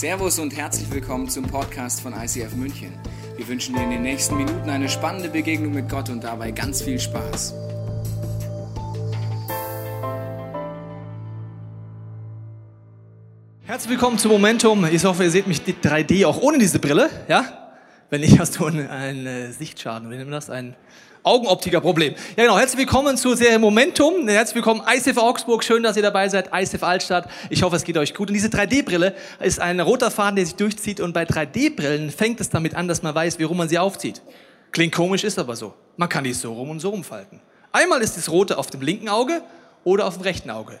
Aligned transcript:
Servus 0.00 0.38
und 0.38 0.56
herzlich 0.56 0.90
willkommen 0.90 1.28
zum 1.28 1.44
Podcast 1.44 2.00
von 2.00 2.14
ICF 2.14 2.54
München. 2.54 2.90
Wir 3.36 3.46
wünschen 3.46 3.74
dir 3.74 3.82
in 3.82 3.90
den 3.90 4.00
nächsten 4.00 4.34
Minuten 4.34 4.70
eine 4.70 4.88
spannende 4.88 5.28
Begegnung 5.28 5.74
mit 5.74 5.90
Gott 5.90 6.08
und 6.08 6.24
dabei 6.24 6.52
ganz 6.52 6.80
viel 6.80 6.98
Spaß. 6.98 7.52
Herzlich 13.66 13.90
willkommen 13.90 14.16
zum 14.16 14.30
Momentum. 14.30 14.86
Ich 14.86 15.04
hoffe, 15.04 15.24
ihr 15.24 15.30
seht 15.30 15.46
mich 15.46 15.60
3D 15.60 16.24
auch 16.24 16.40
ohne 16.40 16.56
diese 16.56 16.78
Brille. 16.78 17.10
Ja? 17.28 17.74
Wenn 18.08 18.22
nicht, 18.22 18.38
hast 18.38 18.58
du 18.58 18.64
einen, 18.64 18.88
einen 18.88 19.52
Sichtschaden. 19.52 20.10
Wie 20.10 20.16
wir 20.16 20.24
das? 20.24 20.48
Ein 20.48 20.76
Augenoptiker-Problem. 21.22 22.14
Ja 22.36 22.44
genau, 22.44 22.58
herzlich 22.58 22.78
willkommen 22.78 23.16
zur 23.16 23.36
Serie 23.36 23.58
Momentum. 23.58 24.26
Herzlich 24.26 24.54
willkommen 24.54 24.82
ICF 24.90 25.18
Augsburg. 25.18 25.62
Schön, 25.62 25.82
dass 25.82 25.96
ihr 25.96 26.02
dabei 26.02 26.28
seid. 26.28 26.50
ICF 26.54 26.82
Altstadt. 26.82 27.28
Ich 27.50 27.62
hoffe, 27.62 27.76
es 27.76 27.84
geht 27.84 27.98
euch 27.98 28.14
gut. 28.14 28.28
Und 28.28 28.34
diese 28.34 28.48
3D-Brille 28.48 29.14
ist 29.38 29.60
ein 29.60 29.80
roter 29.80 30.10
Faden, 30.10 30.36
der 30.36 30.46
sich 30.46 30.54
durchzieht. 30.54 30.98
Und 30.98 31.12
bei 31.12 31.24
3D-Brillen 31.24 32.10
fängt 32.10 32.40
es 32.40 32.48
damit 32.48 32.74
an, 32.74 32.88
dass 32.88 33.02
man 33.02 33.14
weiß, 33.14 33.38
wie 33.38 33.42
rum 33.42 33.58
man 33.58 33.68
sie 33.68 33.78
aufzieht. 33.78 34.22
Klingt 34.72 34.94
komisch, 34.94 35.24
ist 35.24 35.38
aber 35.38 35.56
so. 35.56 35.74
Man 35.98 36.08
kann 36.08 36.24
die 36.24 36.32
so 36.32 36.54
rum 36.54 36.70
und 36.70 36.80
so 36.80 36.88
rumfalten. 36.88 37.40
Einmal 37.70 38.00
ist 38.00 38.16
das 38.16 38.30
rote 38.30 38.56
auf 38.56 38.68
dem 38.68 38.80
linken 38.80 39.10
Auge 39.10 39.42
oder 39.84 40.06
auf 40.06 40.14
dem 40.14 40.22
rechten 40.22 40.50
Auge. 40.50 40.80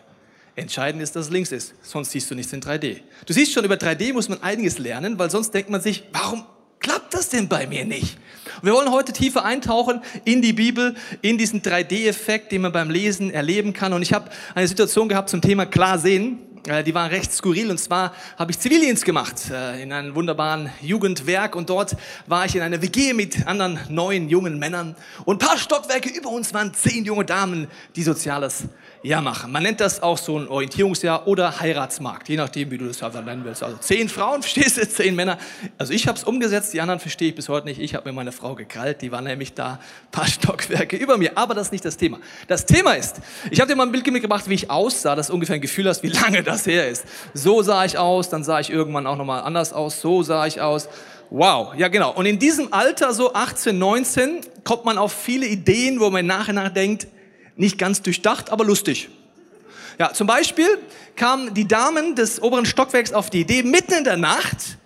Entscheidend 0.56 1.02
ist, 1.02 1.14
dass 1.16 1.26
es 1.26 1.30
links 1.30 1.52
ist, 1.52 1.74
sonst 1.82 2.10
siehst 2.10 2.30
du 2.30 2.34
nichts 2.34 2.52
in 2.52 2.60
3D. 2.60 3.00
Du 3.26 3.32
siehst 3.32 3.52
schon, 3.52 3.64
über 3.64 3.76
3D 3.76 4.12
muss 4.12 4.28
man 4.28 4.42
einiges 4.42 4.78
lernen, 4.78 5.18
weil 5.18 5.30
sonst 5.30 5.52
denkt 5.52 5.70
man 5.70 5.80
sich, 5.80 6.04
warum 6.12 6.44
klappt 6.80 7.14
das 7.14 7.28
denn 7.28 7.48
bei 7.48 7.66
mir 7.66 7.84
nicht? 7.84 8.18
Wir 8.62 8.72
wollen 8.72 8.90
heute 8.90 9.12
tiefer 9.12 9.44
eintauchen 9.44 10.02
in 10.24 10.42
die 10.42 10.52
Bibel, 10.52 10.96
in 11.22 11.38
diesen 11.38 11.62
3D-Effekt, 11.62 12.52
den 12.52 12.62
man 12.62 12.72
beim 12.72 12.90
Lesen 12.90 13.30
erleben 13.30 13.72
kann. 13.72 13.92
Und 13.92 14.02
ich 14.02 14.12
habe 14.12 14.30
eine 14.54 14.66
Situation 14.66 15.08
gehabt 15.08 15.30
zum 15.30 15.40
Thema 15.40 15.66
klar 15.66 15.98
sehen. 15.98 16.38
Äh, 16.66 16.84
die 16.84 16.94
war 16.94 17.10
recht 17.10 17.32
skurril 17.32 17.70
und 17.70 17.78
zwar 17.78 18.14
habe 18.38 18.50
ich 18.50 18.58
Zivildienst 18.58 19.04
gemacht 19.04 19.50
äh, 19.50 19.82
in 19.82 19.92
einem 19.92 20.14
wunderbaren 20.14 20.70
Jugendwerk 20.82 21.56
und 21.56 21.70
dort 21.70 21.96
war 22.26 22.44
ich 22.44 22.54
in 22.54 22.62
einer 22.62 22.82
WG 22.82 23.14
mit 23.14 23.46
anderen 23.46 23.78
neun 23.88 24.28
jungen 24.28 24.58
Männern 24.58 24.94
und 25.24 25.42
ein 25.42 25.46
paar 25.46 25.56
Stockwerke 25.56 26.10
über 26.10 26.28
uns 26.28 26.52
waren 26.52 26.74
zehn 26.74 27.04
junge 27.04 27.24
Damen, 27.24 27.68
die 27.96 28.02
Soziales 28.02 28.64
Jahr 29.02 29.22
machen. 29.22 29.50
Man 29.50 29.62
nennt 29.62 29.80
das 29.80 30.02
auch 30.02 30.18
so 30.18 30.38
ein 30.38 30.46
Orientierungsjahr 30.46 31.26
oder 31.26 31.58
Heiratsmarkt, 31.58 32.28
je 32.28 32.36
nachdem, 32.36 32.70
wie 32.70 32.76
du 32.76 32.86
das 32.86 33.02
einfach 33.02 33.24
nennen 33.24 33.44
willst. 33.44 33.62
Also 33.62 33.78
zehn 33.78 34.10
Frauen, 34.10 34.42
verstehst 34.42 34.76
du, 34.76 34.86
zehn 34.86 35.16
Männer. 35.16 35.38
Also 35.78 35.94
ich 35.94 36.06
habe 36.06 36.18
es 36.18 36.24
umgesetzt, 36.24 36.74
die 36.74 36.80
anderen 36.82 37.00
verstehe 37.00 37.30
ich 37.30 37.34
bis 37.34 37.48
heute 37.48 37.66
nicht. 37.66 37.80
Ich 37.80 37.94
habe 37.94 38.10
mir 38.10 38.14
meine 38.14 38.32
Frau 38.32 38.54
gekrallt, 38.54 39.00
die 39.00 39.10
war 39.10 39.22
nämlich 39.22 39.54
da 39.54 39.72
ein 39.72 39.78
paar 40.10 40.26
Stockwerke 40.26 40.96
über 40.96 41.16
mir. 41.16 41.38
Aber 41.38 41.54
das 41.54 41.68
ist 41.68 41.72
nicht 41.72 41.84
das 41.84 41.96
Thema. 41.96 42.18
Das 42.46 42.66
Thema 42.66 42.92
ist, 42.92 43.20
ich 43.50 43.60
habe 43.60 43.70
dir 43.70 43.76
mal 43.76 43.86
ein 43.86 43.92
Bild 43.92 44.06
mitgebracht, 44.06 44.48
wie 44.48 44.54
ich 44.54 44.70
aussah, 44.70 45.16
dass 45.16 45.28
du 45.28 45.34
ungefähr 45.34 45.54
ein 45.54 45.60
Gefühl 45.62 45.88
hast, 45.88 46.02
wie 46.02 46.08
lange 46.08 46.42
das 46.42 46.49
her 46.58 46.88
ist. 46.88 47.04
So 47.34 47.62
sah 47.62 47.84
ich 47.84 47.98
aus, 47.98 48.28
dann 48.28 48.44
sah 48.44 48.60
ich 48.60 48.70
irgendwann 48.70 49.06
auch 49.06 49.16
nochmal 49.16 49.42
anders 49.42 49.72
aus, 49.72 50.00
so 50.00 50.22
sah 50.22 50.46
ich 50.46 50.60
aus. 50.60 50.88
Wow, 51.30 51.74
ja 51.76 51.88
genau. 51.88 52.12
Und 52.12 52.26
in 52.26 52.38
diesem 52.38 52.72
Alter, 52.72 53.14
so 53.14 53.32
18, 53.32 53.78
19, 53.78 54.40
kommt 54.64 54.84
man 54.84 54.98
auf 54.98 55.12
viele 55.12 55.46
Ideen, 55.46 56.00
wo 56.00 56.10
man 56.10 56.26
nachher 56.26 56.52
nachdenkt, 56.52 57.06
nicht 57.56 57.78
ganz 57.78 58.02
durchdacht, 58.02 58.50
aber 58.50 58.64
lustig. 58.64 59.08
Ja, 59.98 60.12
zum 60.12 60.26
Beispiel 60.26 60.68
kamen 61.14 61.54
die 61.54 61.68
Damen 61.68 62.16
des 62.16 62.42
oberen 62.42 62.64
Stockwerks 62.64 63.12
auf 63.12 63.30
die 63.30 63.42
Idee, 63.42 63.62
mitten 63.62 63.92
in 63.92 64.04
der 64.04 64.16
Nacht 64.16 64.78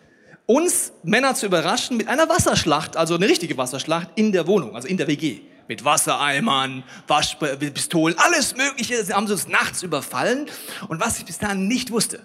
uns 0.46 0.92
Männer 1.02 1.34
zu 1.34 1.46
überraschen 1.46 1.96
mit 1.96 2.08
einer 2.08 2.28
Wasserschlacht, 2.28 2.96
also 2.96 3.14
eine 3.14 3.28
richtige 3.28 3.56
Wasserschlacht 3.56 4.08
in 4.16 4.32
der 4.32 4.46
Wohnung, 4.46 4.74
also 4.74 4.88
in 4.88 4.96
der 4.96 5.06
WG. 5.06 5.40
Mit 5.68 5.84
Wassereimern, 5.84 6.84
Waschpistolen, 7.06 8.16
alles 8.18 8.56
Mögliche. 8.56 9.02
Sie 9.02 9.12
haben 9.14 9.26
uns 9.30 9.48
nachts 9.48 9.82
überfallen. 9.82 10.46
Und 10.88 11.00
was 11.00 11.18
ich 11.18 11.24
bis 11.24 11.38
dahin 11.38 11.68
nicht 11.68 11.90
wusste, 11.90 12.20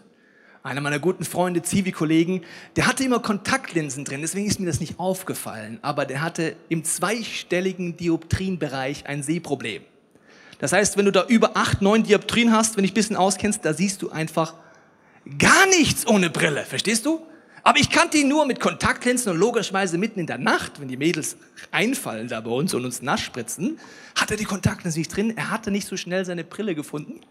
einer 0.62 0.82
meiner 0.82 1.00
guten 1.00 1.24
Freunde, 1.24 1.62
Zivi-Kollegen, 1.62 2.44
der 2.76 2.86
hatte 2.88 3.04
immer 3.04 3.20
Kontaktlinsen 3.20 4.04
drin, 4.04 4.22
deswegen 4.22 4.46
ist 4.46 4.60
mir 4.60 4.66
das 4.66 4.82
nicht 4.82 5.00
aufgefallen. 5.00 5.80
Aber 5.82 6.06
der 6.06 6.22
hatte 6.22 6.58
im 6.68 6.84
zweistelligen 6.84 7.96
Dioptrienbereich 7.96 9.06
ein 9.08 9.24
Sehproblem. 9.24 9.84
Das 10.60 10.74
heißt, 10.74 10.98
wenn 10.98 11.06
du 11.06 11.12
da 11.12 11.26
über 11.26 11.56
acht, 11.56 11.82
neun 11.82 12.04
Dioptrien 12.04 12.52
hast, 12.52 12.76
wenn 12.76 12.84
ich 12.84 12.92
ein 12.92 12.96
bisschen 12.96 13.16
auskennst, 13.16 13.64
da 13.64 13.74
siehst 13.74 14.02
du 14.02 14.10
einfach 14.10 14.56
gar 15.38 15.66
nichts 15.68 16.06
ohne 16.06 16.30
Brille. 16.30 16.66
Verstehst 16.66 17.06
du? 17.06 17.26
Aber 17.64 17.80
ich 17.80 17.90
kannte 17.90 18.18
ihn 18.18 18.28
nur 18.28 18.46
mit 18.46 18.60
Kontaktlinsen 18.60 19.32
und 19.32 19.38
logischerweise 19.38 19.98
mitten 19.98 20.20
in 20.20 20.28
der 20.28 20.38
Nacht, 20.38 20.80
wenn 20.80 20.88
die 20.88 20.98
Mädels 20.98 21.38
einfallen 21.72 22.28
da 22.28 22.42
bei 22.42 22.52
uns 22.52 22.74
und 22.74 22.86
uns 22.86 23.02
nass 23.02 23.22
spritzen, 23.22 23.80
hat 24.16 24.32
er 24.32 24.38
die 24.38 24.46
Kontaktlinsen 24.46 25.00
nicht 25.00 25.16
drin. 25.16 25.38
Er 25.38 25.50
hatte 25.50 25.72
nicht 25.72 25.88
so 25.88 25.98
schnell 25.98 26.26
seine 26.26 26.44
Brille 26.44 26.76
gefunden, 26.76 27.22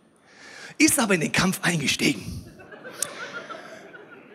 ist 0.79 0.99
aber 0.99 1.15
in 1.15 1.21
den 1.21 1.33
Kampf 1.33 1.61
eingestiegen 1.63 2.45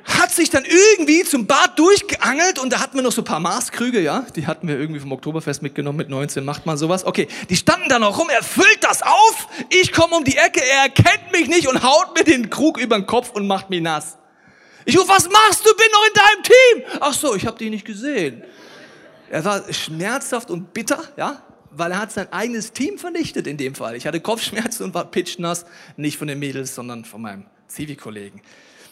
hat 0.06 0.32
sich 0.32 0.50
dann 0.50 0.64
irgendwie 0.66 1.24
zum 1.24 1.48
Bad 1.48 1.78
durchgeangelt 1.80 2.60
und 2.60 2.74
da 2.74 2.80
hatten 2.80 2.96
wir 2.96 3.04
noch 3.04 3.12
so 3.12 3.22
ein 3.22 3.26
paar 3.26 3.40
Maßkrüge, 3.40 4.02
ja, 4.02 4.26
die 4.36 4.48
hatten 4.48 4.68
wir 4.68 4.78
irgendwie 4.78 5.00
vom 5.00 5.12
Oktoberfest 5.12 5.62
mitgenommen, 5.62 5.98
mit 5.98 6.10
19 6.10 6.44
macht 6.44 6.66
man 6.66 6.78
sowas. 6.78 7.06
Okay, 7.06 7.28
die 7.50 7.56
standen 7.56 7.90
da 7.90 8.00
noch 8.00 8.18
rum, 8.20 8.30
er 8.30 8.44
füllt 8.44 8.80
das 8.82 9.02
auf, 9.02 9.48
ich 9.70 9.92
komme 9.92 10.16
um 10.16 10.24
die 10.24 10.38
Ecke, 10.38 10.62
er 10.62 10.84
erkennt 10.84 11.32
mich 11.32 11.48
nicht 11.48 11.68
und 11.68 11.84
haut 11.84 12.16
mir 12.18 12.24
den 12.24 12.50
Krug 12.50 12.80
über 12.80 12.98
den 12.98 13.06
Kopf 13.06 13.32
und 13.32 13.48
macht 13.48 13.70
mich 13.70 13.82
nass. 13.82 14.18
Ich 14.86 14.98
ruf, 14.98 15.08
was 15.08 15.30
machst 15.30 15.66
du? 15.66 15.74
Bin 15.76 15.88
noch 15.92 16.08
in 16.08 16.14
deinem 16.14 16.44
Team. 16.44 17.00
Ach 17.00 17.14
so, 17.14 17.36
ich 17.36 17.46
habe 17.46 17.58
dich 17.58 17.70
nicht 17.70 17.86
gesehen. 17.86 18.44
Er 19.30 19.44
war 19.46 19.72
schmerzhaft 19.74 20.52
und 20.52 20.74
bitter, 20.74 21.02
ja, 21.18 21.42
weil 21.72 21.92
er 21.92 22.00
hat 22.00 22.12
sein 22.12 22.32
eigenes 22.32 22.72
Team 22.72 22.98
vernichtet 22.98 23.48
in 23.48 23.58
dem 23.58 23.76
Fall. 23.76 23.96
Ich 23.96 24.06
hatte 24.06 24.20
Kopfschmerzen 24.20 24.84
und 24.84 24.94
war 24.94 25.06
pitchnass, 25.06 25.66
nicht 25.98 26.18
von 26.18 26.28
den 26.28 26.40
Mädels, 26.40 26.76
sondern 26.76 27.06
von 27.06 27.22
meinem 27.22 27.46
Zivi-Kollegen. 27.68 28.42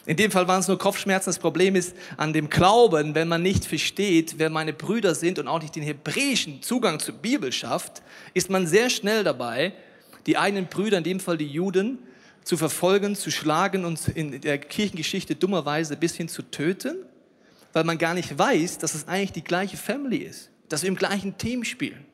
In 0.04 0.16
dem 0.16 0.32
Fall 0.32 0.48
waren 0.48 0.58
es 0.58 0.66
nur 0.66 0.78
Kopfschmerzen. 0.78 1.26
Das 1.26 1.38
Problem 1.38 1.76
ist 1.76 1.94
an 2.16 2.32
dem 2.32 2.50
Glauben, 2.50 3.14
wenn 3.14 3.28
man 3.28 3.42
nicht 3.42 3.66
versteht, 3.66 4.34
wer 4.38 4.50
meine 4.50 4.72
Brüder 4.72 5.14
sind 5.14 5.38
und 5.38 5.46
auch 5.46 5.62
nicht 5.62 5.76
den 5.76 5.84
hebräischen 5.84 6.60
Zugang 6.60 6.98
zur 6.98 7.14
Bibel 7.14 7.52
schafft, 7.52 8.02
ist 8.34 8.50
man 8.50 8.66
sehr 8.66 8.90
schnell 8.90 9.22
dabei, 9.22 9.72
die 10.26 10.36
eigenen 10.36 10.66
Brüder, 10.66 10.98
in 10.98 11.04
dem 11.04 11.20
Fall 11.20 11.38
die 11.38 11.46
Juden, 11.46 11.98
zu 12.44 12.56
verfolgen, 12.56 13.14
zu 13.14 13.30
schlagen 13.30 13.84
und 13.84 14.08
in 14.08 14.40
der 14.40 14.58
Kirchengeschichte 14.58 15.34
dummerweise 15.34 15.96
bis 15.96 16.14
hin 16.14 16.28
zu 16.28 16.42
töten, 16.42 16.96
weil 17.72 17.84
man 17.84 17.98
gar 17.98 18.14
nicht 18.14 18.38
weiß, 18.38 18.78
dass 18.78 18.94
es 18.94 19.08
eigentlich 19.08 19.32
die 19.32 19.44
gleiche 19.44 19.76
Family 19.76 20.18
ist, 20.18 20.50
dass 20.68 20.82
wir 20.82 20.88
im 20.88 20.96
gleichen 20.96 21.38
Team 21.38 21.64
spielen. 21.64 22.04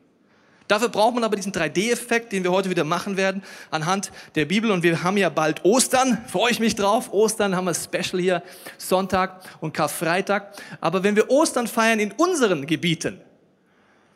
Dafür 0.69 0.91
braucht 0.91 1.15
man 1.15 1.25
aber 1.25 1.34
diesen 1.34 1.53
3D-Effekt, 1.53 2.31
den 2.31 2.44
wir 2.44 2.53
heute 2.53 2.69
wieder 2.69 2.84
machen 2.84 3.17
werden, 3.17 3.43
anhand 3.71 4.12
der 4.34 4.44
Bibel. 4.44 4.71
Und 4.71 4.83
wir 4.83 5.03
haben 5.03 5.17
ja 5.17 5.31
bald 5.31 5.65
Ostern, 5.65 6.22
freue 6.28 6.53
ich 6.53 6.61
mich 6.61 6.75
drauf. 6.75 7.11
Ostern 7.11 7.56
haben 7.56 7.65
wir 7.65 7.75
Special 7.75 8.21
hier, 8.21 8.43
Sonntag 8.77 9.41
und 9.61 9.72
Karfreitag. 9.72 10.53
Aber 10.83 11.03
wenn 11.03 11.17
wir 11.17 11.31
Ostern 11.31 11.67
feiern 11.67 12.00
in 12.00 12.12
unseren 12.12 12.67
Gebieten, 12.67 13.19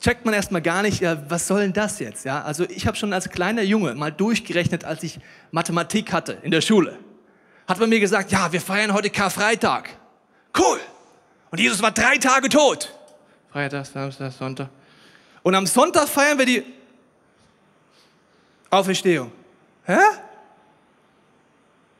checkt 0.03 0.25
man 0.25 0.35
erstmal 0.35 0.61
gar 0.61 0.83
nicht, 0.83 1.01
ja, 1.01 1.17
was 1.31 1.47
soll 1.47 1.61
denn 1.61 1.73
das 1.73 2.01
jetzt? 2.01 2.25
Ja, 2.25 2.43
also 2.43 2.65
ich 2.69 2.87
habe 2.87 2.97
schon 2.97 3.13
als 3.13 3.31
kleiner 3.31 3.63
Junge 3.63 3.95
mal 3.95 4.11
durchgerechnet, 4.11 4.85
als 4.85 5.03
ich 5.03 5.21
Mathematik 5.53 6.13
hatte 6.13 6.39
in 6.43 6.51
der 6.51 6.61
Schule. 6.61 6.99
Hat 7.69 7.79
man 7.79 7.89
mir 7.89 8.01
gesagt, 8.01 8.33
ja, 8.33 8.53
wir 8.53 8.61
feiern 8.61 8.93
heute 8.93 9.11
Karfreitag. 9.11 9.91
Cool. 10.59 10.81
Und 11.51 11.61
Jesus 11.61 11.81
war 11.81 11.93
drei 11.93 12.19
Tage 12.19 12.49
tot. 12.49 12.93
Freitag, 13.53 13.87
Samstag, 13.87 14.33
Sonntag. 14.33 14.69
Und 15.43 15.55
am 15.55 15.67
Sonntag 15.67 16.09
feiern 16.09 16.39
wir 16.39 16.47
die 16.47 16.65
Auferstehung. 18.71 19.31
Hä? 19.85 19.99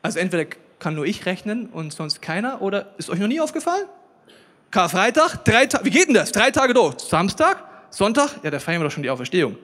Also 0.01 0.19
entweder 0.19 0.45
kann 0.79 0.95
nur 0.95 1.05
ich 1.05 1.25
rechnen 1.25 1.67
und 1.67 1.93
sonst 1.93 2.21
keiner, 2.21 2.61
oder 2.61 2.93
ist 2.97 3.09
euch 3.09 3.19
noch 3.19 3.27
nie 3.27 3.39
aufgefallen? 3.39 3.87
Karfreitag, 4.71 5.45
drei 5.45 5.67
Tage, 5.67 5.85
wie 5.85 5.91
geht 5.91 6.07
denn 6.07 6.15
das? 6.15 6.31
Drei 6.33 6.51
Tage 6.51 6.73
durch. 6.73 6.99
Samstag, 6.99 7.63
Sonntag, 7.93 8.43
ja, 8.43 8.49
da 8.49 8.59
feiern 8.59 8.81
wir 8.81 8.85
doch 8.85 8.91
schon 8.91 9.03
die 9.03 9.09
Auferstehung. 9.09 9.55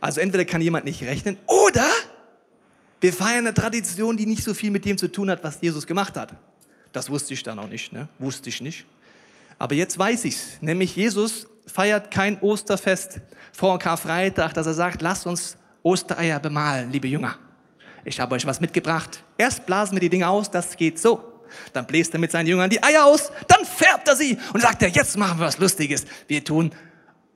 Also 0.00 0.20
entweder 0.20 0.46
kann 0.46 0.62
jemand 0.62 0.86
nicht 0.86 1.02
rechnen, 1.02 1.36
oder 1.46 1.86
wir 3.00 3.12
feiern 3.12 3.46
eine 3.46 3.52
Tradition, 3.52 4.16
die 4.16 4.24
nicht 4.24 4.42
so 4.42 4.54
viel 4.54 4.70
mit 4.70 4.84
dem 4.86 4.96
zu 4.96 5.08
tun 5.08 5.30
hat, 5.30 5.44
was 5.44 5.60
Jesus 5.60 5.86
gemacht 5.86 6.16
hat. 6.16 6.34
Das 6.92 7.10
wusste 7.10 7.34
ich 7.34 7.42
dann 7.42 7.58
auch 7.58 7.68
nicht, 7.68 7.92
ne? 7.92 8.08
Wusste 8.18 8.48
ich 8.48 8.62
nicht. 8.62 8.86
Aber 9.58 9.74
jetzt 9.74 9.98
weiß 9.98 10.24
ich's. 10.24 10.56
Nämlich 10.62 10.96
Jesus 10.96 11.46
feiert 11.66 12.10
kein 12.10 12.40
Osterfest 12.40 13.20
vor 13.52 13.78
Karfreitag, 13.78 14.54
dass 14.54 14.66
er 14.66 14.74
sagt, 14.74 15.02
lasst 15.02 15.26
uns 15.26 15.58
Ostereier 15.82 16.40
bemalen, 16.40 16.90
liebe 16.90 17.08
Jünger. 17.08 17.36
Ich 18.04 18.18
habe 18.20 18.34
euch 18.34 18.46
was 18.46 18.60
mitgebracht. 18.60 19.22
Erst 19.36 19.66
blasen 19.66 19.96
wir 19.96 20.00
die 20.00 20.08
Dinge 20.08 20.28
aus, 20.28 20.50
das 20.50 20.76
geht 20.76 20.98
so. 20.98 21.42
Dann 21.74 21.86
bläst 21.86 22.14
er 22.14 22.20
mit 22.20 22.32
seinen 22.32 22.46
Jüngern 22.46 22.70
die 22.70 22.82
Eier 22.82 23.04
aus, 23.04 23.30
dann 23.46 23.64
färbt 23.66 24.08
er 24.08 24.16
sie 24.16 24.38
und 24.54 24.62
sagt 24.62 24.82
er, 24.82 24.88
jetzt 24.88 25.16
machen 25.18 25.38
wir 25.38 25.46
was 25.46 25.58
Lustiges. 25.58 26.06
Wir 26.26 26.42
tun 26.42 26.72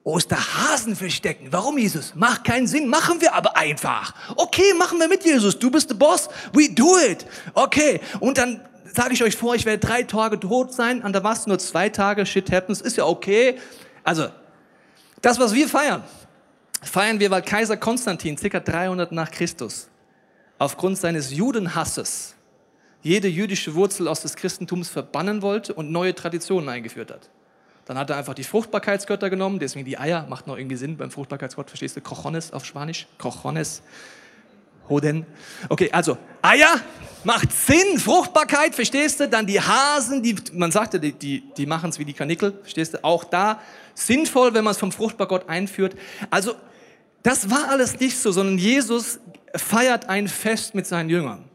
Osterhasen 0.02 0.96
verstecken. 0.96 1.48
Warum, 1.50 1.76
Jesus? 1.76 2.14
Macht 2.14 2.44
keinen 2.44 2.66
Sinn, 2.66 2.88
machen 2.88 3.20
wir 3.20 3.34
aber 3.34 3.56
einfach. 3.56 4.14
Okay, 4.36 4.74
machen 4.78 4.98
wir 4.98 5.08
mit, 5.08 5.24
Jesus. 5.24 5.58
Du 5.58 5.70
bist 5.70 5.90
der 5.90 5.96
Boss. 5.96 6.28
We 6.52 6.70
do 6.70 6.98
it. 6.98 7.26
Okay. 7.54 8.00
Und 8.18 8.38
dann 8.38 8.60
sage 8.84 9.12
ich 9.12 9.22
euch 9.22 9.36
vor, 9.36 9.54
ich 9.54 9.66
werde 9.66 9.86
drei 9.86 10.02
Tage 10.02 10.40
tot 10.40 10.72
sein. 10.72 11.02
An 11.02 11.12
der 11.12 11.22
was? 11.22 11.46
Nur 11.46 11.58
zwei 11.58 11.90
Tage. 11.90 12.24
Shit 12.24 12.50
happens. 12.50 12.80
Ist 12.80 12.96
ja 12.96 13.04
okay. 13.04 13.58
Also, 14.02 14.28
das, 15.20 15.38
was 15.38 15.52
wir 15.52 15.68
feiern, 15.68 16.02
feiern 16.82 17.20
wir, 17.20 17.30
weil 17.30 17.42
Kaiser 17.42 17.76
Konstantin, 17.76 18.36
ca. 18.36 18.58
300 18.58 19.12
nach 19.12 19.30
Christus, 19.30 19.88
aufgrund 20.58 20.96
seines 20.96 21.30
Judenhasses 21.30 22.34
jede 23.02 23.28
jüdische 23.28 23.74
Wurzel 23.74 24.08
aus 24.08 24.22
des 24.22 24.36
Christentums 24.36 24.88
verbannen 24.88 25.42
wollte 25.42 25.74
und 25.74 25.90
neue 25.90 26.14
Traditionen 26.14 26.68
eingeführt 26.68 27.10
hat. 27.10 27.30
Dann 27.90 27.98
hat 27.98 28.08
er 28.08 28.18
einfach 28.18 28.34
die 28.34 28.44
Fruchtbarkeitsgötter 28.44 29.30
genommen, 29.30 29.58
deswegen 29.58 29.84
die 29.84 29.98
Eier, 29.98 30.24
macht 30.28 30.46
noch 30.46 30.56
irgendwie 30.56 30.76
Sinn 30.76 30.96
beim 30.96 31.10
Fruchtbarkeitsgott, 31.10 31.70
verstehst 31.70 31.96
du? 31.96 32.00
Cojones 32.00 32.52
auf 32.52 32.64
Spanisch, 32.64 33.08
Cojones, 33.18 33.82
Hoden. 34.88 35.26
Okay, 35.68 35.90
also 35.90 36.16
Eier 36.40 36.80
macht 37.24 37.50
Sinn, 37.50 37.98
Fruchtbarkeit, 37.98 38.76
verstehst 38.76 39.18
du? 39.18 39.28
Dann 39.28 39.44
die 39.44 39.60
Hasen, 39.60 40.22
die, 40.22 40.36
man 40.52 40.70
sagte, 40.70 41.00
die, 41.00 41.10
die, 41.10 41.42
die 41.56 41.66
machen 41.66 41.90
es 41.90 41.98
wie 41.98 42.04
die 42.04 42.12
Kanickel, 42.12 42.56
verstehst 42.62 42.94
du? 42.94 43.02
Auch 43.02 43.24
da 43.24 43.60
sinnvoll, 43.94 44.54
wenn 44.54 44.62
man 44.62 44.70
es 44.70 44.78
vom 44.78 44.92
Fruchtbargott 44.92 45.48
einführt. 45.48 45.96
Also 46.30 46.54
das 47.24 47.50
war 47.50 47.70
alles 47.70 47.98
nicht 47.98 48.16
so, 48.16 48.30
sondern 48.30 48.56
Jesus 48.56 49.18
feiert 49.56 50.08
ein 50.08 50.28
Fest 50.28 50.76
mit 50.76 50.86
seinen 50.86 51.10
Jüngern 51.10 51.49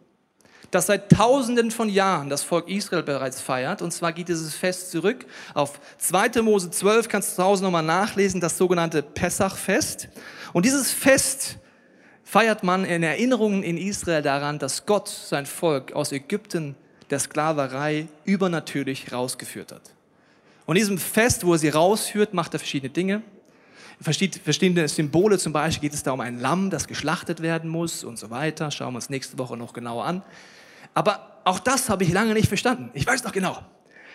das 0.72 0.88
seit 0.88 1.10
Tausenden 1.12 1.72
von 1.72 1.90
Jahren 1.90 2.30
das 2.30 2.44
Volk 2.44 2.70
Israel 2.70 3.04
bereits 3.04 3.42
feiert. 3.42 3.82
Und 3.82 3.92
zwar 3.92 4.14
geht 4.14 4.28
dieses 4.28 4.56
Fest 4.56 4.92
zurück 4.92 5.26
auf 5.54 5.80
2. 5.98 6.42
Mose 6.42 6.72
12, 6.72 7.10
kannst 7.10 7.32
du 7.32 7.36
zu 7.38 7.44
Hause 7.44 7.64
nochmal 7.64 7.84
nachlesen, 7.84 8.42
das 8.42 8.58
sogenannte 8.58 9.02
Pessachfest. 9.02 10.10
Und 10.54 10.66
dieses 10.66 10.92
Fest 10.92 11.58
feiert 12.24 12.64
man 12.64 12.86
in 12.86 13.04
Erinnerungen 13.04 13.64
in 13.64 13.78
Israel 13.78 14.22
daran, 14.22 14.60
dass 14.60 14.86
Gott 14.86 15.08
sein 15.08 15.46
Volk 15.46 15.94
aus 15.94 16.12
Ägypten 16.12 16.76
der 17.10 17.20
Sklaverei 17.20 18.08
übernatürlich 18.24 19.12
rausgeführt 19.12 19.72
hat. 19.72 19.94
Und 20.66 20.76
in 20.76 20.82
diesem 20.82 20.98
Fest, 20.98 21.46
wo 21.46 21.54
er 21.54 21.60
sie 21.60 21.70
rausführt, 21.70 22.34
macht 22.34 22.54
er 22.54 22.60
verschiedene 22.60 22.90
Dinge. 22.90 23.22
Verschiedene 24.02 24.88
Symbole, 24.88 25.38
zum 25.38 25.54
Beispiel 25.54 25.90
geht 25.90 25.94
es 25.94 26.04
da 26.04 26.12
um 26.12 26.20
ein 26.22 26.40
Lamm, 26.40 26.70
das 26.70 26.88
geschlachtet 26.88 27.42
werden 27.42 27.70
muss 27.70 28.04
und 28.04 28.20
so 28.20 28.30
weiter. 28.30 28.72
Schauen 28.72 28.94
wir 28.94 28.98
uns 28.98 29.10
nächste 29.10 29.38
Woche 29.38 29.56
noch 29.58 29.74
genauer 29.74 30.06
an. 30.06 30.22
Aber 30.94 31.42
auch 31.46 31.60
das 31.60 31.90
habe 31.90 32.04
ich 32.04 32.12
lange 32.12 32.34
nicht 32.34 32.48
verstanden. 32.48 32.90
Ich 32.94 33.08
weiß 33.08 33.24
noch 33.24 33.32
genau. 33.32 33.64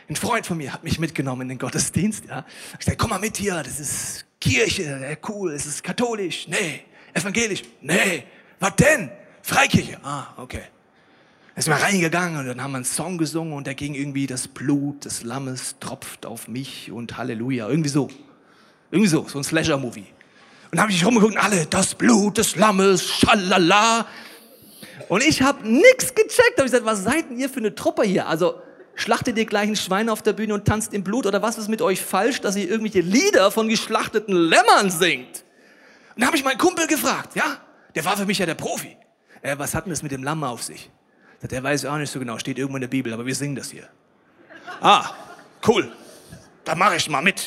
Ein 0.08 0.16
Freund 0.16 0.44
von 0.44 0.56
mir 0.56 0.72
hat 0.72 0.82
mich 0.82 0.98
mitgenommen 0.98 1.42
in 1.42 1.48
den 1.50 1.58
Gottesdienst. 1.58 2.24
Ja. 2.28 2.44
Ich 2.78 2.84
sagte, 2.84 2.96
komm 2.96 3.10
mal 3.10 3.20
mit 3.20 3.36
hier, 3.36 3.62
das 3.62 3.78
ist 3.78 4.26
Kirche, 4.40 5.16
cool, 5.28 5.52
es 5.52 5.66
ist 5.66 5.84
katholisch, 5.84 6.48
nee, 6.48 6.80
evangelisch, 7.12 7.62
nee, 7.80 8.24
was 8.58 8.74
denn? 8.76 9.10
Freikirche, 9.42 9.98
ah, 10.02 10.28
okay. 10.36 10.62
Dann 11.54 11.62
sind 11.62 11.72
wir 11.74 11.82
reingegangen 11.82 12.40
und 12.40 12.46
dann 12.46 12.62
haben 12.62 12.72
wir 12.72 12.76
einen 12.76 12.84
Song 12.84 13.18
gesungen 13.18 13.52
und 13.52 13.66
da 13.66 13.74
ging 13.74 13.94
irgendwie 13.94 14.26
das 14.26 14.48
Blut 14.48 15.04
des 15.04 15.22
Lammes 15.22 15.76
tropft 15.78 16.24
auf 16.24 16.48
mich 16.48 16.90
und 16.90 17.18
Halleluja, 17.18 17.68
irgendwie 17.68 17.90
so. 17.90 18.08
Irgendwie 18.90 19.08
so, 19.08 19.26
so 19.28 19.38
ein 19.38 19.44
Slasher-Movie. 19.44 20.06
Und 20.70 20.76
dann 20.76 20.82
habe 20.82 20.92
ich 20.92 21.04
rumgeguckt 21.04 21.34
und 21.34 21.42
alle, 21.42 21.66
das 21.66 21.94
Blut 21.94 22.38
des 22.38 22.56
Lammes, 22.56 23.04
schalala. 23.04 24.06
Und 25.08 25.24
ich 25.24 25.42
habe 25.42 25.68
nichts 25.68 26.14
gecheckt. 26.14 26.52
Da 26.56 26.62
habe 26.62 26.66
ich 26.66 26.72
gesagt, 26.72 26.84
was 26.84 27.02
seid 27.02 27.30
denn 27.30 27.38
ihr 27.38 27.48
für 27.48 27.58
eine 27.58 27.74
Truppe 27.74 28.04
hier? 28.04 28.28
Also 28.28 28.60
schlachtet 28.94 29.36
ihr 29.38 29.46
gleich 29.46 29.68
ein 29.68 29.76
Schwein 29.76 30.08
auf 30.08 30.22
der 30.22 30.32
Bühne 30.32 30.54
und 30.54 30.66
tanzt 30.66 30.94
im 30.94 31.02
Blut? 31.02 31.26
Oder 31.26 31.42
was 31.42 31.58
ist 31.58 31.68
mit 31.68 31.82
euch 31.82 32.00
falsch, 32.00 32.40
dass 32.40 32.54
ihr 32.56 32.68
irgendwelche 32.68 33.00
Lieder 33.00 33.50
von 33.50 33.68
geschlachteten 33.68 34.34
Lämmern 34.34 34.90
singt? 34.90 35.44
Und 36.14 36.22
da 36.22 36.26
habe 36.26 36.36
ich 36.36 36.44
meinen 36.44 36.58
Kumpel 36.58 36.86
gefragt, 36.86 37.34
ja? 37.34 37.58
Der 37.94 38.04
war 38.04 38.16
für 38.16 38.26
mich 38.26 38.38
ja 38.38 38.46
der 38.46 38.54
Profi. 38.54 38.96
Äh, 39.42 39.58
was 39.58 39.74
hat 39.74 39.86
denn 39.86 39.90
das 39.90 40.02
mit 40.02 40.12
dem 40.12 40.22
Lamm 40.22 40.44
auf 40.44 40.62
sich? 40.62 40.90
Der 41.42 41.62
weiß 41.62 41.86
auch 41.86 41.96
nicht 41.96 42.12
so 42.12 42.18
genau, 42.18 42.38
steht 42.38 42.58
irgendwo 42.58 42.76
in 42.76 42.82
der 42.82 42.88
Bibel, 42.88 43.12
aber 43.12 43.24
wir 43.24 43.34
singen 43.34 43.56
das 43.56 43.70
hier. 43.70 43.88
Ah, 44.80 45.10
cool. 45.66 45.90
Da 46.64 46.74
mache 46.74 46.96
ich 46.96 47.08
mal 47.08 47.22
mit. 47.22 47.46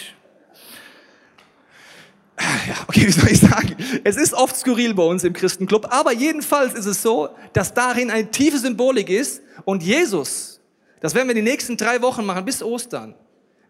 Ja, 2.68 2.76
okay, 2.88 3.08
wie 3.08 3.12
soll 3.12 3.30
ich 3.30 3.40
sagen? 3.40 3.76
Es 4.04 4.16
ist 4.16 4.34
oft 4.34 4.56
skurril 4.56 4.94
bei 4.94 5.04
uns 5.04 5.24
im 5.24 5.34
Christenclub, 5.34 5.88
aber 5.90 6.14
jedenfalls 6.14 6.74
ist 6.74 6.86
es 6.86 7.02
so, 7.02 7.30
dass 7.54 7.74
darin 7.74 8.10
eine 8.10 8.30
tiefe 8.32 8.58
Symbolik 8.58 9.10
ist 9.10 9.42
und 9.66 9.84
Jesus, 9.84 10.62
das 11.00 11.16
werden 11.16 11.28
wir 11.28 11.36
die 11.36 11.42
nächsten 11.42 11.78
drei 11.78 12.02
Wochen 12.02 12.26
machen 12.26 12.46
bis 12.46 12.64
Ostern, 12.64 13.16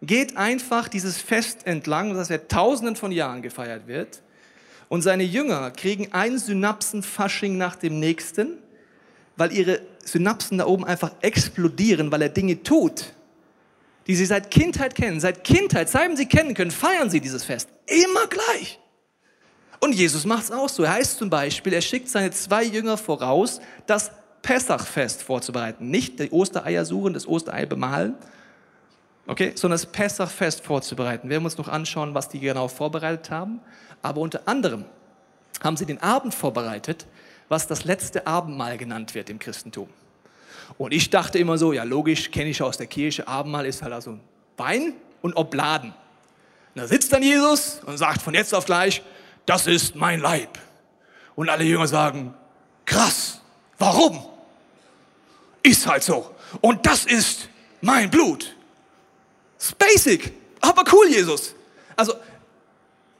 geht 0.02 0.36
einfach 0.36 0.88
dieses 0.88 1.16
Fest 1.18 1.66
entlang, 1.66 2.14
das 2.14 2.28
seit 2.28 2.48
tausenden 2.48 2.96
von 2.96 3.10
Jahren 3.10 3.42
gefeiert 3.42 3.86
wird 3.86 4.22
und 4.88 5.02
seine 5.02 5.24
Jünger 5.24 5.70
kriegen 5.70 6.12
ein 6.12 6.38
Synapsenfasching 6.38 7.56
nach 7.56 7.76
dem 7.76 7.98
nächsten, 7.98 8.58
weil 9.36 9.52
ihre 9.52 9.80
Synapsen 10.04 10.58
da 10.58 10.66
oben 10.66 10.84
einfach 10.84 11.12
explodieren, 11.20 12.12
weil 12.12 12.22
er 12.22 12.28
Dinge 12.28 12.62
tut, 12.62 13.12
die 14.06 14.14
sie 14.14 14.26
seit 14.26 14.50
Kindheit 14.50 14.94
kennen. 14.94 15.18
Seit 15.18 15.42
Kindheit, 15.44 15.88
seitdem 15.88 16.16
sie 16.16 16.26
kennen 16.26 16.54
können, 16.54 16.70
feiern 16.70 17.10
sie 17.10 17.20
dieses 17.20 17.42
Fest. 17.42 17.70
Immer 17.86 18.26
gleich. 18.28 18.78
Und 19.80 19.94
Jesus 19.94 20.24
macht 20.24 20.44
es 20.44 20.50
auch 20.50 20.68
so. 20.68 20.82
Er 20.84 20.92
heißt 20.92 21.18
zum 21.18 21.30
Beispiel, 21.30 21.72
er 21.72 21.80
schickt 21.80 22.08
seine 22.08 22.30
zwei 22.30 22.64
Jünger 22.64 22.96
voraus, 22.96 23.60
das 23.86 24.10
Pessachfest 24.42 25.22
vorzubereiten. 25.22 25.90
Nicht 25.90 26.18
die 26.18 26.30
Ostereier 26.30 26.84
suchen, 26.84 27.14
das 27.14 27.26
Osterei 27.26 27.66
bemalen, 27.66 28.14
okay, 29.26 29.52
sondern 29.54 29.76
das 29.80 29.86
Pessachfest 29.86 30.62
vorzubereiten. 30.64 31.28
Wir 31.28 31.34
werden 31.34 31.44
uns 31.44 31.58
noch 31.58 31.68
anschauen, 31.68 32.14
was 32.14 32.28
die 32.28 32.40
genau 32.40 32.68
vorbereitet 32.68 33.30
haben. 33.30 33.60
Aber 34.02 34.20
unter 34.20 34.46
anderem 34.46 34.84
haben 35.62 35.76
sie 35.76 35.86
den 35.86 36.02
Abend 36.02 36.34
vorbereitet, 36.34 37.06
was 37.48 37.66
das 37.66 37.84
letzte 37.84 38.26
Abendmahl 38.26 38.76
genannt 38.76 39.14
wird 39.14 39.30
im 39.30 39.38
Christentum. 39.38 39.88
Und 40.78 40.92
ich 40.92 41.10
dachte 41.10 41.38
immer 41.38 41.58
so, 41.58 41.72
ja 41.72 41.84
logisch, 41.84 42.30
kenne 42.30 42.50
ich 42.50 42.62
aus 42.62 42.76
der 42.76 42.86
Kirche, 42.86 43.26
Abendmahl 43.28 43.66
ist 43.66 43.82
halt 43.82 43.92
also 43.92 44.18
Wein 44.56 44.94
und 45.22 45.36
Obladen. 45.36 45.90
Und 46.74 46.80
da 46.80 46.86
sitzt 46.86 47.12
dann 47.12 47.22
Jesus 47.22 47.80
und 47.86 47.96
sagt 47.96 48.20
von 48.22 48.34
jetzt 48.34 48.54
auf 48.54 48.64
gleich, 48.64 49.02
das 49.46 49.66
ist 49.66 49.94
mein 49.94 50.20
Leib. 50.20 50.58
Und 51.34 51.48
alle 51.48 51.64
Jünger 51.64 51.86
sagen, 51.86 52.34
krass, 52.84 53.40
warum? 53.78 54.24
Ist 55.62 55.86
halt 55.86 56.02
so. 56.02 56.30
Und 56.60 56.86
das 56.86 57.04
ist 57.04 57.48
mein 57.80 58.10
Blut. 58.10 58.54
Basic, 59.78 60.32
aber 60.60 60.84
cool, 60.92 61.08
Jesus. 61.08 61.54
Also, 61.96 62.14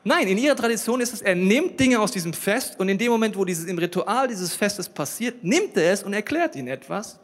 nein, 0.02 0.28
in 0.28 0.36
ihrer 0.36 0.54
Tradition 0.54 1.00
ist 1.00 1.14
es, 1.14 1.22
er 1.22 1.34
nimmt 1.34 1.80
Dinge 1.80 1.98
aus 1.98 2.12
diesem 2.12 2.34
Fest 2.34 2.78
und 2.78 2.88
in 2.88 2.98
dem 2.98 3.10
Moment, 3.10 3.36
wo 3.36 3.44
dieses 3.44 3.64
im 3.64 3.78
Ritual 3.78 4.28
dieses 4.28 4.54
Festes 4.54 4.88
passiert, 4.88 5.42
nimmt 5.42 5.76
er 5.76 5.92
es 5.92 6.02
und 6.02 6.12
erklärt 6.12 6.54
ihnen 6.54 6.68
etwas, 6.68 7.18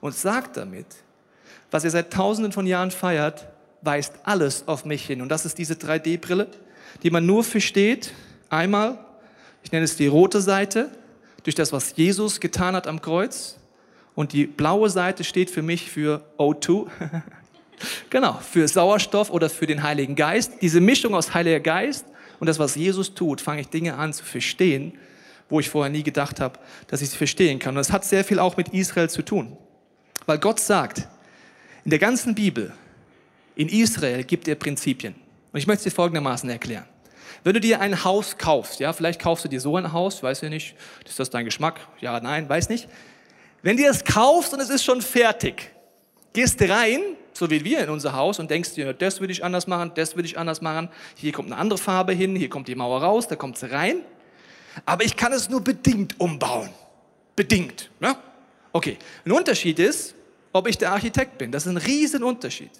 und 0.00 0.14
sagt 0.14 0.56
damit, 0.56 0.86
was 1.70 1.84
ihr 1.84 1.90
seit 1.90 2.12
tausenden 2.12 2.52
von 2.52 2.66
Jahren 2.66 2.90
feiert, 2.90 3.46
weist 3.82 4.14
alles 4.24 4.66
auf 4.66 4.84
mich 4.84 5.04
hin. 5.04 5.20
Und 5.20 5.28
das 5.28 5.44
ist 5.44 5.58
diese 5.58 5.74
3D-Brille, 5.74 6.48
die 7.02 7.10
man 7.10 7.26
nur 7.26 7.44
versteht, 7.44 8.12
einmal, 8.50 8.98
ich 9.62 9.72
nenne 9.72 9.84
es 9.84 9.96
die 9.96 10.06
rote 10.06 10.40
Seite, 10.40 10.90
durch 11.42 11.54
das, 11.54 11.72
was 11.72 11.94
Jesus 11.96 12.40
getan 12.40 12.74
hat 12.74 12.86
am 12.86 13.00
Kreuz. 13.00 13.56
Und 14.14 14.32
die 14.32 14.46
blaue 14.46 14.90
Seite 14.90 15.22
steht 15.22 15.50
für 15.50 15.62
mich 15.62 15.90
für 15.90 16.24
O2, 16.38 16.88
genau, 18.10 18.34
für 18.34 18.66
Sauerstoff 18.66 19.30
oder 19.30 19.48
für 19.48 19.66
den 19.66 19.82
Heiligen 19.82 20.16
Geist. 20.16 20.54
Diese 20.60 20.80
Mischung 20.80 21.14
aus 21.14 21.34
Heiliger 21.34 21.60
Geist 21.60 22.06
und 22.40 22.48
das, 22.48 22.58
was 22.58 22.74
Jesus 22.74 23.14
tut, 23.14 23.40
fange 23.40 23.60
ich 23.60 23.68
Dinge 23.68 23.96
an 23.96 24.12
zu 24.12 24.24
verstehen, 24.24 24.94
wo 25.48 25.60
ich 25.60 25.68
vorher 25.68 25.92
nie 25.92 26.02
gedacht 26.02 26.40
habe, 26.40 26.58
dass 26.88 27.02
ich 27.02 27.10
sie 27.10 27.16
verstehen 27.16 27.58
kann. 27.58 27.70
Und 27.70 27.78
das 27.78 27.92
hat 27.92 28.04
sehr 28.04 28.24
viel 28.24 28.38
auch 28.38 28.56
mit 28.56 28.70
Israel 28.70 29.08
zu 29.08 29.22
tun. 29.22 29.56
Weil 30.24 30.38
Gott 30.38 30.58
sagt, 30.58 31.06
in 31.84 31.90
der 31.90 32.00
ganzen 32.00 32.34
Bibel, 32.34 32.72
in 33.54 33.68
Israel 33.68 34.24
gibt 34.24 34.48
er 34.48 34.56
Prinzipien. 34.56 35.14
Und 35.52 35.58
ich 35.58 35.66
möchte 35.66 35.84
sie 35.84 35.90
folgendermaßen 35.90 36.50
erklären. 36.50 36.86
Wenn 37.44 37.54
du 37.54 37.60
dir 37.60 37.80
ein 37.80 38.04
Haus 38.04 38.38
kaufst, 38.38 38.80
ja, 38.80 38.92
vielleicht 38.92 39.20
kaufst 39.20 39.44
du 39.44 39.48
dir 39.48 39.60
so 39.60 39.76
ein 39.76 39.92
Haus, 39.92 40.22
weiß 40.22 40.40
ja 40.42 40.48
nicht, 40.48 40.74
ist 41.04 41.18
das 41.18 41.30
dein 41.30 41.44
Geschmack? 41.44 41.80
Ja, 42.00 42.20
nein, 42.20 42.48
weiß 42.48 42.68
nicht. 42.68 42.88
Wenn 43.62 43.76
du 43.76 43.84
es 43.84 44.04
kaufst 44.04 44.52
und 44.54 44.60
es 44.60 44.70
ist 44.70 44.84
schon 44.84 45.02
fertig, 45.02 45.70
gehst 46.32 46.60
rein, 46.62 47.00
so 47.32 47.50
wie 47.50 47.64
wir 47.64 47.80
in 47.80 47.90
unser 47.90 48.14
Haus 48.14 48.38
und 48.38 48.50
denkst 48.50 48.74
dir, 48.74 48.92
das 48.92 49.20
würde 49.20 49.32
ich 49.32 49.44
anders 49.44 49.66
machen, 49.66 49.92
das 49.94 50.16
würde 50.16 50.26
ich 50.26 50.38
anders 50.38 50.60
machen, 50.60 50.88
hier 51.16 51.32
kommt 51.32 51.50
eine 51.50 51.60
andere 51.60 51.78
Farbe 51.78 52.12
hin, 52.12 52.36
hier 52.36 52.48
kommt 52.48 52.68
die 52.68 52.74
Mauer 52.74 53.02
raus, 53.02 53.28
da 53.28 53.36
kommt 53.36 53.58
sie 53.58 53.70
rein. 53.70 54.02
Aber 54.84 55.04
ich 55.04 55.16
kann 55.16 55.32
es 55.32 55.48
nur 55.48 55.62
bedingt 55.62 56.20
umbauen. 56.20 56.70
Bedingt. 57.34 57.90
Ne? 58.00 58.16
Okay, 58.72 58.98
ein 59.24 59.32
Unterschied 59.32 59.78
ist, 59.78 60.14
ob 60.52 60.68
ich 60.68 60.78
der 60.78 60.92
Architekt 60.92 61.38
bin. 61.38 61.52
Das 61.52 61.66
ist 61.66 61.72
ein 61.72 61.76
Riesenunterschied. 61.76 62.70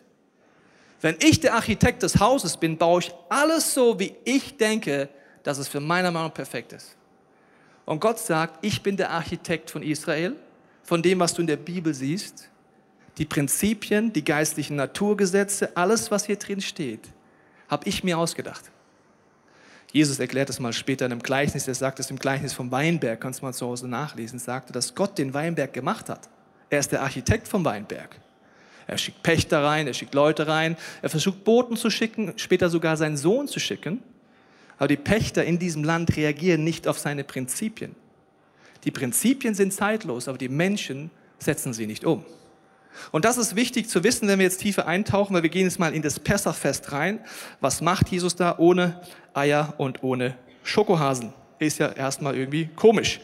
Wenn 1.01 1.17
ich 1.21 1.41
der 1.41 1.55
Architekt 1.55 2.03
des 2.03 2.19
Hauses 2.19 2.57
bin, 2.57 2.79
baue 2.79 3.01
ich 3.01 3.13
alles 3.29 3.75
so, 3.75 3.99
wie 3.99 4.15
ich 4.25 4.57
denke, 4.57 5.09
dass 5.43 5.59
es 5.59 5.69
für 5.69 5.81
meiner 5.81 6.11
Meinung 6.11 6.33
perfekt 6.33 6.73
ist. 6.73 6.97
Und 7.85 8.01
Gott 8.01 8.19
sagt, 8.19 8.65
ich 8.65 8.83
bin 8.83 8.97
der 8.97 9.11
Architekt 9.11 9.71
von 9.71 9.83
Israel, 9.83 10.35
von 10.83 11.03
dem, 11.03 11.21
was 11.21 11.35
du 11.35 11.43
in 11.43 11.47
der 11.47 11.57
Bibel 11.57 11.95
siehst. 11.95 12.49
Die 13.19 13.25
Prinzipien, 13.25 14.13
die 14.13 14.25
geistlichen 14.25 14.77
Naturgesetze, 14.77 15.77
alles, 15.77 16.11
was 16.11 16.27
hier 16.27 16.37
drin 16.37 16.61
steht, 16.61 17.09
habe 17.69 17.89
ich 17.89 18.03
mir 18.05 18.19
ausgedacht. 18.19 18.71
Jesus 19.93 20.19
erklärt 20.19 20.51
es 20.51 20.61
mal 20.61 20.73
später 20.73 21.07
in 21.07 21.13
einem 21.13 21.23
Gleichnis, 21.23 21.69
er 21.69 21.75
sagt 21.75 22.01
es 22.01 22.11
im 22.11 22.19
Gleichnis 22.19 22.53
vom 22.53 22.71
Weinberg, 22.71 23.21
kannst 23.21 23.41
du 23.41 23.47
mal 23.47 23.55
zu 23.55 23.67
Hause 23.67 23.89
nachlesen, 23.89 24.39
sagte, 24.39 24.73
dass 24.73 24.95
Gott 24.95 25.17
den 25.17 25.33
Weinberg 25.33 25.73
gemacht 25.73 26.09
hat. 26.09 26.29
Er 26.69 26.81
ist 26.81 26.93
der 26.93 27.03
Architekt 27.03 27.49
vom 27.49 27.65
Weinberg. 27.65 28.21
Er 28.87 28.99
schickt 28.99 29.23
Pächter 29.23 29.65
rein, 29.65 29.87
er 29.87 29.95
schickt 29.95 30.15
Leute 30.15 30.47
rein, 30.47 30.77
er 31.03 31.11
versucht 31.11 31.45
Boten 31.45 31.77
zu 31.77 31.91
schicken, 31.91 32.35
später 32.37 32.71
sogar 32.71 32.97
seinen 32.97 33.17
Sohn 33.17 33.49
zu 33.49 33.59
schicken. 33.59 34.03
Aber 34.79 34.89
die 34.89 34.97
Pächter 34.97 35.45
in 35.45 35.59
diesem 35.59 35.85
Land 35.85 36.17
reagieren 36.17 36.63
nicht 36.63 36.87
auf 36.87 36.99
seine 36.99 37.25
Prinzipien. 37.25 37.97
Die 38.85 38.91
Prinzipien 38.91 39.55
sind 39.55 39.73
zeitlos, 39.73 40.29
aber 40.29 40.39
die 40.39 40.49
Menschen 40.49 41.11
setzen 41.39 41.73
sie 41.73 41.87
nicht 41.87 42.05
um. 42.05 42.25
Und 43.11 43.25
das 43.25 43.37
ist 43.37 43.57
wichtig 43.57 43.89
zu 43.89 44.05
wissen, 44.05 44.29
wenn 44.29 44.39
wir 44.39 44.45
jetzt 44.45 44.61
tiefer 44.61 44.87
eintauchen, 44.87 45.35
weil 45.35 45.43
wir 45.43 45.51
gehen 45.51 45.65
jetzt 45.65 45.79
mal 45.79 45.95
in 45.95 46.03
das 46.03 46.21
Pessachfest 46.21 46.93
rein. 46.93 47.21
Was 47.61 47.81
macht 47.81 48.09
Jesus 48.09 48.37
da 48.37 48.57
ohne 48.59 49.01
Eier 49.35 49.75
und 49.79 50.03
ohne 50.03 50.37
Schokohasen? 50.63 51.33
Ist 51.59 51.79
ja 51.79 51.89
erstmal 51.89 52.37
irgendwie 52.37 52.69
komisch. 52.77 53.21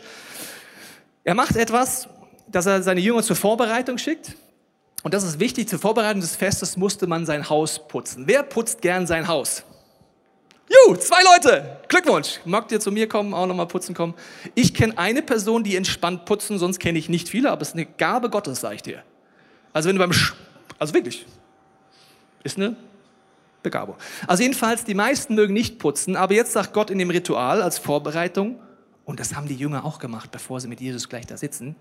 Er 1.24 1.34
macht 1.34 1.56
etwas, 1.56 2.08
dass 2.48 2.66
er 2.66 2.82
seine 2.82 3.00
Jünger 3.00 3.22
zur 3.22 3.36
Vorbereitung 3.36 3.98
schickt. 3.98 4.34
Und 5.02 5.14
das 5.14 5.24
ist 5.24 5.40
wichtig, 5.40 5.68
zur 5.68 5.78
Vorbereitung 5.78 6.20
des 6.20 6.36
Festes 6.36 6.76
musste 6.76 7.06
man 7.06 7.26
sein 7.26 7.48
Haus 7.48 7.86
putzen. 7.88 8.24
Wer 8.26 8.42
putzt 8.42 8.82
gern 8.82 9.06
sein 9.06 9.26
Haus? 9.26 9.64
Juhu, 10.68 10.96
zwei 10.96 11.22
Leute. 11.22 11.78
Glückwunsch. 11.88 12.40
Mögt 12.44 12.72
ihr 12.72 12.80
zu 12.80 12.92
mir 12.92 13.08
kommen, 13.08 13.34
auch 13.34 13.46
nochmal 13.46 13.66
putzen 13.66 13.94
kommen? 13.94 14.14
Ich 14.54 14.72
kenne 14.72 14.96
eine 14.96 15.22
Person, 15.22 15.64
die 15.64 15.76
entspannt 15.76 16.24
putzen, 16.24 16.58
sonst 16.58 16.78
kenne 16.78 16.98
ich 16.98 17.08
nicht 17.08 17.28
viele, 17.28 17.50
aber 17.50 17.62
es 17.62 17.68
ist 17.68 17.74
eine 17.74 17.86
Gabe 17.86 18.30
Gottes, 18.30 18.60
sage 18.60 18.76
ich 18.76 18.82
dir. 18.82 19.02
Also 19.72 19.88
wenn 19.88 19.96
du 19.96 20.00
beim, 20.00 20.12
Sch 20.12 20.34
also 20.78 20.94
wirklich, 20.94 21.26
ist 22.44 22.56
eine 22.56 22.76
Begabung. 23.62 23.96
Also 24.26 24.42
jedenfalls, 24.42 24.84
die 24.84 24.94
meisten 24.94 25.34
mögen 25.34 25.52
nicht 25.52 25.78
putzen, 25.78 26.16
aber 26.16 26.34
jetzt 26.34 26.52
sagt 26.52 26.72
Gott 26.72 26.90
in 26.90 26.98
dem 26.98 27.10
Ritual 27.10 27.60
als 27.60 27.78
Vorbereitung, 27.78 28.60
und 29.04 29.18
das 29.18 29.34
haben 29.34 29.48
die 29.48 29.56
Jünger 29.56 29.84
auch 29.84 29.98
gemacht, 29.98 30.30
bevor 30.30 30.60
sie 30.60 30.68
mit 30.68 30.80
Jesus 30.80 31.08
gleich 31.08 31.26
da 31.26 31.36
sitzen, 31.36 31.74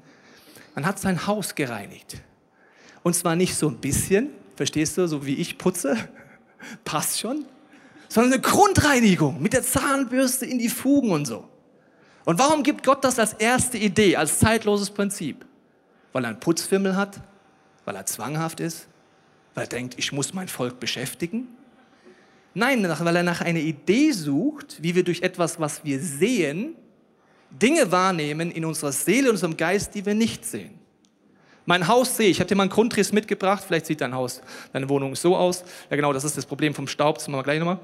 man 0.74 0.86
hat 0.86 1.00
sein 1.00 1.28
Haus 1.28 1.56
gereinigt. 1.56 2.18
Und 3.03 3.15
zwar 3.15 3.36
nicht 3.36 3.55
so 3.55 3.67
ein 3.67 3.77
bisschen, 3.77 4.29
verstehst 4.55 4.98
du, 4.98 5.08
so 5.08 5.25
wie 5.25 5.36
ich 5.36 5.58
putze, 5.58 5.98
passt 6.84 7.20
schon, 7.20 7.46
sondern 8.08 8.34
eine 8.34 8.41
Grundreinigung 8.41 9.41
mit 9.41 9.53
der 9.53 9.63
Zahnbürste 9.63 10.46
in 10.46 10.60
die 10.60 10.70
Fugen 10.70 11.12
und 11.12 11.25
so. 11.25 11.48
Und 12.25 12.38
warum 12.38 12.62
gibt 12.62 12.86
Gott 12.86 13.03
das 13.03 13.17
als 13.17 13.34
erste 13.34 13.77
Idee, 13.77 14.15
als 14.15 14.39
zeitloses 14.39 14.91
Prinzip? 14.91 15.46
Weil 16.13 16.25
er 16.25 16.29
einen 16.31 16.39
Putzfimmel 16.39 16.96
hat? 16.96 17.22
Weil 17.86 17.96
er 17.96 18.05
zwanghaft 18.05 18.60
ist? 18.60 18.88
Weil 19.55 19.65
er 19.65 19.70
denkt, 19.70 19.96
ich 19.98 20.12
muss 20.12 20.34
mein 20.34 20.48
Volk 20.48 20.79
beschäftigen? 20.79 21.48
Nein, 22.53 22.84
weil 22.84 23.15
er 23.15 23.24
nach 23.24 23.41
einer 23.41 23.60
Idee 23.60 24.12
sucht, 24.12 24.77
wie 24.81 24.93
wir 24.93 25.03
durch 25.03 25.22
etwas, 25.22 25.60
was 25.60 25.84
wir 25.86 26.00
sehen, 26.00 26.75
Dinge 27.50 27.91
wahrnehmen 27.91 28.51
in 28.51 28.65
unserer 28.65 28.91
Seele 28.91 29.29
und 29.29 29.36
unserem 29.36 29.58
Geist, 29.58 29.96
die 29.96 30.05
wir 30.05 30.13
nicht 30.13 30.46
sehen. 30.46 30.81
Mein 31.65 31.88
Haus 31.88 32.18
sehe 32.18 32.27
ich. 32.27 32.38
Ich 32.38 32.39
habe 32.39 32.48
dir 32.48 32.56
mal 32.56 32.63
einen 32.63 32.72
Grundriss 32.72 33.12
mitgebracht. 33.12 33.63
Vielleicht 33.65 33.86
sieht 33.86 34.01
dein 34.01 34.15
Haus, 34.15 34.41
deine 34.74 34.89
Wohnung 34.89 35.15
so 35.15 35.36
aus. 35.36 35.63
Ja, 35.89 35.96
genau, 35.96 36.12
das 36.12 36.24
ist 36.24 36.38
das 36.38 36.46
Problem 36.46 36.74
vom 36.74 36.88
Staub. 36.88 37.18
Das 37.18 37.27
machen 37.27 37.39
wir 37.39 37.44
gleich 37.44 37.60
nochmal. 37.60 37.80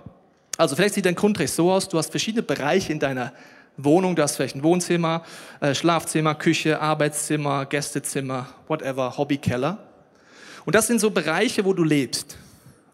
Also, 0.58 0.76
vielleicht 0.76 0.96
sieht 0.96 1.06
dein 1.06 1.16
Grundriss 1.16 1.56
so 1.56 1.72
aus. 1.72 1.88
Du 1.88 1.98
hast 1.98 2.10
verschiedene 2.10 2.42
Bereiche 2.42 2.92
in 2.92 3.00
deiner 3.00 3.34
Wohnung. 3.78 4.16
Du 4.16 4.24
hast 4.24 4.36
vielleicht 4.36 4.56
ein 4.56 4.64
Wohnzimmer, 4.64 5.24
äh, 5.60 5.76
Schlafzimmer, 5.76 6.34
Küche, 6.34 6.82
Arbeitszimmer, 6.82 7.66
Gästezimmer, 7.66 8.48
whatever, 8.68 9.18
Hobbykeller. 9.18 9.78
Und 10.66 10.76
das 10.76 10.88
sind 10.88 11.00
so 11.00 11.12
Bereiche, 11.12 11.64
wo 11.64 11.74
du 11.74 11.84
lebst. 11.84 12.38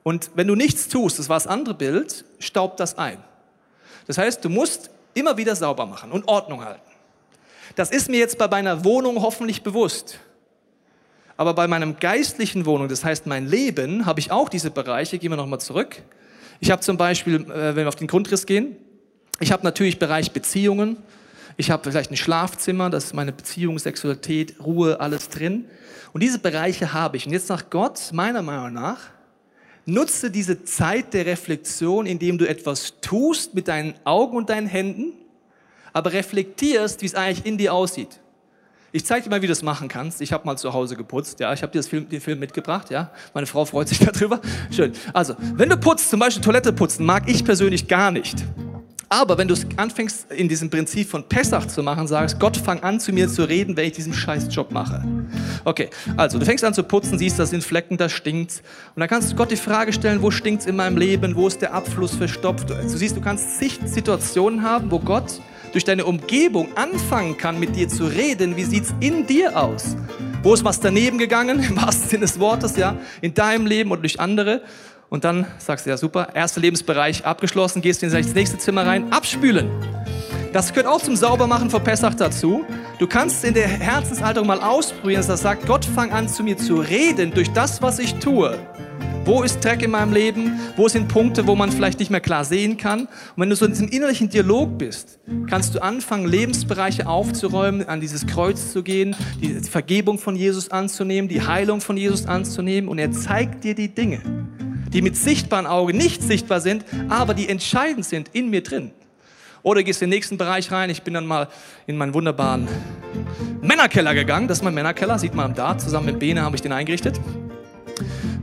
Und 0.04 0.32
wenn 0.36 0.48
du 0.48 0.56
nichts 0.56 0.90
tust, 0.90 1.18
das 1.18 1.30
war 1.30 1.38
das 1.38 1.48
andere 1.48 1.74
Bild, 1.74 2.26
staubt 2.40 2.80
das 2.80 2.98
ein. 2.98 3.18
Das 4.06 4.18
heißt, 4.18 4.44
du 4.44 4.50
musst 4.50 4.90
immer 5.14 5.38
wieder 5.38 5.56
sauber 5.56 5.86
machen 5.86 6.12
und 6.12 6.28
Ordnung 6.28 6.64
halten. 6.64 6.82
Das 7.76 7.90
ist 7.90 8.10
mir 8.10 8.20
jetzt 8.20 8.38
bei 8.38 8.48
meiner 8.48 8.84
Wohnung 8.84 9.22
hoffentlich 9.22 9.64
bewusst. 9.64 10.20
Aber 11.36 11.54
bei 11.54 11.68
meinem 11.68 12.00
geistlichen 12.00 12.66
Wohnung, 12.66 12.88
das 12.88 13.04
heißt 13.04 13.26
mein 13.26 13.48
Leben, 13.48 14.06
habe 14.06 14.20
ich 14.20 14.32
auch 14.32 14.50
diese 14.50 14.70
Bereiche. 14.72 15.18
Gehen 15.18 15.32
wir 15.32 15.38
nochmal 15.38 15.60
zurück. 15.60 16.02
Ich 16.60 16.72
habe 16.72 16.82
zum 16.82 16.98
Beispiel, 16.98 17.36
äh, 17.36 17.76
wenn 17.76 17.78
wir 17.78 17.88
auf 17.88 17.96
den 17.96 18.08
Grundriss 18.08 18.46
gehen, 18.46 18.78
ich 19.40 19.52
habe 19.52 19.64
natürlich 19.64 20.00
Bereich 20.00 20.32
Beziehungen. 20.32 20.98
Ich 21.58 21.70
habe 21.72 21.84
vielleicht 21.90 22.12
ein 22.12 22.18
Schlafzimmer, 22.18 22.90
das 22.90 23.06
ist 23.06 23.14
meine 23.14 23.32
Beziehung, 23.32 23.78
Sexualität, 23.78 24.56
Ruhe, 24.64 25.00
alles 25.00 25.30
drin. 25.30 25.66
Und 26.14 26.22
diese 26.24 26.40
Bereiche 26.40 26.94
habe 26.94 27.18
ich. 27.18 27.26
Und 27.26 27.34
jetzt 27.34 27.48
sagt 27.48 27.70
Gott, 27.72 28.00
meiner 28.14 28.42
Meinung 28.42 28.74
nach, 28.74 29.00
nutze 29.86 30.32
diese 30.32 30.64
Zeit 30.64 31.14
der 31.14 31.26
Reflexion, 31.26 32.06
indem 32.06 32.38
du 32.38 32.48
etwas 32.48 32.94
tust 33.02 33.54
mit 33.54 33.68
deinen 33.68 33.96
Augen 34.04 34.38
und 34.38 34.50
deinen 34.50 34.68
Händen, 34.68 35.14
aber 35.92 36.14
reflektierst, 36.14 37.02
wie 37.02 37.08
es 37.08 37.16
eigentlich 37.16 37.46
in 37.46 37.58
dir 37.58 37.74
aussieht. 37.74 38.20
Ich 38.96 39.08
zeige 39.08 39.24
dir 39.24 39.32
mal, 39.32 39.42
wie 39.42 39.48
du 39.48 39.52
das 39.52 39.64
machen 39.64 39.88
kannst. 39.88 40.22
Ich 40.22 40.32
habe 40.32 40.46
mal 40.46 40.56
zu 40.56 40.72
Hause 40.72 40.96
geputzt. 40.96 41.40
Ja, 41.40 41.52
ich 41.52 41.64
habe 41.64 41.72
dir 41.72 41.82
Film, 41.82 42.08
den 42.08 42.22
Film 42.22 42.38
mitgebracht. 42.38 42.92
Ja, 42.92 43.10
meine 43.34 43.48
Frau 43.48 43.66
freut 43.66 43.88
sich 43.88 43.98
darüber. 44.14 44.40
Schön. 44.70 44.94
Also, 45.14 45.34
wenn 45.56 45.68
du 45.68 45.78
putzt, 45.78 46.12
zum 46.12 46.20
Beispiel 46.20 46.44
Toilette 46.44 46.72
putzen, 46.72 47.04
mag 47.04 47.28
ich 47.28 47.44
persönlich 47.44 47.88
gar 47.88 48.12
nicht. 48.12 48.46
Aber 49.10 49.36
wenn 49.40 49.48
du 49.48 49.56
anfängst, 49.78 50.32
in 50.32 50.48
diesem 50.48 50.70
Prinzip 50.70 51.10
von 51.10 51.28
Pessach 51.28 51.66
zu 51.66 51.82
machen, 51.82 52.06
sagst, 52.06 52.40
Gott, 52.40 52.56
fang 52.56 52.84
an 52.84 53.00
zu 53.00 53.12
mir 53.12 53.28
zu 53.28 53.50
reden, 53.50 53.76
wenn 53.76 53.88
ich 53.88 53.94
diesen 53.94 54.14
Scheißjob 54.14 54.72
mache. 54.72 55.04
Okay, 55.66 55.90
also 56.16 56.38
du 56.38 56.46
fängst 56.46 56.64
an 56.64 56.76
zu 56.76 56.84
putzen, 56.84 57.18
siehst, 57.18 57.40
da 57.40 57.48
sind 57.48 57.64
Flecken, 57.64 57.98
da 57.98 58.10
stinkt's. 58.10 58.62
Und 58.96 59.00
dann 59.00 59.10
kannst 59.10 59.32
du 59.32 59.36
Gott 59.36 59.50
die 59.50 59.56
Frage 59.56 59.92
stellen, 59.92 60.22
wo 60.22 60.30
stinkt's 60.30 60.68
in 60.68 60.76
meinem 60.76 60.98
Leben, 60.98 61.36
wo 61.36 61.48
ist 61.48 61.64
der 61.64 61.74
Abfluss 61.74 62.14
verstopft. 62.14 62.70
Du 62.70 62.90
siehst, 62.90 63.18
du 63.18 63.22
kannst 63.22 63.60
Situationen 63.60 64.62
haben, 64.62 64.92
wo 64.92 65.00
Gott 65.00 65.42
durch 65.74 65.84
deine 65.84 66.06
Umgebung 66.06 66.78
anfangen 66.78 67.38
kann, 67.38 67.60
mit 67.60 67.76
dir 67.76 67.90
zu 67.90 68.06
reden. 68.06 68.56
Wie 68.56 68.64
sieht's 68.64 68.94
in 69.02 69.28
dir 69.28 69.62
aus? 69.62 69.98
Wo 70.44 70.54
ist 70.54 70.64
was 70.64 70.80
daneben 70.80 71.18
gegangen, 71.18 71.62
im 71.62 71.76
wahrsten 71.76 72.10
Sinne 72.10 72.22
des 72.22 72.40
Wortes, 72.40 72.78
ja, 72.78 72.96
in 73.22 73.34
deinem 73.34 73.66
Leben 73.66 73.92
und 73.92 74.02
durch 74.02 74.20
andere? 74.20 74.62
Und 75.10 75.24
dann 75.24 75.46
sagst 75.58 75.86
du, 75.86 75.90
ja 75.90 75.98
super, 75.98 76.30
erster 76.34 76.62
Lebensbereich 76.62 77.26
abgeschlossen, 77.26 77.82
gehst 77.82 78.02
ins 78.04 78.34
nächste 78.34 78.58
Zimmer 78.58 78.86
rein, 78.86 79.12
abspülen. 79.12 79.70
Das 80.54 80.70
gehört 80.72 80.88
auch 80.88 81.02
zum 81.02 81.16
Saubermachen 81.16 81.70
vor 81.70 81.80
Pessach 81.80 82.14
dazu. 82.14 82.64
Du 83.00 83.08
kannst 83.08 83.44
in 83.44 83.56
der 83.56 83.68
Herzenshaltung 83.68 84.46
mal 84.46 84.60
ausprobieren, 84.60 85.20
dass 85.20 85.28
das 85.28 85.42
sagt, 85.42 85.66
Gott 85.66 85.84
fang 85.84 86.12
an 86.12 86.30
zu 86.30 86.44
mir 86.44 86.58
zu 86.58 86.76
reden 86.76 87.32
durch 87.34 87.52
das, 87.52 87.82
was 87.82 87.98
ich 87.98 88.16
tue. 88.16 88.60
Wo 89.26 89.42
ist 89.42 89.64
Dreck 89.64 89.82
in 89.82 89.92
meinem 89.92 90.12
Leben? 90.12 90.60
Wo 90.76 90.90
sind 90.90 91.08
Punkte, 91.08 91.48
wo 91.48 91.56
man 91.56 91.72
vielleicht 91.72 92.00
nicht 92.00 92.12
mehr 92.12 92.20
klar 92.20 92.44
sehen 92.44 92.76
kann? 92.76 93.02
Und 93.02 93.10
wenn 93.38 93.50
du 93.50 93.56
so 93.56 93.66
in 93.66 93.72
diesem 93.72 93.88
innerlichen 93.88 94.30
Dialog 94.30 94.78
bist, 94.78 95.20
kannst 95.50 95.74
du 95.76 95.82
anfangen, 95.82 96.28
Lebensbereiche 96.28 97.08
aufzuräumen, 97.08 97.88
an 97.88 98.02
dieses 98.02 98.28
Kreuz 98.28 98.74
zu 98.74 98.84
gehen, 98.84 99.16
die 99.42 99.54
Vergebung 99.62 100.20
von 100.20 100.36
Jesus 100.36 100.72
anzunehmen, 100.72 101.30
die 101.30 101.42
Heilung 101.42 101.80
von 101.80 101.96
Jesus 101.96 102.26
anzunehmen 102.26 102.90
und 102.90 103.00
er 103.00 103.12
zeigt 103.12 103.64
dir 103.64 103.76
die 103.76 103.88
Dinge 103.88 104.22
die 104.94 105.02
mit 105.02 105.18
sichtbaren 105.18 105.66
Augen 105.66 105.98
nicht 105.98 106.22
sichtbar 106.22 106.62
sind, 106.62 106.86
aber 107.10 107.34
die 107.34 107.50
entscheidend 107.50 108.06
sind 108.06 108.30
in 108.34 108.52
mir 108.52 108.62
drin. 108.62 108.92
Oder 109.64 109.82
gehst 109.82 110.02
in 110.02 110.10
den 110.10 110.18
nächsten 110.18 110.38
Bereich 110.38 110.72
rein. 110.72 110.90
Ich 110.90 111.02
bin 111.02 111.14
dann 111.14 111.26
mal 111.26 111.48
in 111.88 111.98
meinen 111.98 112.14
wunderbaren 112.14 112.68
Männerkeller 113.62 114.14
gegangen. 114.14 114.48
Das 114.48 114.60
ist 114.60 114.64
mein 114.64 114.74
Männerkeller, 114.74 115.18
sieht 115.18 115.34
man 115.34 115.56
Dart. 115.56 115.82
Zusammen 115.82 116.06
mit 116.08 116.20
Bene 116.20 116.44
habe 116.44 116.56
ich 116.56 116.62
den 116.62 116.74
eingerichtet. 116.74 117.20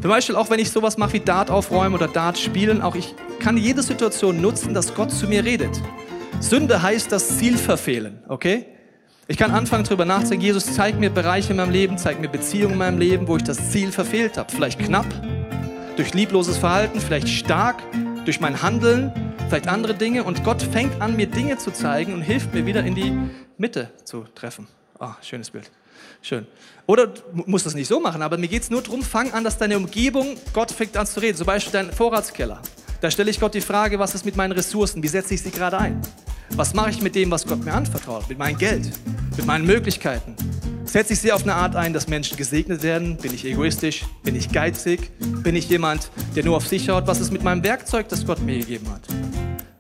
Zum 0.01 0.09
Beispiel 0.09 0.35
auch 0.35 0.49
wenn 0.49 0.59
ich 0.59 0.71
sowas 0.71 0.97
mache 0.97 1.15
wie 1.15 1.21
Dart 1.21 1.51
aufräumen 1.51 1.95
oder 1.95 2.09
Dart 2.09 2.39
spielen, 2.39 2.81
auch 2.81 2.95
ich 2.95 3.15
kann 3.39 3.59
jede 3.59 3.83
Situation 3.83 4.41
nutzen, 4.41 4.73
dass 4.73 4.95
Gott 4.95 5.11
zu 5.11 5.27
mir 5.27 5.45
redet. 5.45 5.81
Sünde 6.41 6.83
heißt 6.83 7.13
das 7.13 7.37
Ziel 7.37 7.59
verfehlen, 7.59 8.23
okay? 8.29 8.65
Ich 9.29 9.37
kann 9.37 9.51
anfangen 9.51 9.85
darüber 9.85 10.07
nachzudenken, 10.07 10.47
Jesus, 10.47 10.75
zeig 10.75 10.99
mir 10.99 11.11
Bereiche 11.11 11.51
in 11.51 11.59
meinem 11.59 11.71
Leben, 11.71 11.99
zeig 11.99 12.19
mir 12.19 12.29
Beziehungen 12.29 12.73
in 12.73 12.79
meinem 12.79 12.99
Leben, 12.99 13.29
wo 13.29 13.37
ich 13.37 13.45
das 13.45 13.71
Ziel 13.71 13.93
verfehlt 13.93 14.39
habe. 14.39 14.51
Vielleicht 14.51 14.79
knapp, 14.81 15.07
durch 15.97 16.15
liebloses 16.15 16.57
Verhalten, 16.57 16.99
vielleicht 16.99 17.29
stark, 17.29 17.77
durch 18.25 18.41
mein 18.41 18.63
Handeln, 18.63 19.13
vielleicht 19.49 19.69
andere 19.69 19.95
Dinge. 19.95 20.25
Und 20.25 20.45
Gott 20.45 20.63
fängt 20.63 21.01
an, 21.03 21.15
mir 21.15 21.27
Dinge 21.27 21.59
zu 21.59 21.71
zeigen 21.71 22.15
und 22.15 22.23
hilft 22.23 22.55
mir 22.55 22.65
wieder 22.65 22.83
in 22.83 22.95
die 22.95 23.13
Mitte 23.59 23.91
zu 24.05 24.25
treffen. 24.35 24.67
Ah, 24.99 25.11
oh, 25.11 25.23
schönes 25.23 25.51
Bild. 25.51 25.71
Schön. 26.23 26.47
Oder 26.87 27.07
du 27.07 27.23
musst 27.47 27.67
das 27.67 27.75
nicht 27.75 27.89
so 27.89 28.01
machen, 28.01 28.21
aber 28.21 28.37
mir 28.37 28.49
geht 28.49 28.63
es 28.63 28.71
nur 28.71 28.83
darum, 28.83 29.03
fang 29.03 29.33
an, 29.33 29.45
dass 29.45 29.57
deine 29.57 29.77
Umgebung, 29.77 30.37
Gott 30.53 30.71
fängt 30.73 30.97
an 30.97 31.07
zu 31.07 31.21
reden. 31.21 31.37
Zum 31.37 31.47
Beispiel 31.47 31.73
dein 31.73 31.93
Vorratskeller. 31.93 32.61
Da 33.01 33.11
stelle 33.11 33.31
ich 33.31 33.41
Gott 33.41 33.55
die 33.55 33.61
Frage, 33.61 33.99
was 33.99 34.15
ist 34.15 34.25
mit 34.25 34.37
meinen 34.37 34.53
Ressourcen? 34.53 35.03
Wie 35.03 35.09
setze 35.09 35.35
ich 35.35 35.43
sie 35.43 35.51
gerade 35.51 35.79
ein? 35.79 36.03
Was 36.51 36.75
mache 36.75 36.91
ich 36.91 37.01
mit 37.01 37.15
dem, 37.15 37.31
was 37.31 37.47
Gott 37.47 37.65
mir 37.65 37.73
anvertraut? 37.73 38.29
Mit 38.29 38.39
meinem 38.39 38.59
Geld? 38.59 38.91
Mit 39.37 39.47
meinen 39.47 39.65
Möglichkeiten? 39.65 40.35
Setze 40.85 41.13
ich 41.13 41.21
sie 41.21 41.31
auf 41.31 41.45
eine 41.45 41.55
Art 41.55 41.77
ein, 41.77 41.93
dass 41.93 42.09
Menschen 42.09 42.37
gesegnet 42.37 42.83
werden? 42.83 43.17
Bin 43.17 43.33
ich 43.33 43.45
egoistisch? 43.45 44.05
Bin 44.25 44.35
ich 44.35 44.51
geizig? 44.51 45.13
Bin 45.21 45.55
ich 45.55 45.69
jemand, 45.69 46.11
der 46.35 46.45
nur 46.45 46.57
auf 46.57 46.67
sich 46.67 46.85
schaut? 46.85 47.07
Was 47.07 47.21
ist 47.21 47.33
mit 47.33 47.45
meinem 47.45 47.63
Werkzeug, 47.63 48.09
das 48.09 48.27
Gott 48.27 48.43
mir 48.43 48.59
gegeben 48.59 48.91
hat? 48.91 49.03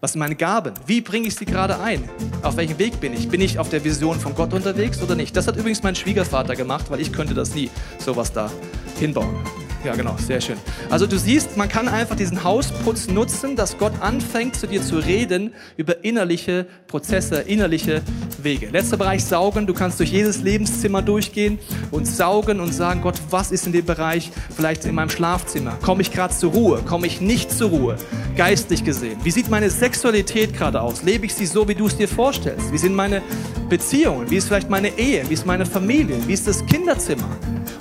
Was 0.00 0.12
sind 0.12 0.20
meine 0.20 0.34
Gaben? 0.34 0.72
Wie 0.86 1.02
bringe 1.02 1.28
ich 1.28 1.34
sie 1.34 1.44
gerade 1.44 1.78
ein? 1.78 2.08
Auf 2.42 2.56
welchem 2.56 2.78
Weg 2.78 3.00
bin 3.00 3.12
ich? 3.12 3.28
Bin 3.28 3.42
ich 3.42 3.58
auf 3.58 3.68
der 3.68 3.84
Vision 3.84 4.18
von 4.18 4.34
Gott 4.34 4.54
unterwegs 4.54 5.02
oder 5.02 5.14
nicht? 5.14 5.36
Das 5.36 5.46
hat 5.46 5.56
übrigens 5.56 5.82
mein 5.82 5.94
Schwiegervater 5.94 6.56
gemacht, 6.56 6.86
weil 6.88 7.00
ich 7.00 7.12
könnte 7.12 7.34
das 7.34 7.54
nie, 7.54 7.70
sowas 7.98 8.32
da 8.32 8.50
hinbauen. 8.98 9.36
Ja, 9.82 9.94
genau, 9.94 10.14
sehr 10.18 10.42
schön. 10.42 10.58
Also 10.90 11.06
du 11.06 11.18
siehst, 11.18 11.56
man 11.56 11.68
kann 11.68 11.88
einfach 11.88 12.14
diesen 12.14 12.44
Hausputz 12.44 13.08
nutzen, 13.08 13.56
dass 13.56 13.78
Gott 13.78 13.94
anfängt 14.00 14.56
zu 14.56 14.66
dir 14.66 14.82
zu 14.82 14.98
reden 14.98 15.54
über 15.78 16.04
innerliche 16.04 16.66
Prozesse, 16.86 17.36
innerliche 17.40 18.02
Wege. 18.42 18.68
Letzter 18.68 18.98
Bereich 18.98 19.24
saugen. 19.24 19.66
Du 19.66 19.72
kannst 19.72 19.98
durch 19.98 20.12
jedes 20.12 20.42
Lebenszimmer 20.42 21.00
durchgehen 21.00 21.58
und 21.90 22.06
saugen 22.06 22.60
und 22.60 22.74
sagen, 22.74 23.00
Gott, 23.00 23.18
was 23.30 23.52
ist 23.52 23.66
in 23.66 23.72
dem 23.72 23.86
Bereich 23.86 24.30
vielleicht 24.54 24.84
in 24.84 24.94
meinem 24.94 25.08
Schlafzimmer? 25.08 25.78
Komme 25.80 26.02
ich 26.02 26.12
gerade 26.12 26.34
zur 26.34 26.52
Ruhe? 26.52 26.82
Komme 26.86 27.06
ich 27.06 27.22
nicht 27.22 27.50
zur 27.50 27.70
Ruhe? 27.70 27.96
Geistlich 28.36 28.84
gesehen. 28.84 29.18
Wie 29.24 29.30
sieht 29.30 29.48
meine 29.48 29.70
Sexualität 29.70 30.52
gerade 30.52 30.82
aus? 30.82 31.02
Lebe 31.02 31.24
ich 31.24 31.34
sie 31.34 31.46
so, 31.46 31.66
wie 31.68 31.74
du 31.74 31.86
es 31.86 31.96
dir 31.96 32.08
vorstellst? 32.08 32.70
Wie 32.70 32.78
sind 32.78 32.94
meine 32.94 33.22
Beziehungen? 33.70 34.30
Wie 34.30 34.36
ist 34.36 34.48
vielleicht 34.48 34.68
meine 34.68 34.98
Ehe? 34.98 35.28
Wie 35.28 35.34
ist 35.34 35.46
meine 35.46 35.64
Familie? 35.64 36.16
Wie 36.26 36.34
ist 36.34 36.46
das 36.46 36.64
Kinderzimmer? 36.66 37.28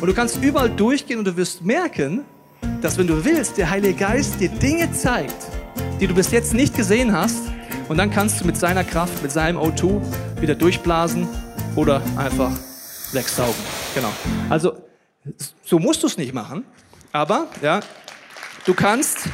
Und 0.01 0.07
du 0.07 0.13
kannst 0.13 0.41
überall 0.41 0.69
durchgehen 0.69 1.19
und 1.19 1.25
du 1.25 1.35
wirst 1.35 1.61
merken, 1.61 2.23
dass 2.81 2.97
wenn 2.97 3.07
du 3.07 3.25
willst, 3.25 3.57
der 3.57 3.69
Heilige 3.69 3.95
Geist 3.95 4.39
dir 4.39 4.47
Dinge 4.47 4.89
zeigt, 4.93 5.35
die 5.99 6.07
du 6.07 6.13
bis 6.13 6.31
jetzt 6.31 6.53
nicht 6.53 6.75
gesehen 6.75 7.11
hast. 7.11 7.41
Und 7.89 7.97
dann 7.97 8.09
kannst 8.09 8.39
du 8.39 8.45
mit 8.45 8.55
seiner 8.55 8.85
Kraft, 8.85 9.21
mit 9.21 9.31
seinem 9.31 9.57
O2 9.57 10.01
wieder 10.39 10.55
durchblasen 10.55 11.27
oder 11.75 12.01
einfach 12.15 12.51
wegsaugen. 13.11 13.61
Genau. 13.93 14.11
Also, 14.49 14.77
so 15.65 15.79
musst 15.79 16.01
du 16.03 16.07
es 16.07 16.17
nicht 16.17 16.33
machen. 16.33 16.63
Aber, 17.11 17.47
ja, 17.61 17.81
du 18.65 18.73
kannst 18.73 19.27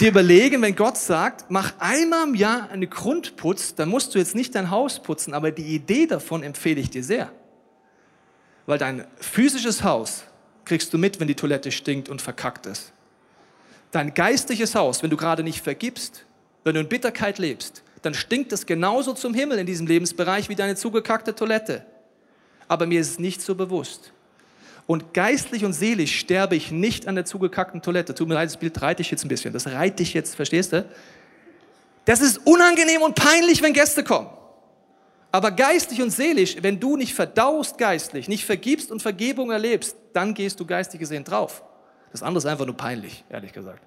dir 0.00 0.08
überlegen, 0.08 0.62
wenn 0.62 0.74
Gott 0.74 0.96
sagt, 0.96 1.50
mach 1.50 1.74
einmal 1.80 2.28
im 2.28 2.34
Jahr 2.34 2.70
eine 2.70 2.86
Grundputz, 2.86 3.74
dann 3.74 3.90
musst 3.90 4.14
du 4.14 4.18
jetzt 4.18 4.34
nicht 4.34 4.54
dein 4.54 4.70
Haus 4.70 5.02
putzen, 5.02 5.34
aber 5.34 5.50
die 5.50 5.74
Idee 5.74 6.06
davon 6.06 6.42
empfehle 6.42 6.80
ich 6.80 6.88
dir 6.88 7.04
sehr. 7.04 7.30
Weil 8.66 8.78
dein 8.78 9.04
physisches 9.16 9.82
Haus 9.82 10.24
kriegst 10.64 10.92
du 10.92 10.98
mit, 10.98 11.20
wenn 11.20 11.28
die 11.28 11.34
Toilette 11.34 11.72
stinkt 11.72 12.08
und 12.08 12.22
verkackt 12.22 12.66
ist. 12.66 12.92
Dein 13.90 14.14
geistliches 14.14 14.74
Haus, 14.74 15.02
wenn 15.02 15.10
du 15.10 15.16
gerade 15.16 15.42
nicht 15.42 15.62
vergibst, 15.62 16.24
wenn 16.64 16.74
du 16.74 16.80
in 16.80 16.88
Bitterkeit 16.88 17.38
lebst, 17.38 17.82
dann 18.02 18.14
stinkt 18.14 18.52
es 18.52 18.66
genauso 18.66 19.12
zum 19.12 19.34
Himmel 19.34 19.58
in 19.58 19.66
diesem 19.66 19.86
Lebensbereich 19.86 20.48
wie 20.48 20.54
deine 20.54 20.76
zugekackte 20.76 21.34
Toilette. 21.34 21.84
Aber 22.68 22.86
mir 22.86 23.00
ist 23.00 23.10
es 23.10 23.18
nicht 23.18 23.42
so 23.42 23.54
bewusst. 23.54 24.12
Und 24.86 25.14
geistlich 25.14 25.64
und 25.64 25.72
seelisch 25.72 26.18
sterbe 26.18 26.56
ich 26.56 26.72
nicht 26.72 27.06
an 27.06 27.14
der 27.14 27.24
zugekackten 27.24 27.82
Toilette. 27.82 28.14
Tut 28.14 28.28
mir 28.28 28.34
leid, 28.34 28.48
das 28.48 28.56
Bild 28.56 28.80
reite 28.82 29.02
ich 29.02 29.10
jetzt 29.10 29.24
ein 29.24 29.28
bisschen. 29.28 29.52
Das 29.52 29.66
reite 29.66 30.02
ich 30.02 30.14
jetzt, 30.14 30.34
verstehst 30.34 30.72
du? 30.72 30.84
Das 32.04 32.20
ist 32.20 32.38
unangenehm 32.44 33.02
und 33.02 33.14
peinlich, 33.14 33.62
wenn 33.62 33.72
Gäste 33.72 34.02
kommen. 34.02 34.28
Aber 35.32 35.50
geistlich 35.50 36.02
und 36.02 36.10
seelisch, 36.10 36.56
wenn 36.60 36.78
du 36.78 36.96
nicht 36.96 37.14
verdaust 37.14 37.78
geistlich, 37.78 38.28
nicht 38.28 38.44
vergibst 38.44 38.92
und 38.92 39.00
Vergebung 39.00 39.50
erlebst, 39.50 39.96
dann 40.12 40.34
gehst 40.34 40.60
du 40.60 40.66
geistig 40.66 41.00
gesehen 41.00 41.24
drauf. 41.24 41.64
Das 42.12 42.22
andere 42.22 42.38
ist 42.38 42.46
einfach 42.46 42.66
nur 42.66 42.76
peinlich, 42.76 43.24
ehrlich 43.30 43.52
gesagt. 43.52 43.80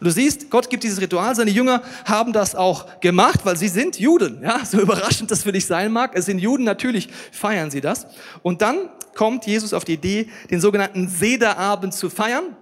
Und 0.00 0.06
du 0.06 0.10
siehst, 0.10 0.50
Gott 0.50 0.68
gibt 0.68 0.82
dieses 0.82 1.00
Ritual. 1.00 1.34
Seine 1.34 1.50
Jünger 1.50 1.82
haben 2.04 2.32
das 2.32 2.54
auch 2.54 3.00
gemacht, 3.00 3.40
weil 3.44 3.56
sie 3.56 3.68
sind 3.68 3.98
Juden. 3.98 4.42
Ja, 4.42 4.64
so 4.64 4.80
überraschend 4.82 5.30
das 5.30 5.44
für 5.44 5.52
dich 5.52 5.66
sein 5.66 5.92
mag. 5.92 6.10
Es 6.14 6.26
sind 6.26 6.40
Juden, 6.40 6.64
natürlich 6.64 7.08
feiern 7.30 7.70
sie 7.70 7.80
das. 7.80 8.06
Und 8.42 8.60
dann 8.60 8.90
kommt 9.14 9.46
Jesus 9.46 9.72
auf 9.72 9.84
die 9.84 9.94
Idee, 9.94 10.28
den 10.50 10.60
sogenannten 10.60 11.08
Sederabend 11.08 11.94
zu 11.94 12.10
feiern. 12.10 12.56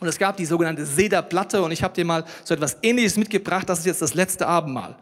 Und 0.00 0.08
es 0.08 0.18
gab 0.18 0.36
die 0.36 0.46
sogenannte 0.46 0.86
Sederplatte. 0.86 1.60
Und 1.62 1.72
ich 1.72 1.82
habe 1.82 1.92
dir 1.92 2.04
mal 2.04 2.24
so 2.44 2.54
etwas 2.54 2.78
Ähnliches 2.82 3.16
mitgebracht. 3.16 3.68
Das 3.68 3.80
ist 3.80 3.86
jetzt 3.86 4.00
das 4.00 4.14
letzte 4.14 4.46
Abendmahl. 4.46 4.96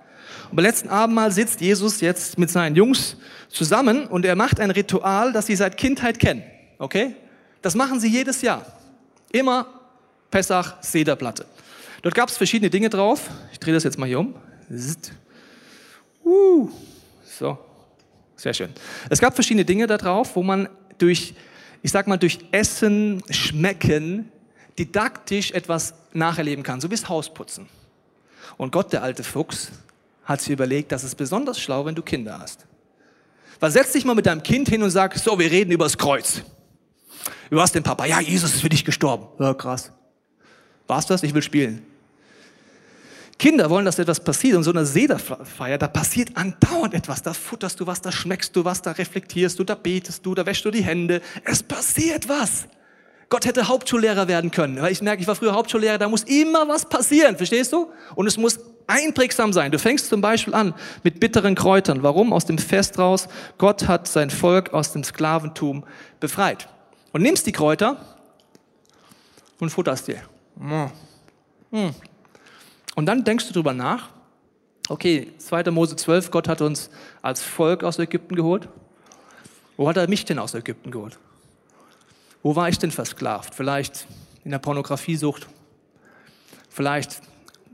Und 0.50 0.56
beim 0.56 0.64
letzten 0.64 0.88
Abendmahl 0.88 1.30
sitzt 1.30 1.60
Jesus 1.60 2.00
jetzt 2.00 2.36
mit 2.36 2.50
seinen 2.50 2.74
Jungs 2.74 3.16
zusammen 3.48 4.06
und 4.06 4.24
er 4.24 4.34
macht 4.34 4.58
ein 4.58 4.72
Ritual, 4.72 5.32
das 5.32 5.46
sie 5.46 5.54
seit 5.54 5.76
Kindheit 5.76 6.18
kennen. 6.18 6.42
Okay? 6.78 7.14
Das 7.62 7.76
machen 7.76 8.00
sie 8.00 8.08
jedes 8.08 8.42
Jahr. 8.42 8.66
Immer 9.30 9.66
Pessach, 10.30 10.82
Sederplatte. 10.82 11.46
Dort 12.02 12.14
gab 12.14 12.28
es 12.28 12.36
verschiedene 12.36 12.68
Dinge 12.68 12.90
drauf. 12.90 13.30
Ich 13.52 13.60
drehe 13.60 13.74
das 13.74 13.84
jetzt 13.84 13.96
mal 13.98 14.06
hier 14.06 14.18
um. 14.18 14.34
Uh, 16.24 16.68
so, 17.38 17.58
sehr 18.36 18.54
schön. 18.54 18.70
Es 19.08 19.20
gab 19.20 19.34
verschiedene 19.34 19.64
Dinge 19.64 19.86
da 19.86 19.98
drauf, 19.98 20.34
wo 20.34 20.42
man 20.42 20.68
durch, 20.98 21.34
ich 21.82 21.92
sag 21.92 22.08
mal, 22.08 22.16
durch 22.16 22.38
Essen, 22.50 23.22
Schmecken 23.30 24.30
didaktisch 24.78 25.52
etwas 25.52 25.94
nacherleben 26.12 26.64
kann, 26.64 26.80
so 26.80 26.90
wie 26.90 26.94
das 26.94 27.08
Hausputzen. 27.08 27.68
Und 28.56 28.72
Gott, 28.72 28.92
der 28.92 29.02
alte 29.02 29.22
Fuchs, 29.22 29.70
hat 30.30 30.40
sich 30.40 30.50
überlegt, 30.50 30.92
das 30.92 31.02
ist 31.02 31.16
besonders 31.16 31.58
schlau, 31.60 31.84
wenn 31.84 31.96
du 31.96 32.02
Kinder 32.02 32.38
hast. 32.38 32.64
Weil 33.58 33.72
setz 33.72 33.92
dich 33.92 34.04
mal 34.04 34.14
mit 34.14 34.26
deinem 34.26 34.44
Kind 34.44 34.68
hin 34.68 34.80
und 34.80 34.90
sag, 34.90 35.18
so, 35.18 35.36
wir 35.38 35.50
reden 35.50 35.72
über 35.72 35.84
das 35.84 35.98
Kreuz. 35.98 36.42
Über 37.50 37.62
was 37.62 37.72
denn, 37.72 37.82
Papa? 37.82 38.06
Ja, 38.06 38.20
Jesus 38.20 38.54
ist 38.54 38.60
für 38.60 38.68
dich 38.68 38.84
gestorben. 38.84 39.26
Ja, 39.40 39.52
krass. 39.54 39.90
War's 40.86 41.06
das? 41.06 41.24
Ich 41.24 41.34
will 41.34 41.42
spielen. 41.42 41.84
Kinder 43.40 43.68
wollen, 43.70 43.84
dass 43.84 43.98
etwas 43.98 44.20
passiert. 44.20 44.56
Und 44.56 44.62
so 44.62 44.70
eine 44.70 44.86
Sederfeier, 44.86 45.78
da 45.78 45.88
passiert 45.88 46.36
andauernd 46.36 46.94
etwas. 46.94 47.22
Da 47.22 47.34
futterst 47.34 47.80
du 47.80 47.88
was, 47.88 48.00
da 48.00 48.12
schmeckst 48.12 48.54
du 48.54 48.64
was, 48.64 48.82
da 48.82 48.92
reflektierst 48.92 49.58
du, 49.58 49.64
da 49.64 49.74
betest 49.74 50.24
du, 50.24 50.36
da 50.36 50.46
wäschst 50.46 50.64
du 50.64 50.70
die 50.70 50.84
Hände. 50.84 51.22
Es 51.44 51.62
passiert 51.64 52.28
was. 52.28 52.68
Gott 53.30 53.46
hätte 53.46 53.66
Hauptschullehrer 53.66 54.28
werden 54.28 54.52
können. 54.52 54.84
Ich 54.86 55.02
merke, 55.02 55.22
ich 55.22 55.28
war 55.28 55.34
früher 55.34 55.54
Hauptschullehrer, 55.54 55.98
da 55.98 56.08
muss 56.08 56.22
immer 56.22 56.68
was 56.68 56.88
passieren, 56.88 57.36
verstehst 57.36 57.72
du? 57.72 57.90
Und 58.14 58.26
es 58.26 58.36
muss 58.36 58.58
einprägsam 58.86 59.52
sein. 59.52 59.70
Du 59.70 59.78
fängst 59.78 60.08
zum 60.08 60.20
Beispiel 60.20 60.54
an 60.54 60.74
mit 61.02 61.20
bitteren 61.20 61.54
Kräutern. 61.54 62.02
Warum? 62.02 62.32
Aus 62.32 62.44
dem 62.44 62.58
Fest 62.58 62.98
raus. 62.98 63.28
Gott 63.58 63.88
hat 63.88 64.08
sein 64.08 64.30
Volk 64.30 64.72
aus 64.72 64.92
dem 64.92 65.04
Sklaventum 65.04 65.84
befreit. 66.18 66.68
Und 67.12 67.22
nimmst 67.22 67.46
die 67.46 67.52
Kräuter 67.52 67.96
und 69.58 69.70
futterst 69.70 70.08
dir. 70.08 70.22
Hm. 70.58 71.94
Und 72.94 73.06
dann 73.06 73.24
denkst 73.24 73.46
du 73.48 73.52
drüber 73.52 73.72
nach. 73.72 74.10
Okay, 74.88 75.32
2. 75.38 75.70
Mose 75.70 75.94
12, 75.94 76.30
Gott 76.30 76.48
hat 76.48 76.60
uns 76.60 76.90
als 77.22 77.42
Volk 77.42 77.84
aus 77.84 77.98
Ägypten 77.98 78.34
geholt. 78.34 78.68
Wo 79.76 79.88
hat 79.88 79.96
er 79.96 80.08
mich 80.08 80.24
denn 80.24 80.38
aus 80.38 80.54
Ägypten 80.54 80.90
geholt? 80.90 81.18
Wo 82.42 82.56
war 82.56 82.68
ich 82.68 82.78
denn 82.78 82.90
versklavt? 82.90 83.54
Vielleicht 83.54 84.06
in 84.44 84.50
der 84.50 84.58
Pornografiesucht. 84.58 85.46
Vielleicht, 86.68 87.20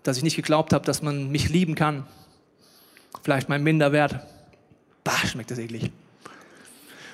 dass 0.06 0.16
ich 0.16 0.22
nicht 0.22 0.36
geglaubt 0.36 0.72
habe, 0.72 0.84
dass 0.84 1.02
man 1.02 1.30
mich 1.30 1.48
lieben 1.48 1.74
kann. 1.74 2.06
Vielleicht 3.22 3.48
mein 3.48 3.62
Minderwert. 3.62 4.20
Bah, 5.04 5.26
schmeckt 5.26 5.50
das 5.50 5.58
eklig. 5.58 5.84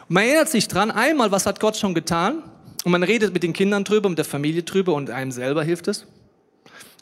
Und 0.09 0.15
man 0.15 0.25
erinnert 0.25 0.49
sich 0.49 0.69
dran, 0.69 0.91
einmal, 0.91 1.31
was 1.31 1.47
hat 1.47 1.61
Gott 1.61 1.77
schon 1.77 1.95
getan? 1.95 2.43
Und 2.85 2.93
man 2.93 3.03
redet 3.03 3.33
mit 3.33 3.43
den 3.43 3.53
Kindern 3.53 3.85
drüber, 3.85 4.09
mit 4.09 4.19
der 4.19 4.25
Familie 4.25 4.63
drüber 4.63 4.95
und 4.95 5.11
einem 5.11 5.31
selber 5.31 5.63
hilft 5.63 5.89
es. 5.89 6.07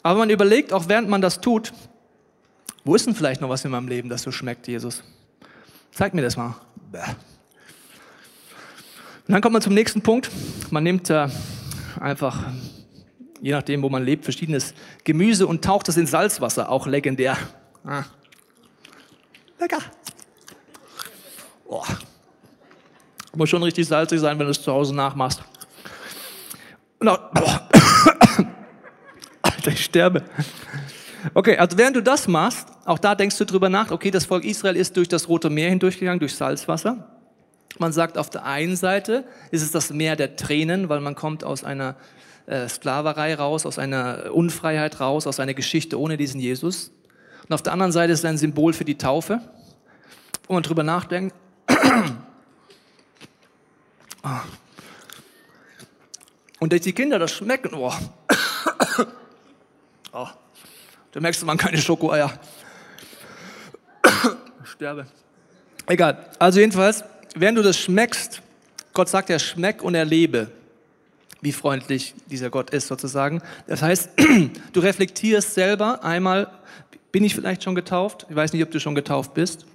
Aber 0.03 0.19
man 0.19 0.29
überlegt, 0.29 0.73
auch 0.73 0.87
während 0.87 1.09
man 1.09 1.21
das 1.21 1.41
tut, 1.41 1.73
wo 2.83 2.95
ist 2.95 3.05
denn 3.05 3.15
vielleicht 3.15 3.41
noch 3.41 3.49
was 3.49 3.63
in 3.65 3.71
meinem 3.71 3.87
Leben, 3.87 4.09
das 4.09 4.23
so 4.23 4.31
schmeckt, 4.31 4.67
Jesus? 4.67 5.03
Zeig 5.91 6.13
mir 6.13 6.21
das 6.21 6.37
mal. 6.37 6.55
Und 9.27 9.33
dann 9.33 9.41
kommt 9.41 9.53
man 9.53 9.61
zum 9.61 9.73
nächsten 9.73 10.01
Punkt. 10.01 10.31
Man 10.71 10.83
nimmt 10.83 11.09
äh, 11.09 11.27
einfach, 11.99 12.51
je 13.41 13.51
nachdem, 13.51 13.81
wo 13.81 13.89
man 13.89 14.03
lebt, 14.03 14.23
verschiedenes 14.23 14.73
Gemüse 15.03 15.47
und 15.47 15.63
taucht 15.63 15.89
es 15.89 15.97
in 15.97 16.07
Salzwasser, 16.07 16.69
auch 16.69 16.87
legendär. 16.87 17.37
Ah. 17.83 18.03
Lecker. 19.59 19.79
Oh. 21.65 21.83
Muss 23.35 23.49
schon 23.49 23.63
richtig 23.63 23.87
salzig 23.87 24.19
sein, 24.19 24.37
wenn 24.37 24.45
du 24.45 24.51
es 24.51 24.61
zu 24.61 24.71
Hause 24.71 24.95
nachmachst. 24.95 25.41
Und 26.99 27.07
auch, 27.07 27.31
boah. 27.31 27.67
Alter, 29.41 29.71
ich 29.71 29.85
sterbe. 29.85 30.23
Okay, 31.33 31.57
also 31.57 31.77
während 31.77 31.95
du 31.95 32.03
das 32.03 32.27
machst, 32.27 32.67
auch 32.85 32.99
da 32.99 33.15
denkst 33.15 33.37
du 33.37 33.45
drüber 33.45 33.69
nach, 33.69 33.91
okay, 33.91 34.11
das 34.11 34.25
Volk 34.25 34.43
Israel 34.43 34.75
ist 34.75 34.97
durch 34.97 35.07
das 35.07 35.29
Rote 35.29 35.49
Meer 35.49 35.69
hindurchgegangen, 35.69 36.19
durch 36.19 36.35
Salzwasser. 36.35 37.07
Man 37.79 37.93
sagt, 37.93 38.17
auf 38.17 38.29
der 38.29 38.45
einen 38.45 38.75
Seite 38.75 39.23
ist 39.49 39.61
es 39.61 39.71
das 39.71 39.91
Meer 39.91 40.15
der 40.15 40.35
Tränen, 40.35 40.89
weil 40.89 40.99
man 40.99 41.15
kommt 41.15 41.43
aus 41.43 41.63
einer 41.63 41.95
äh, 42.45 42.67
Sklaverei 42.67 43.35
raus, 43.35 43.65
aus 43.65 43.79
einer 43.79 44.31
Unfreiheit 44.33 44.99
raus, 44.99 45.27
aus 45.27 45.39
einer 45.39 45.53
Geschichte 45.53 45.99
ohne 45.99 46.17
diesen 46.17 46.39
Jesus. 46.39 46.91
Und 47.47 47.53
auf 47.53 47.61
der 47.61 47.73
anderen 47.73 47.91
Seite 47.91 48.13
ist 48.13 48.19
es 48.19 48.25
ein 48.25 48.37
Symbol 48.37 48.73
für 48.73 48.85
die 48.85 48.97
Taufe, 48.97 49.41
wo 50.47 50.53
man 50.53 50.63
drüber 50.63 50.83
nachdenkt. 50.83 51.35
Und 56.59 56.71
dass 56.71 56.81
die 56.81 56.93
Kinder 56.93 57.17
das 57.17 57.31
schmecken, 57.31 57.73
oh. 57.73 57.91
oh. 60.13 60.27
Da 61.11 61.19
merkst 61.19 61.41
du, 61.41 61.45
man 61.45 61.57
keine 61.57 61.77
Schokoeier. 61.77 62.31
Sterbe. 64.63 65.07
Egal. 65.87 66.29
Also 66.39 66.61
jedenfalls, 66.61 67.03
während 67.35 67.57
du 67.57 67.63
das 67.63 67.77
schmeckst, 67.77 68.41
Gott 68.93 69.09
sagt 69.09 69.29
ja, 69.29 69.37
schmeck 69.37 69.83
und 69.83 69.95
erlebe, 69.95 70.51
wie 71.41 71.51
freundlich 71.51 72.13
dieser 72.27 72.49
Gott 72.49 72.69
ist 72.69 72.87
sozusagen. 72.87 73.41
Das 73.67 73.81
heißt, 73.81 74.11
du 74.73 74.79
reflektierst 74.79 75.53
selber 75.53 76.03
einmal, 76.03 76.51
bin 77.11 77.23
ich 77.23 77.35
vielleicht 77.35 77.63
schon 77.63 77.75
getauft? 77.75 78.25
Ich 78.29 78.35
weiß 78.35 78.53
nicht, 78.53 78.63
ob 78.63 78.71
du 78.71 78.79
schon 78.79 78.95
getauft 78.95 79.33
bist. 79.33 79.65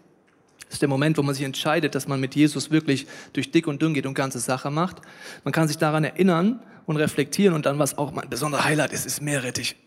Das 0.67 0.75
ist 0.75 0.83
der 0.83 0.89
Moment, 0.89 1.19
wo 1.19 1.23
man 1.23 1.35
sich 1.35 1.45
entscheidet, 1.45 1.95
dass 1.95 2.09
man 2.09 2.19
mit 2.21 2.35
Jesus 2.35 2.71
wirklich 2.71 3.07
durch 3.33 3.51
dick 3.53 3.67
und 3.67 3.83
dünn 3.83 3.95
geht 3.95 4.07
und 4.07 4.15
ganze 4.15 4.39
Sache 4.41 4.71
macht. 4.71 4.97
Man 5.45 5.53
kann 5.53 5.69
sich 5.69 5.79
daran 5.79 6.03
erinnern 6.05 6.61
und 6.87 6.97
reflektieren 6.97 7.55
und 7.55 7.67
dann, 7.67 7.79
was 7.79 7.99
auch 7.99 8.13
mein 8.13 8.29
besonderer 8.29 8.65
Highlight 8.65 8.93
ist, 8.93 9.07
ist 9.07 9.21
Meerrettich. 9.21 9.77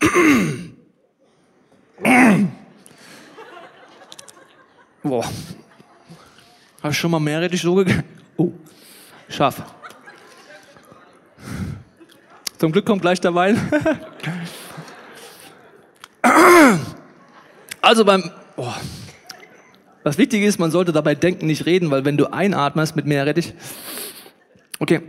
Boah. 5.02 5.24
Habe 6.82 6.92
ich 6.92 6.98
schon 6.98 7.10
mal 7.10 7.20
Meerrettich 7.20 7.60
so 7.60 7.74
gegessen? 7.74 8.04
Oh, 8.36 8.52
scharf. 9.28 9.62
Zum 12.60 12.70
Glück 12.72 12.84
kommt 12.84 13.00
gleich 13.00 13.20
der 13.20 13.34
Wein. 13.34 13.58
also 17.80 18.04
beim, 18.04 18.30
oh. 18.56 18.68
was 20.04 20.18
wichtig 20.18 20.42
ist, 20.42 20.58
man 20.58 20.70
sollte 20.70 20.92
dabei 20.92 21.14
denken, 21.14 21.46
nicht 21.46 21.64
reden, 21.64 21.90
weil 21.90 22.04
wenn 22.04 22.18
du 22.18 22.26
einatmest 22.26 22.94
mit 22.94 23.06
Meerrettich, 23.06 23.54
Okay. 24.80 25.02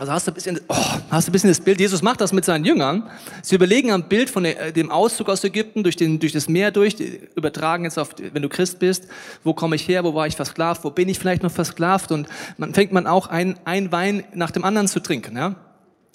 Also 0.00 0.12
hast 0.12 0.28
du, 0.28 0.30
ein 0.30 0.34
bisschen, 0.34 0.60
oh, 0.68 0.76
hast 1.10 1.26
du 1.26 1.30
ein 1.30 1.32
bisschen 1.32 1.50
das 1.50 1.60
Bild, 1.60 1.80
Jesus 1.80 2.02
macht 2.02 2.20
das 2.20 2.32
mit 2.32 2.44
seinen 2.44 2.64
Jüngern. 2.64 3.10
Sie 3.42 3.56
überlegen 3.56 3.90
am 3.90 4.08
Bild 4.08 4.30
von 4.30 4.44
äh, 4.44 4.72
dem 4.72 4.92
Auszug 4.92 5.28
aus 5.28 5.42
Ägypten 5.42 5.82
durch, 5.82 5.96
den, 5.96 6.20
durch 6.20 6.32
das 6.32 6.48
Meer 6.48 6.70
durch, 6.70 6.94
übertragen 7.34 7.82
jetzt 7.82 7.98
auf, 7.98 8.10
wenn 8.32 8.42
du 8.42 8.48
Christ 8.48 8.78
bist, 8.78 9.08
wo 9.42 9.54
komme 9.54 9.74
ich 9.74 9.88
her, 9.88 10.04
wo 10.04 10.14
war 10.14 10.28
ich 10.28 10.36
versklavt, 10.36 10.84
wo 10.84 10.90
bin 10.90 11.08
ich 11.08 11.18
vielleicht 11.18 11.42
noch 11.42 11.50
versklavt 11.50 12.12
und 12.12 12.28
man 12.58 12.74
fängt 12.74 12.92
man 12.92 13.08
auch 13.08 13.26
ein, 13.26 13.58
ein 13.64 13.90
Wein 13.90 14.22
nach 14.34 14.52
dem 14.52 14.62
anderen 14.62 14.86
zu 14.86 15.00
trinken. 15.00 15.36
Ja? 15.36 15.56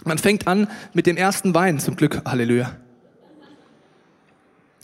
Man 0.03 0.17
fängt 0.17 0.47
an 0.47 0.67
mit 0.93 1.05
dem 1.05 1.17
ersten 1.17 1.55
Wein, 1.55 1.79
zum 1.79 1.95
Glück, 1.95 2.21
Halleluja. 2.25 2.75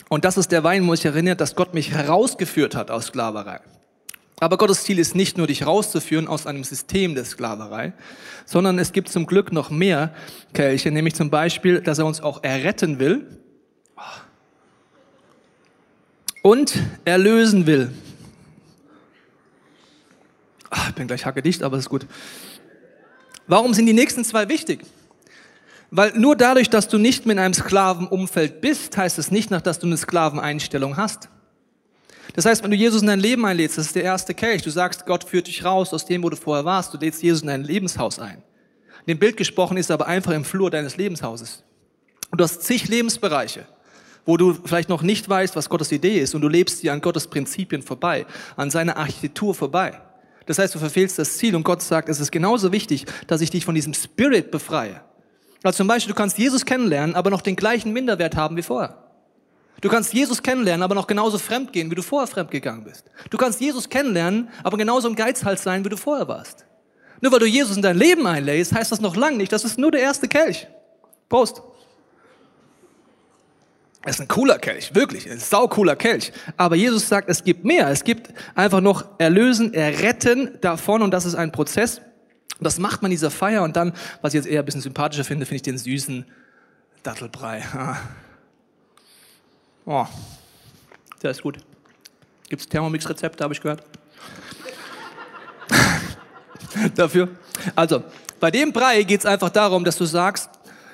Und 0.08 0.24
das 0.24 0.36
ist 0.36 0.50
der 0.50 0.64
Wein, 0.64 0.86
wo 0.86 0.94
ich 0.94 1.04
erinnert, 1.04 1.40
dass 1.40 1.54
Gott 1.54 1.74
mich 1.74 1.92
herausgeführt 1.92 2.74
hat 2.74 2.90
aus 2.90 3.06
Sklaverei. 3.06 3.60
Aber 4.40 4.56
Gottes 4.56 4.84
Ziel 4.84 4.98
ist 4.98 5.14
nicht 5.14 5.36
nur, 5.36 5.46
dich 5.46 5.66
rauszuführen 5.66 6.26
aus 6.26 6.46
einem 6.46 6.64
System 6.64 7.14
der 7.14 7.26
Sklaverei, 7.26 7.92
sondern 8.46 8.78
es 8.78 8.92
gibt 8.92 9.10
zum 9.10 9.26
Glück 9.26 9.52
noch 9.52 9.70
mehr 9.70 10.14
Kelche, 10.54 10.90
nämlich 10.90 11.14
zum 11.14 11.28
Beispiel, 11.28 11.80
dass 11.80 11.98
er 11.98 12.06
uns 12.06 12.22
auch 12.22 12.42
erretten 12.42 12.98
will 12.98 13.26
und 16.42 16.74
erlösen 17.04 17.66
will. 17.66 17.92
Ach, 20.70 20.88
ich 20.88 20.94
bin 20.94 21.06
gleich 21.06 21.26
hackedicht, 21.26 21.62
aber 21.62 21.76
es 21.76 21.84
ist 21.84 21.90
gut. 21.90 22.06
Warum 23.46 23.74
sind 23.74 23.86
die 23.86 23.92
nächsten 23.92 24.24
zwei 24.24 24.48
wichtig? 24.48 24.80
Weil 25.90 26.12
nur 26.16 26.36
dadurch, 26.36 26.70
dass 26.70 26.88
du 26.88 26.98
nicht 26.98 27.26
mehr 27.26 27.34
in 27.34 27.40
einem 27.40 27.54
Sklavenumfeld 27.54 28.60
bist, 28.60 28.96
heißt 28.96 29.18
es 29.18 29.30
nicht 29.30 29.50
nach, 29.50 29.60
dass 29.60 29.80
du 29.80 29.86
eine 29.86 29.96
Sklaveneinstellung 29.96 30.96
hast. 30.96 31.28
Das 32.34 32.46
heißt, 32.46 32.62
wenn 32.62 32.70
du 32.70 32.76
Jesus 32.76 33.02
in 33.02 33.08
dein 33.08 33.18
Leben 33.18 33.44
einlädst, 33.44 33.76
das 33.76 33.86
ist 33.86 33.96
der 33.96 34.04
erste 34.04 34.34
Kelch, 34.34 34.62
du 34.62 34.70
sagst, 34.70 35.04
Gott 35.04 35.24
führt 35.24 35.48
dich 35.48 35.64
raus 35.64 35.92
aus 35.92 36.06
dem, 36.06 36.22
wo 36.22 36.30
du 36.30 36.36
vorher 36.36 36.64
warst, 36.64 36.94
du 36.94 36.98
lädst 36.98 37.22
Jesus 37.22 37.42
in 37.42 37.48
dein 37.48 37.64
Lebenshaus 37.64 38.20
ein. 38.20 38.42
In 39.06 39.14
dem 39.14 39.18
Bild 39.18 39.36
gesprochen 39.36 39.76
ist 39.76 39.90
aber 39.90 40.06
einfach 40.06 40.32
im 40.32 40.44
Flur 40.44 40.70
deines 40.70 40.96
Lebenshauses. 40.96 41.64
Und 42.30 42.40
du 42.40 42.44
hast 42.44 42.62
zig 42.62 42.86
Lebensbereiche, 42.86 43.66
wo 44.24 44.36
du 44.36 44.54
vielleicht 44.64 44.88
noch 44.88 45.02
nicht 45.02 45.28
weißt, 45.28 45.56
was 45.56 45.68
Gottes 45.68 45.90
Idee 45.90 46.20
ist 46.20 46.36
und 46.36 46.42
du 46.42 46.48
lebst 46.48 46.82
dir 46.84 46.92
an 46.92 47.00
Gottes 47.00 47.26
Prinzipien 47.26 47.82
vorbei, 47.82 48.26
an 48.56 48.70
seiner 48.70 48.96
Architektur 48.96 49.54
vorbei. 49.54 50.00
Das 50.46 50.58
heißt, 50.58 50.74
du 50.74 50.78
verfehlst 50.78 51.18
das 51.18 51.36
Ziel 51.36 51.56
und 51.56 51.64
Gott 51.64 51.82
sagt, 51.82 52.08
es 52.08 52.20
ist 52.20 52.30
genauso 52.30 52.70
wichtig, 52.70 53.06
dass 53.26 53.40
ich 53.40 53.50
dich 53.50 53.64
von 53.64 53.74
diesem 53.74 53.94
Spirit 53.94 54.52
befreie. 54.52 55.00
Also 55.62 55.78
zum 55.78 55.88
Beispiel, 55.88 56.12
du 56.12 56.16
kannst 56.16 56.38
Jesus 56.38 56.64
kennenlernen, 56.64 57.14
aber 57.14 57.30
noch 57.30 57.42
den 57.42 57.56
gleichen 57.56 57.92
Minderwert 57.92 58.36
haben 58.36 58.56
wie 58.56 58.62
vorher. 58.62 58.96
Du 59.80 59.88
kannst 59.88 60.12
Jesus 60.12 60.42
kennenlernen, 60.42 60.82
aber 60.82 60.94
noch 60.94 61.06
genauso 61.06 61.38
fremd 61.38 61.72
gehen, 61.72 61.90
wie 61.90 61.94
du 61.94 62.02
vorher 62.02 62.26
fremd 62.26 62.50
gegangen 62.50 62.84
bist. 62.84 63.04
Du 63.30 63.38
kannst 63.38 63.60
Jesus 63.60 63.88
kennenlernen, 63.88 64.48
aber 64.62 64.76
genauso 64.76 65.08
im 65.08 65.16
Geizhals 65.16 65.62
sein, 65.62 65.84
wie 65.84 65.88
du 65.88 65.96
vorher 65.96 66.28
warst. 66.28 66.66
Nur 67.20 67.32
weil 67.32 67.38
du 67.38 67.46
Jesus 67.46 67.76
in 67.76 67.82
dein 67.82 67.96
Leben 67.96 68.26
einlädst, 68.26 68.72
heißt 68.72 68.92
das 68.92 69.00
noch 69.00 69.16
lange 69.16 69.36
nicht, 69.36 69.52
das 69.52 69.64
ist 69.64 69.78
nur 69.78 69.90
der 69.90 70.00
erste 70.00 70.28
Kelch. 70.28 70.66
Prost. 71.28 71.62
Es 74.02 74.16
ist 74.16 74.20
ein 74.22 74.28
cooler 74.28 74.58
Kelch, 74.58 74.94
wirklich, 74.94 75.30
ein 75.30 75.38
saucooler 75.38 75.94
Kelch. 75.94 76.32
Aber 76.56 76.74
Jesus 76.74 77.06
sagt, 77.06 77.28
es 77.28 77.44
gibt 77.44 77.64
mehr. 77.64 77.88
Es 77.90 78.02
gibt 78.02 78.30
einfach 78.54 78.80
noch 78.80 79.04
Erlösen, 79.18 79.74
Erretten 79.74 80.58
davon 80.62 81.02
und 81.02 81.10
das 81.10 81.26
ist 81.26 81.34
ein 81.34 81.52
Prozess. 81.52 82.00
Und 82.60 82.64
das 82.64 82.78
macht 82.78 83.00
man 83.00 83.10
dieser 83.10 83.30
Feier 83.30 83.62
und 83.62 83.74
dann, 83.74 83.94
was 84.20 84.34
ich 84.34 84.38
jetzt 84.38 84.46
eher 84.46 84.60
ein 84.60 84.66
bisschen 84.66 84.82
sympathischer 84.82 85.24
finde, 85.24 85.46
finde 85.46 85.56
ich 85.56 85.62
den 85.62 85.78
süßen 85.78 86.26
Dattelbrei. 87.02 87.64
Oh, 89.86 90.06
der 91.22 91.30
ist 91.30 91.42
gut. 91.42 91.58
Gibt 92.48 92.60
es 92.60 92.68
Thermomix-Rezepte, 92.68 93.42
habe 93.42 93.54
ich 93.54 93.60
gehört. 93.60 93.82
Dafür. 96.94 97.30
Also, 97.74 98.04
bei 98.38 98.50
dem 98.50 98.72
Brei 98.72 99.02
geht 99.02 99.20
es 99.20 99.26
einfach 99.26 99.48
darum, 99.48 99.82
dass 99.82 99.96
du 99.96 100.04
sagst, 100.04 100.50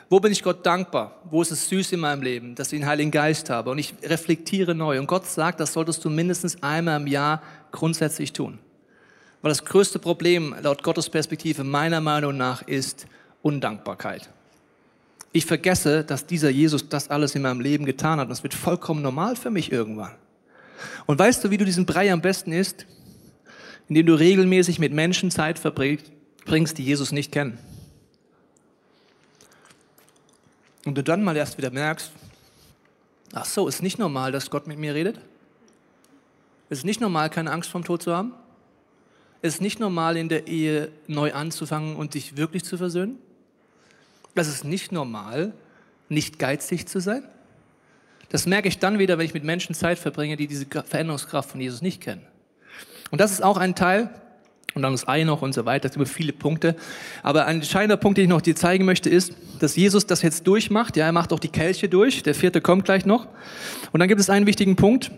wo 0.09 0.21
bin 0.21 0.31
ich 0.31 0.43
Gott 0.43 0.65
dankbar? 0.65 1.21
Wo 1.25 1.43
ist 1.43 1.51
es 1.51 1.69
süß 1.69 1.93
in 1.93 2.01
meinem 2.01 2.23
Leben, 2.23 2.55
dass 2.55 2.73
ich 2.73 2.79
den 2.79 2.87
Heiligen 2.87 3.11
Geist 3.11 3.51
habe? 3.51 3.71
Und 3.71 3.79
ich 3.79 3.93
reflektiere 4.05 4.75
neu. 4.75 5.01
Und 5.01 5.09
Gott 5.09 5.27
sagt, 5.27 5.59
das 5.59 5.73
solltest 5.73 6.05
du 6.05 6.09
mindestens 6.09 6.63
einmal 6.63 7.01
im 7.01 7.09
Jahr 7.09 7.43
grundsätzlich 7.73 8.33
tun. 8.33 8.61
Weil 9.47 9.53
das 9.53 9.65
größte 9.65 10.01
Problem 10.01 10.57
laut 10.61 10.83
Gottes 10.83 11.09
Perspektive 11.09 11.63
meiner 11.63 12.01
Meinung 12.01 12.37
nach 12.37 12.63
ist 12.63 13.07
Undankbarkeit. 13.43 14.29
Ich 15.31 15.47
vergesse, 15.47 16.03
dass 16.03 16.27
dieser 16.27 16.51
Jesus 16.51 16.89
das 16.89 17.11
alles 17.11 17.37
in 17.37 17.43
meinem 17.43 17.61
Leben 17.61 17.87
getan 17.87 18.19
hat. 18.19 18.29
Es 18.29 18.43
wird 18.43 18.55
vollkommen 18.55 19.03
normal 19.03 19.37
für 19.37 19.53
mich 19.53 19.71
irgendwann. 19.71 20.17
Und 21.07 21.21
weißt 21.21 21.45
du, 21.45 21.51
wie 21.51 21.59
du 21.59 21.65
diesen 21.65 21.87
Brei 21.87 22.13
am 22.13 22.23
besten 22.23 22.51
isst? 22.51 22.87
Indem 23.89 24.07
du 24.07 24.15
regelmäßig 24.15 24.81
mit 24.81 24.93
Menschen 24.93 25.31
Zeit 25.31 25.61
verbringst, 25.61 26.77
die 26.77 26.85
Jesus 26.85 27.13
nicht 27.13 27.31
kennen. 27.31 27.57
Und 30.87 30.99
du 30.99 31.05
dann 31.05 31.23
mal 31.23 31.37
erst 31.37 31.57
wieder 31.57 31.71
merkst, 31.71 32.11
ach 33.33 33.45
so, 33.45 33.69
ist 33.69 33.81
nicht 33.81 34.01
normal, 34.01 34.33
dass 34.33 34.51
Gott 34.51 34.67
mit 34.67 34.81
mir 34.81 34.93
redet? 34.93 35.21
Ist 36.69 36.85
nicht 36.85 37.01
normal, 37.01 37.31
keine 37.31 37.53
Angst 37.53 37.71
vom 37.71 37.85
Tod 37.85 38.03
zu 38.03 38.13
haben? 38.13 38.33
Ist 39.47 39.61
nicht 39.61 39.81
normal, 39.81 40.17
in 40.17 40.29
der 40.29 40.47
Ehe 40.47 40.91
neu 41.07 41.33
anzufangen 41.33 41.97
und 41.97 42.15
dich 42.15 42.37
wirklich 42.37 42.65
zu 42.65 42.77
versöhnen? 42.77 43.19
Das 44.35 44.49
ist 44.49 44.65
nicht 44.65 44.93
normal, 44.93 45.53
nicht 46.09 46.39
geizig 46.39 46.87
zu 46.87 47.01
sein. 47.01 47.23
Das 48.29 48.47
merke 48.47 48.69
ich 48.69 48.79
dann 48.79 48.99
wieder, 48.99 49.19
wenn 49.19 49.27
ich 49.27 49.35
mit 49.35 49.45
Menschen 49.45 49.75
Zeit 49.75 49.99
verbringe, 49.99 50.37
die 50.37 50.47
diese 50.47 50.67
Veränderungskraft 50.67 51.51
von 51.51 51.61
Jesus 51.61 51.81
nicht 51.81 52.01
kennen. 52.01 52.23
Und 53.11 53.21
das 53.21 53.31
ist 53.31 53.43
auch 53.43 53.57
ein 53.57 53.75
Teil, 53.75 54.11
und 54.75 54.83
dann 54.83 54.93
das 54.93 55.09
Ei 55.09 55.25
noch 55.25 55.41
und 55.41 55.55
so 55.55 55.65
weiter, 55.65 55.89
sind 55.89 55.97
über 55.97 56.07
viele 56.07 56.35
Punkte. 56.35 56.77
Aber 57.23 57.47
ein 57.47 57.57
entscheidender 57.57 57.97
Punkt, 57.97 58.19
den 58.19 58.25
ich 58.25 58.29
noch 58.29 58.43
dir 58.43 58.55
zeigen 58.55 58.85
möchte, 58.85 59.09
ist, 59.09 59.33
dass 59.59 59.75
Jesus 59.75 60.07
das 60.07 60.21
jetzt 60.21 60.47
durchmacht. 60.47 60.99
Ja, 60.99 61.07
er 61.07 61.13
macht 61.13 61.33
auch 61.33 61.39
die 61.39 61.49
Kelche 61.49 61.89
durch. 61.89 62.23
Der 62.23 62.35
vierte 62.35 62.61
kommt 62.61 62.85
gleich 62.85 63.07
noch. 63.07 63.27
Und 63.93 64.01
dann 64.01 64.09
gibt 64.09 64.21
es 64.21 64.29
einen 64.29 64.47
wichtigen 64.47 64.77
Punkt. 64.77 65.11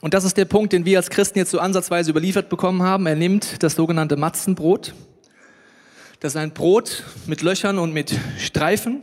Und 0.00 0.14
das 0.14 0.24
ist 0.24 0.36
der 0.36 0.44
Punkt, 0.44 0.72
den 0.72 0.84
wir 0.84 0.98
als 0.98 1.10
Christen 1.10 1.38
jetzt 1.38 1.50
so 1.50 1.58
ansatzweise 1.58 2.10
überliefert 2.10 2.48
bekommen 2.48 2.82
haben. 2.82 3.06
Er 3.06 3.16
nimmt 3.16 3.62
das 3.62 3.74
sogenannte 3.74 4.16
Matzenbrot. 4.16 4.94
Das 6.20 6.32
ist 6.32 6.36
ein 6.36 6.52
Brot 6.52 7.04
mit 7.26 7.42
Löchern 7.42 7.78
und 7.78 7.92
mit 7.92 8.14
Streifen. 8.38 9.02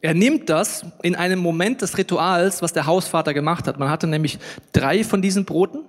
Er 0.00 0.14
nimmt 0.14 0.50
das 0.50 0.84
in 1.02 1.14
einem 1.14 1.38
Moment 1.38 1.80
des 1.80 1.96
Rituals, 1.96 2.60
was 2.60 2.72
der 2.72 2.86
Hausvater 2.86 3.34
gemacht 3.34 3.68
hat. 3.68 3.78
Man 3.78 3.88
hatte 3.88 4.08
nämlich 4.08 4.38
drei 4.72 5.04
von 5.04 5.22
diesen 5.22 5.44
Broten. 5.44 5.84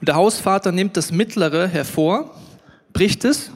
Und 0.00 0.08
der 0.08 0.14
Hausvater 0.14 0.72
nimmt 0.72 0.96
das 0.96 1.12
mittlere 1.12 1.68
hervor, 1.68 2.34
bricht 2.92 3.24
es, 3.24 3.50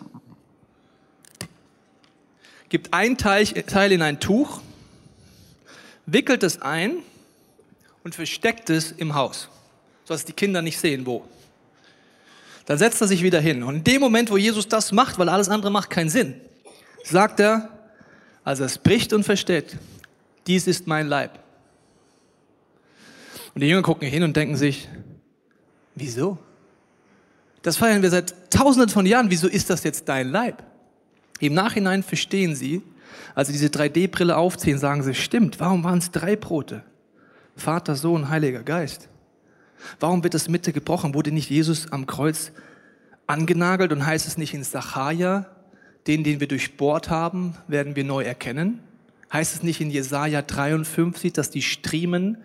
gibt 2.68 2.92
ein 2.92 3.16
Teil 3.18 3.92
in 3.92 4.02
ein 4.02 4.20
Tuch, 4.20 4.60
wickelt 6.06 6.42
es 6.42 6.62
ein 6.62 6.98
und 8.04 8.14
versteckt 8.14 8.70
es 8.70 8.92
im 8.92 9.14
Haus, 9.14 9.48
sodass 10.06 10.24
die 10.24 10.32
Kinder 10.32 10.62
nicht 10.62 10.78
sehen, 10.78 11.04
wo. 11.04 11.24
Dann 12.64 12.78
setzt 12.78 13.00
er 13.00 13.08
sich 13.08 13.22
wieder 13.22 13.40
hin. 13.40 13.62
Und 13.62 13.76
in 13.76 13.84
dem 13.84 14.00
Moment, 14.00 14.30
wo 14.30 14.36
Jesus 14.36 14.68
das 14.68 14.92
macht, 14.92 15.18
weil 15.18 15.28
alles 15.28 15.48
andere 15.48 15.70
macht 15.70 15.90
keinen 15.90 16.08
Sinn, 16.08 16.40
sagt 17.04 17.40
er, 17.40 17.68
also 18.44 18.64
es 18.64 18.78
bricht 18.78 19.12
und 19.12 19.24
versteht, 19.24 19.76
dies 20.46 20.68
ist 20.68 20.86
mein 20.86 21.08
Leib. 21.08 21.38
Und 23.54 23.60
die 23.62 23.68
Jünger 23.68 23.82
gucken 23.82 24.08
hin 24.08 24.22
und 24.22 24.36
denken 24.36 24.56
sich, 24.56 24.88
wieso? 25.96 26.38
Das 27.62 27.76
feiern 27.76 28.02
wir 28.02 28.10
seit 28.10 28.50
tausenden 28.50 28.90
von 28.90 29.06
Jahren. 29.06 29.30
Wieso 29.30 29.48
ist 29.48 29.70
das 29.70 29.82
jetzt 29.82 30.08
dein 30.08 30.30
Leib? 30.30 30.62
Im 31.40 31.54
Nachhinein 31.54 32.04
verstehen 32.04 32.54
sie, 32.54 32.82
als 33.34 33.48
sie 33.48 33.54
diese 33.54 33.66
3D-Brille 33.66 34.36
aufziehen, 34.36 34.78
sagen 34.78 35.02
sie, 35.02 35.14
stimmt, 35.14 35.58
warum 35.58 35.82
waren 35.82 35.98
es 35.98 36.12
drei 36.12 36.36
Brote? 36.36 36.84
Vater, 37.56 37.96
Sohn, 37.96 38.28
Heiliger 38.28 38.62
Geist. 38.62 39.08
Warum 40.00 40.22
wird 40.22 40.34
das 40.34 40.48
Mitte 40.48 40.72
gebrochen? 40.72 41.14
Wurde 41.14 41.32
nicht 41.32 41.50
Jesus 41.50 41.92
am 41.92 42.06
Kreuz 42.06 42.52
angenagelt 43.26 43.92
und 43.92 44.04
heißt 44.04 44.26
es 44.26 44.38
nicht 44.38 44.54
in 44.54 44.64
Sacharja, 44.64 45.46
den, 46.06 46.24
den 46.24 46.40
wir 46.40 46.48
durchbohrt 46.48 47.10
haben, 47.10 47.54
werden 47.68 47.96
wir 47.96 48.04
neu 48.04 48.22
erkennen? 48.22 48.80
Heißt 49.32 49.54
es 49.54 49.62
nicht 49.62 49.80
in 49.80 49.90
Jesaja 49.90 50.42
53, 50.42 51.32
dass 51.32 51.50
die 51.50 51.62
Striemen 51.62 52.38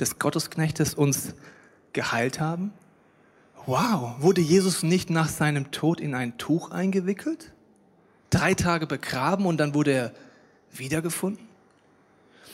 des 0.00 0.18
Gottesknechtes 0.18 0.94
uns 0.94 1.34
geheilt 1.92 2.40
haben? 2.40 2.72
Wow, 3.66 4.16
wurde 4.18 4.40
Jesus 4.40 4.82
nicht 4.82 5.10
nach 5.10 5.28
seinem 5.28 5.70
Tod 5.70 6.00
in 6.00 6.14
ein 6.14 6.36
Tuch 6.36 6.70
eingewickelt? 6.70 7.52
Drei 8.30 8.54
Tage 8.54 8.86
begraben 8.86 9.46
und 9.46 9.58
dann 9.58 9.74
wurde 9.74 9.92
er 9.92 10.12
wiedergefunden? 10.72 11.46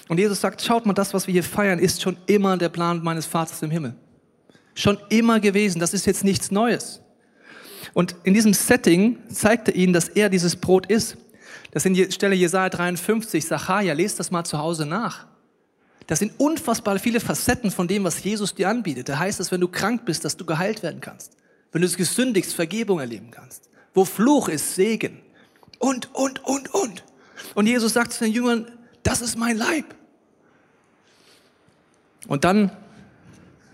Und 0.09 0.19
Jesus 0.19 0.41
sagt, 0.41 0.61
schaut 0.61 0.87
mal, 0.87 0.93
das, 0.93 1.15
was 1.15 1.27
wir 1.27 1.33
hier 1.33 1.45
feiern, 1.45 1.79
ist 1.79 2.03
schon 2.03 2.17
immer 2.27 2.57
der 2.59 2.69
Plan 2.69 3.03
meines 3.03 3.27
Vaters 3.27 3.63
im 3.63 3.71
Himmel. 3.71 3.95
Schon 4.81 4.99
immer 5.11 5.41
gewesen. 5.41 5.79
Das 5.79 5.93
ist 5.93 6.07
jetzt 6.07 6.25
nichts 6.25 6.51
Neues. 6.51 7.03
Und 7.93 8.17
in 8.25 8.33
diesem 8.33 8.55
Setting 8.55 9.19
zeigt 9.29 9.69
er 9.69 9.75
ihnen, 9.75 9.93
dass 9.93 10.09
er 10.09 10.31
dieses 10.31 10.57
Brot 10.57 10.87
ist. 10.87 11.19
Das 11.73 11.85
in 11.85 12.11
Stelle 12.11 12.35
Jesaja 12.35 12.71
53, 12.71 13.45
Sacharja, 13.45 13.93
lest 13.93 14.19
das 14.19 14.31
mal 14.31 14.45
zu 14.45 14.57
Hause 14.57 14.87
nach. 14.87 15.27
Das 16.07 16.19
sind 16.19 16.33
unfassbar 16.39 16.99
viele 16.99 17.21
Facetten 17.21 17.71
von 17.71 17.89
dem, 17.89 18.05
was 18.05 18.25
Jesus 18.25 18.55
dir 18.55 18.71
anbietet. 18.71 19.11
Da 19.11 19.19
heißt 19.19 19.39
es, 19.39 19.53
wenn 19.53 19.61
du 19.61 19.69
krank 19.69 20.07
bist, 20.07 20.25
dass 20.25 20.39
du 20.39 20.47
geheilt 20.47 20.83
werden 20.83 21.03
kannst. 21.03 21.37
Wenn 21.73 21.83
du 21.83 21.87
es 21.87 21.99
gesündigst, 21.99 22.55
Vergebung 22.55 23.01
erleben 23.01 23.31
kannst. 23.31 23.69
Wo 23.93 24.07
Fluch 24.07 24.49
ist, 24.49 24.77
Segen. 24.77 25.21
und, 25.79 26.09
und, 26.15 26.43
und, 26.45 26.73
und. 26.73 27.05
Und 27.55 27.67
Jesus 27.67 27.93
sagt 27.93 28.15
zu 28.15 28.25
den 28.25 28.33
Jüngern, 28.33 28.67
das 29.03 29.21
ist 29.21 29.37
mein 29.37 29.59
Leib. 29.59 29.95
Und 32.27 32.45
dann 32.45 32.71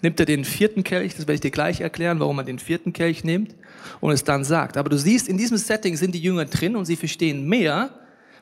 nimmt 0.02 0.20
er 0.20 0.26
den 0.26 0.44
vierten 0.44 0.84
Kelch, 0.84 1.14
das 1.14 1.20
werde 1.20 1.34
ich 1.34 1.40
dir 1.40 1.50
gleich 1.50 1.80
erklären, 1.80 2.20
warum 2.20 2.38
er 2.38 2.44
den 2.44 2.58
vierten 2.58 2.92
Kelch 2.92 3.24
nimmt 3.24 3.54
und 4.00 4.12
es 4.12 4.24
dann 4.24 4.44
sagt. 4.44 4.76
Aber 4.76 4.88
du 4.88 4.98
siehst, 4.98 5.28
in 5.28 5.38
diesem 5.38 5.56
Setting 5.56 5.96
sind 5.96 6.14
die 6.14 6.20
Jünger 6.20 6.44
drin 6.44 6.76
und 6.76 6.84
sie 6.84 6.96
verstehen 6.96 7.46
mehr, 7.48 7.90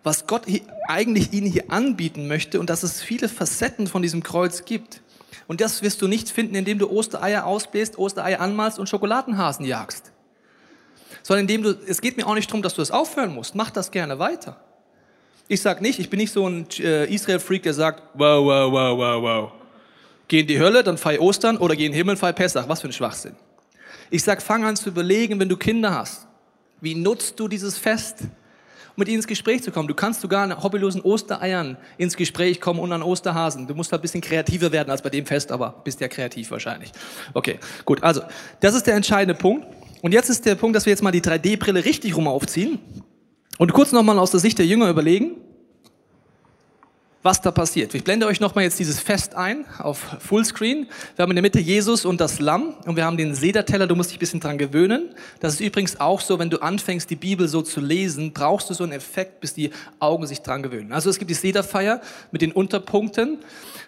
was 0.02 0.26
Gott 0.26 0.42
eigentlich 0.86 1.32
ihnen 1.32 1.46
hier 1.50 1.70
anbieten 1.70 2.28
möchte 2.28 2.60
und 2.60 2.68
dass 2.70 2.82
es 2.82 3.02
viele 3.02 3.28
Facetten 3.28 3.86
von 3.86 4.02
diesem 4.02 4.22
Kreuz 4.22 4.64
gibt. 4.64 5.00
Und 5.46 5.60
das 5.60 5.82
wirst 5.82 6.02
du 6.02 6.08
nicht 6.08 6.28
finden, 6.28 6.54
indem 6.54 6.78
du 6.78 6.90
Ostereier 6.90 7.46
ausbläst, 7.46 7.98
Ostereier 7.98 8.40
anmalst 8.40 8.78
und 8.78 8.88
Schokoladenhasen 8.88 9.64
jagst. 9.64 10.12
Sondern 11.22 11.42
indem 11.42 11.62
du, 11.62 11.78
es 11.86 12.00
geht 12.00 12.16
mir 12.16 12.26
auch 12.26 12.34
nicht 12.34 12.50
darum, 12.50 12.62
dass 12.62 12.74
du 12.74 12.82
es 12.82 12.90
aufhören 12.90 13.34
musst. 13.34 13.54
Mach 13.54 13.70
das 13.70 13.90
gerne 13.90 14.18
weiter. 14.18 14.60
Ich 15.48 15.60
sag 15.60 15.80
nicht, 15.80 15.98
ich 15.98 16.10
bin 16.10 16.18
nicht 16.18 16.32
so 16.32 16.46
ein 16.48 16.66
äh, 16.78 17.12
Israel-Freak, 17.12 17.62
der 17.62 17.74
sagt, 17.74 18.02
wow, 18.14 18.44
wow, 18.44 18.72
wow, 18.72 18.98
wow, 18.98 19.22
wow. 19.22 19.63
Geh 20.34 20.40
in 20.40 20.48
die 20.48 20.58
Hölle, 20.58 20.82
dann 20.82 20.98
feier 20.98 21.20
Ostern 21.20 21.58
oder 21.58 21.76
geh 21.76 21.86
in 21.86 21.92
den 21.92 21.96
Himmel, 21.96 22.16
feier 22.16 22.32
Pessach. 22.32 22.68
Was 22.68 22.80
für 22.80 22.88
ein 22.88 22.92
Schwachsinn. 22.92 23.36
Ich 24.10 24.24
sag, 24.24 24.42
fang 24.42 24.64
an 24.64 24.74
zu 24.74 24.88
überlegen, 24.88 25.38
wenn 25.38 25.48
du 25.48 25.56
Kinder 25.56 25.94
hast. 25.94 26.26
Wie 26.80 26.96
nutzt 26.96 27.38
du 27.38 27.46
dieses 27.46 27.78
Fest? 27.78 28.22
um 28.22 28.96
mit 28.96 29.06
ihnen 29.06 29.18
ins 29.18 29.28
Gespräch 29.28 29.62
zu 29.62 29.70
kommen. 29.70 29.86
Du 29.86 29.94
kannst 29.94 30.22
sogar 30.22 30.42
an 30.42 30.60
hobbylosen 30.60 31.02
Ostereiern 31.02 31.76
ins 31.98 32.16
Gespräch 32.16 32.60
kommen 32.60 32.80
und 32.80 32.90
an 32.90 33.04
Osterhasen. 33.04 33.68
Du 33.68 33.76
musst 33.76 33.92
halt 33.92 34.00
ein 34.00 34.02
bisschen 34.02 34.22
kreativer 34.22 34.72
werden 34.72 34.90
als 34.90 35.02
bei 35.02 35.10
dem 35.10 35.24
Fest, 35.24 35.52
aber 35.52 35.80
bist 35.84 36.00
ja 36.00 36.08
kreativ 36.08 36.50
wahrscheinlich. 36.50 36.90
Okay, 37.32 37.60
gut. 37.84 38.02
Also, 38.02 38.22
das 38.58 38.74
ist 38.74 38.88
der 38.88 38.96
entscheidende 38.96 39.40
Punkt. 39.40 39.64
Und 40.02 40.10
jetzt 40.10 40.30
ist 40.30 40.46
der 40.46 40.56
Punkt, 40.56 40.74
dass 40.74 40.84
wir 40.84 40.90
jetzt 40.90 41.02
mal 41.04 41.12
die 41.12 41.22
3D-Brille 41.22 41.84
richtig 41.84 42.16
rum 42.16 42.26
aufziehen 42.26 42.80
und 43.58 43.72
kurz 43.72 43.92
nochmal 43.92 44.18
aus 44.18 44.32
der 44.32 44.40
Sicht 44.40 44.58
der 44.58 44.66
Jünger 44.66 44.90
überlegen, 44.90 45.36
was 47.24 47.40
da 47.40 47.50
passiert. 47.50 47.94
Ich 47.94 48.04
blende 48.04 48.26
euch 48.26 48.38
nochmal 48.38 48.64
jetzt 48.64 48.78
dieses 48.78 49.00
Fest 49.00 49.34
ein 49.34 49.64
auf 49.78 49.98
Fullscreen. 50.18 50.86
Wir 51.16 51.22
haben 51.22 51.30
in 51.30 51.36
der 51.36 51.42
Mitte 51.42 51.58
Jesus 51.58 52.04
und 52.04 52.20
das 52.20 52.38
Lamm 52.38 52.74
und 52.84 52.96
wir 52.96 53.06
haben 53.06 53.16
den 53.16 53.34
Sederteller, 53.34 53.86
du 53.86 53.96
musst 53.96 54.10
dich 54.10 54.18
ein 54.18 54.20
bisschen 54.20 54.40
dran 54.40 54.58
gewöhnen. 54.58 55.08
Das 55.40 55.54
ist 55.54 55.60
übrigens 55.60 55.98
auch 55.98 56.20
so, 56.20 56.38
wenn 56.38 56.50
du 56.50 56.58
anfängst, 56.58 57.08
die 57.08 57.16
Bibel 57.16 57.48
so 57.48 57.62
zu 57.62 57.80
lesen, 57.80 58.34
brauchst 58.34 58.68
du 58.68 58.74
so 58.74 58.84
einen 58.84 58.92
Effekt, 58.92 59.40
bis 59.40 59.54
die 59.54 59.70
Augen 60.00 60.26
sich 60.26 60.42
dran 60.42 60.62
gewöhnen. 60.62 60.92
Also 60.92 61.08
es 61.08 61.18
gibt 61.18 61.30
die 61.30 61.34
Sederfeier 61.34 62.02
mit 62.30 62.42
den 62.42 62.52
Unterpunkten. 62.52 63.38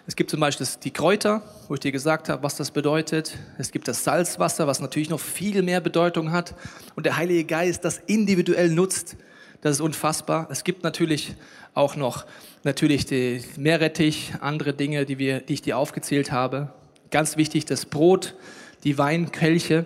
Es 0.07 0.15
gibt 0.15 0.31
zum 0.31 0.39
Beispiel 0.39 0.65
die 0.83 0.91
Kräuter, 0.91 1.43
wo 1.67 1.75
ich 1.75 1.79
dir 1.79 1.91
gesagt 1.91 2.29
habe, 2.29 2.41
was 2.41 2.55
das 2.55 2.71
bedeutet. 2.71 3.37
Es 3.59 3.71
gibt 3.71 3.87
das 3.87 4.03
Salzwasser, 4.03 4.65
was 4.65 4.79
natürlich 4.79 5.11
noch 5.11 5.19
viel 5.19 5.61
mehr 5.61 5.79
Bedeutung 5.79 6.31
hat. 6.31 6.55
Und 6.95 7.05
der 7.05 7.17
Heilige 7.17 7.43
Geist 7.43 7.85
das 7.85 8.01
individuell 8.07 8.71
nutzt. 8.71 9.15
Das 9.61 9.73
ist 9.73 9.81
unfassbar. 9.81 10.47
Es 10.51 10.63
gibt 10.63 10.83
natürlich 10.83 11.35
auch 11.73 11.95
noch 11.95 12.25
natürlich 12.63 13.05
die 13.05 13.41
Meerrettich, 13.57 14.33
andere 14.39 14.73
Dinge, 14.73 15.05
die, 15.05 15.17
wir, 15.17 15.39
die 15.39 15.53
ich 15.53 15.61
dir 15.61 15.77
aufgezählt 15.77 16.31
habe. 16.31 16.73
Ganz 17.11 17.37
wichtig, 17.37 17.65
das 17.65 17.85
Brot, 17.85 18.35
die 18.83 18.97
Weinkelche. 18.97 19.85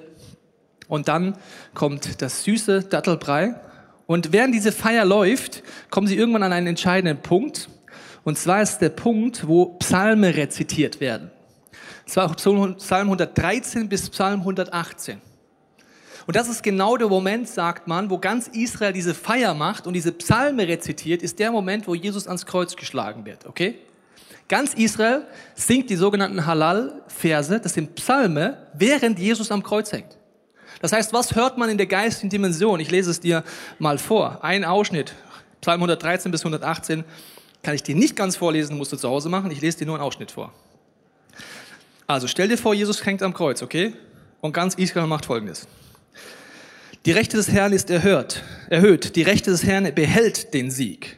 Und 0.87 1.07
dann 1.07 1.37
kommt 1.73 2.21
das 2.21 2.43
süße 2.43 2.83
Dattelbrei. 2.83 3.55
Und 4.07 4.33
während 4.33 4.53
diese 4.53 4.71
Feier 4.71 5.05
läuft, 5.05 5.63
kommen 5.89 6.07
sie 6.07 6.17
irgendwann 6.17 6.43
an 6.43 6.51
einen 6.51 6.67
entscheidenden 6.67 7.21
Punkt. 7.21 7.69
Und 8.23 8.37
zwar 8.37 8.61
ist 8.61 8.79
der 8.79 8.89
Punkt, 8.89 9.47
wo 9.47 9.67
Psalme 9.79 10.35
rezitiert 10.35 10.99
werden. 10.99 11.31
Zwar 12.05 12.35
Psalm 12.35 12.75
113 12.91 13.87
bis 13.87 14.09
Psalm 14.09 14.41
118. 14.41 15.21
Und 16.27 16.35
das 16.35 16.47
ist 16.47 16.63
genau 16.63 16.97
der 16.97 17.07
Moment, 17.07 17.47
sagt 17.47 17.87
man, 17.87 18.09
wo 18.09 18.17
ganz 18.17 18.47
Israel 18.47 18.93
diese 18.93 19.13
Feier 19.13 19.53
macht 19.53 19.87
und 19.87 19.93
diese 19.93 20.11
Psalme 20.11 20.67
rezitiert, 20.67 21.21
ist 21.21 21.39
der 21.39 21.51
Moment, 21.51 21.87
wo 21.87 21.95
Jesus 21.95 22.27
ans 22.27 22.45
Kreuz 22.45 22.75
geschlagen 22.75 23.25
wird, 23.25 23.45
okay? 23.45 23.79
Ganz 24.47 24.73
Israel 24.73 25.27
singt 25.55 25.89
die 25.89 25.95
sogenannten 25.95 26.45
Halal-Verse, 26.45 27.59
das 27.59 27.73
sind 27.73 27.95
Psalme, 27.95 28.67
während 28.73 29.17
Jesus 29.17 29.49
am 29.49 29.63
Kreuz 29.63 29.91
hängt. 29.91 30.17
Das 30.81 30.91
heißt, 30.91 31.13
was 31.13 31.35
hört 31.35 31.57
man 31.57 31.69
in 31.69 31.77
der 31.77 31.87
geistigen 31.87 32.29
Dimension? 32.29 32.79
Ich 32.79 32.91
lese 32.91 33.11
es 33.11 33.19
dir 33.19 33.43
mal 33.79 33.97
vor. 33.97 34.43
Ein 34.43 34.65
Ausschnitt, 34.65 35.13
Psalm 35.61 35.77
113 35.77 36.31
bis 36.31 36.41
118, 36.41 37.03
kann 37.63 37.75
ich 37.75 37.83
dir 37.83 37.95
nicht 37.95 38.15
ganz 38.15 38.35
vorlesen, 38.35 38.77
musst 38.77 38.91
du 38.91 38.97
zu 38.97 39.07
Hause 39.07 39.29
machen. 39.29 39.51
Ich 39.51 39.61
lese 39.61 39.79
dir 39.79 39.85
nur 39.85 39.95
einen 39.95 40.03
Ausschnitt 40.03 40.31
vor. 40.31 40.51
Also 42.07 42.27
stell 42.27 42.47
dir 42.47 42.57
vor, 42.57 42.73
Jesus 42.73 43.05
hängt 43.05 43.23
am 43.23 43.33
Kreuz, 43.33 43.61
okay? 43.61 43.93
Und 44.41 44.53
ganz 44.53 44.73
Israel 44.75 45.07
macht 45.07 45.25
Folgendes. 45.25 45.67
Die 47.05 47.11
Rechte 47.11 47.37
des 47.37 47.49
Herrn 47.51 47.73
ist 47.73 47.89
erhört, 47.89 48.43
erhöht. 48.69 49.15
Die 49.15 49.23
Rechte 49.23 49.49
des 49.49 49.63
Herrn 49.63 49.91
behält 49.95 50.53
den 50.53 50.69
Sieg. 50.69 51.17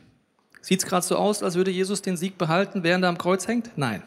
Sieht 0.61 0.81
es 0.81 0.85
gerade 0.85 1.05
so 1.05 1.17
aus, 1.17 1.43
als 1.43 1.55
würde 1.55 1.71
Jesus 1.71 2.01
den 2.01 2.15
Sieg 2.15 2.37
behalten, 2.37 2.83
während 2.83 3.03
er 3.03 3.09
am 3.09 3.17
Kreuz 3.17 3.49
hängt? 3.49 3.71
Nein. 3.75 4.01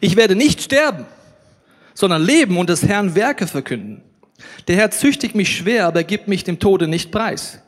Ich 0.00 0.16
werde 0.16 0.34
nicht 0.34 0.60
sterben, 0.60 1.04
sondern 1.94 2.22
leben 2.22 2.58
und 2.58 2.68
des 2.68 2.82
Herrn 2.82 3.14
Werke 3.14 3.46
verkünden. 3.46 4.02
Der 4.66 4.74
Herr 4.74 4.90
züchtigt 4.90 5.36
mich 5.36 5.56
schwer, 5.56 5.86
aber 5.86 6.02
gibt 6.02 6.26
mich 6.26 6.42
dem 6.42 6.58
Tode 6.58 6.88
nicht 6.88 7.12
preis. 7.12 7.60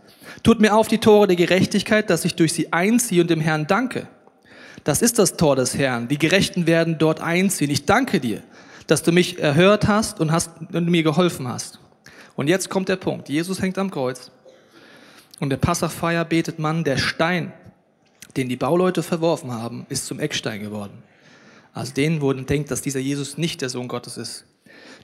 Tut 0.43 0.61
mir 0.61 0.75
auf 0.75 0.89
die 0.89 0.99
Tore 0.99 1.29
der 1.29 1.37
Gerechtigkeit, 1.37 2.11
dass 2.11 2.25
ich 2.25 2.35
durch 2.35 2.53
sie 2.53 2.73
einziehe 2.73 3.23
und 3.23 3.31
dem 3.31 3.41
Herrn 3.41 3.69
danke. 3.69 4.09
Das 4.83 5.01
ist 5.01 5.17
das 5.17 5.37
Tor 5.37 5.55
des 5.55 5.79
Herrn. 5.79 6.09
Die 6.09 6.19
Gerechten 6.19 6.67
werden 6.67 6.99
dort 6.99 7.21
einziehen. 7.21 7.71
Ich 7.71 7.85
danke 7.85 8.19
dir, 8.19 8.43
dass 8.89 9.05
du 9.05 9.13
mich 9.13 9.39
erhört 9.39 9.87
hast 9.87 10.19
und, 10.19 10.33
hast, 10.33 10.51
und 10.73 10.89
mir 10.89 11.05
geholfen 11.05 11.47
hast. 11.47 11.79
Und 12.39 12.47
jetzt 12.47 12.71
kommt 12.71 12.89
der 12.89 12.95
Punkt. 12.95 13.29
Jesus 13.29 13.61
hängt 13.61 13.79
am 13.79 13.91
Kreuz. 13.91 14.31
Und 15.41 15.51
der 15.51 15.57
Passachfeier 15.57 16.25
betet 16.25 16.61
man, 16.61 16.85
der 16.85 16.97
Stein, 16.97 17.53
den 18.37 18.49
die 18.49 18.55
Bauleute 18.55 19.03
verworfen 19.03 19.51
haben, 19.51 19.87
ist 19.89 20.07
zum 20.07 20.21
Eckstein 20.21 20.61
geworden. 20.61 21.03
Also 21.75 21.93
denen 21.95 22.21
wurden 22.21 22.47
denkt, 22.47 22.71
dass 22.71 22.81
dieser 22.81 23.01
Jesus 23.01 23.39
nicht 23.39 23.61
der 23.61 23.71
Sohn 23.71 23.89
Gottes 23.89 24.17
ist. 24.17 24.45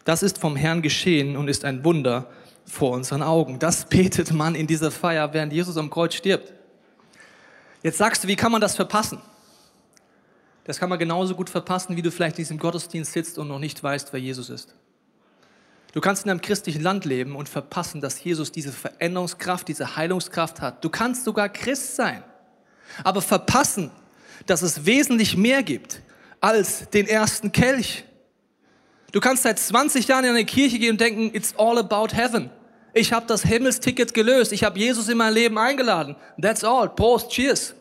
Das 0.04 0.22
ist 0.22 0.38
vom 0.38 0.54
Herrn 0.54 0.80
geschehen 0.80 1.36
und 1.36 1.48
ist 1.48 1.64
ein 1.64 1.84
Wunder 1.84 2.30
vor 2.66 2.92
unseren 2.92 3.24
Augen. 3.24 3.58
Das 3.58 3.84
betet 3.88 4.32
man 4.32 4.54
in 4.54 4.68
dieser 4.68 4.92
Feier, 4.92 5.32
während 5.32 5.52
Jesus 5.52 5.76
am 5.76 5.90
Kreuz 5.90 6.14
stirbt. 6.14 6.52
Jetzt 7.82 7.98
sagst 7.98 8.22
du, 8.22 8.28
wie 8.28 8.36
kann 8.36 8.52
man 8.52 8.60
das 8.60 8.76
verpassen? 8.76 9.18
Das 10.62 10.78
kann 10.78 10.88
man 10.88 11.00
genauso 11.00 11.34
gut 11.34 11.50
verpassen, 11.50 11.96
wie 11.96 12.02
du 12.02 12.12
vielleicht 12.12 12.38
in 12.38 12.42
diesem 12.42 12.58
Gottesdienst 12.58 13.12
sitzt 13.12 13.38
und 13.38 13.48
noch 13.48 13.58
nicht 13.58 13.82
weißt, 13.82 14.12
wer 14.12 14.20
Jesus 14.20 14.50
ist. 14.50 14.72
Du 15.94 16.00
kannst 16.00 16.24
in 16.24 16.30
einem 16.33 16.40
christlichen 16.40 16.83
Land 16.83 17.04
leben 17.04 17.37
und 17.37 17.48
verpassen, 17.48 18.00
dass 18.00 18.22
Jesus 18.22 18.50
diese 18.50 18.72
Veränderungskraft, 18.72 19.68
diese 19.68 19.94
Heilungskraft 19.94 20.61
hat. 20.61 20.83
Du 20.83 20.90
kannst 20.90 21.22
sogar 21.22 21.48
Christ 21.48 21.94
sein, 21.94 22.24
aber 23.04 23.22
verpassen, 23.22 23.92
dass 24.46 24.62
es 24.62 24.87
wesentlich 24.87 25.37
mehr 25.37 25.62
gibt 25.62 26.02
als 26.40 26.90
den 26.90 27.07
ersten 27.07 27.52
Kelch. 27.52 28.04
Du 29.12 29.20
kannst 29.20 29.44
seit 29.44 29.61
20 29.61 30.09
Jahren 30.09 30.24
in 30.24 30.30
eine 30.30 30.44
Kirche 30.44 30.80
gehen 30.80 30.90
und 30.90 31.00
denken, 31.00 31.30
it's 31.33 31.54
all 31.57 31.78
about 31.78 32.09
heaven. 32.12 32.50
Ich 32.92 33.12
habe 33.12 33.26
das 33.26 33.42
Himmelsticket 33.44 34.14
gelöst. 34.14 34.52
Ich 34.52 34.64
habe 34.64 34.76
Jesus 34.76 35.09
in 35.09 35.16
mein 35.16 35.33
Leben 35.33 35.57
eingeladen. 35.59 36.16
That's 36.42 36.64
all. 36.64 36.88
Prost, 36.88 37.30
cheers. 37.30 37.72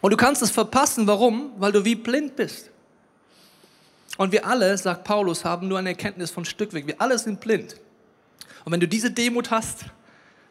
Und 0.00 0.12
du 0.12 0.16
kannst 0.16 0.40
es 0.40 0.52
verpassen. 0.52 1.08
Warum? 1.08 1.50
Weil 1.58 1.72
du 1.72 1.84
wie 1.84 1.96
blind 1.96 2.36
bist. 2.36 2.70
Und 4.16 4.32
wir 4.32 4.46
alle, 4.46 4.76
sagt 4.78 5.04
Paulus, 5.04 5.44
haben 5.44 5.68
nur 5.68 5.78
eine 5.78 5.90
Erkenntnis 5.90 6.30
von 6.30 6.44
Stückweg. 6.44 6.86
Wir 6.86 7.00
alle 7.00 7.18
sind 7.18 7.40
blind. 7.40 7.76
Und 8.64 8.72
wenn 8.72 8.80
du 8.80 8.88
diese 8.88 9.10
Demut 9.10 9.50
hast, 9.50 9.84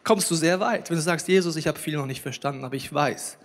kommst 0.04 0.30
du 0.32 0.36
sehr 0.36 0.60
weit. 0.60 0.90
Wenn 0.90 0.98
du 0.98 1.02
sagst, 1.02 1.28
Jesus, 1.28 1.56
ich 1.56 1.68
habe 1.68 1.80
viel 1.80 1.98
noch 1.98 2.06
nicht 2.06 2.22
verstanden, 2.22 2.64
aber 2.64 2.76
ich 2.76 2.94
weiß, 2.94 3.38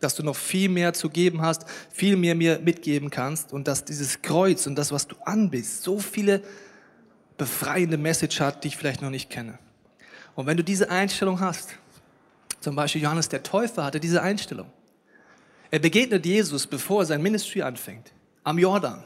dass 0.00 0.14
du 0.14 0.22
noch 0.22 0.36
viel 0.36 0.68
mehr 0.68 0.92
zu 0.92 1.08
geben 1.08 1.42
hast, 1.42 1.64
viel 1.90 2.16
mehr 2.16 2.34
mir 2.34 2.58
mitgeben 2.58 3.10
kannst 3.10 3.52
und 3.52 3.66
dass 3.66 3.84
dieses 3.84 4.22
Kreuz 4.22 4.66
und 4.66 4.76
das, 4.76 4.92
was 4.92 5.06
du 5.06 5.16
anbist, 5.24 5.82
so 5.82 5.98
viele 5.98 6.42
befreiende 7.38 7.96
Message 7.96 8.40
hat, 8.40 8.62
die 8.62 8.68
ich 8.68 8.76
vielleicht 8.76 9.02
noch 9.02 9.10
nicht 9.10 9.30
kenne. 9.30 9.58
Und 10.34 10.46
wenn 10.46 10.56
du 10.56 10.64
diese 10.64 10.90
Einstellung 10.90 11.40
hast, 11.40 11.70
zum 12.60 12.76
Beispiel 12.76 13.02
Johannes 13.02 13.28
der 13.28 13.42
Täufer 13.42 13.84
hatte 13.84 13.98
diese 13.98 14.22
Einstellung. 14.22 14.70
Er 15.70 15.78
begegnet 15.78 16.24
Jesus, 16.24 16.66
bevor 16.66 17.02
er 17.02 17.06
sein 17.06 17.22
Ministry 17.22 17.62
anfängt, 17.62 18.12
am 18.44 18.58
Jordan. 18.58 19.02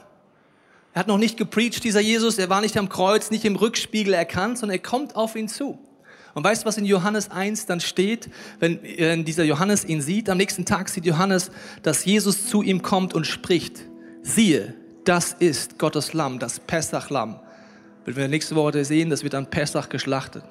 Er 0.96 1.00
hat 1.00 1.08
noch 1.08 1.18
nicht 1.18 1.36
gepreacht, 1.36 1.84
dieser 1.84 2.00
Jesus, 2.00 2.38
er 2.38 2.48
war 2.48 2.62
nicht 2.62 2.78
am 2.78 2.88
Kreuz, 2.88 3.30
nicht 3.30 3.44
im 3.44 3.56
Rückspiegel 3.56 4.14
erkannt, 4.14 4.56
sondern 4.56 4.78
er 4.78 4.82
kommt 4.82 5.14
auf 5.14 5.36
ihn 5.36 5.46
zu. 5.46 5.78
Und 6.32 6.42
weißt 6.42 6.62
du, 6.62 6.66
was 6.66 6.78
in 6.78 6.86
Johannes 6.86 7.30
1 7.30 7.66
dann 7.66 7.80
steht, 7.80 8.30
wenn 8.60 9.22
dieser 9.26 9.44
Johannes 9.44 9.84
ihn 9.84 10.00
sieht? 10.00 10.30
Am 10.30 10.38
nächsten 10.38 10.64
Tag 10.64 10.88
sieht 10.88 11.04
Johannes, 11.04 11.50
dass 11.82 12.06
Jesus 12.06 12.46
zu 12.46 12.62
ihm 12.62 12.80
kommt 12.80 13.12
und 13.12 13.26
spricht. 13.26 13.82
Siehe, 14.22 14.74
das 15.04 15.34
ist 15.34 15.78
Gottes 15.78 16.14
Lamm, 16.14 16.38
das 16.38 16.60
Pessach-Lamm. 16.60 17.40
Wenn 18.06 18.16
wir 18.16 18.28
nächste 18.28 18.56
Woche 18.56 18.82
sehen, 18.82 19.10
das 19.10 19.22
wird 19.22 19.34
an 19.34 19.50
Pessach 19.50 19.90
geschlachtet, 19.90 20.44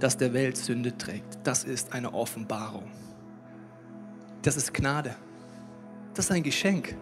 das 0.00 0.16
der 0.16 0.32
Welt 0.32 0.56
Sünde 0.56 0.98
trägt. 0.98 1.38
Das 1.44 1.62
ist 1.62 1.92
eine 1.92 2.14
Offenbarung. 2.14 2.90
Das 4.42 4.56
ist 4.56 4.74
Gnade. 4.74 5.14
Das 6.14 6.24
ist 6.24 6.32
ein 6.32 6.42
Geschenk 6.42 6.96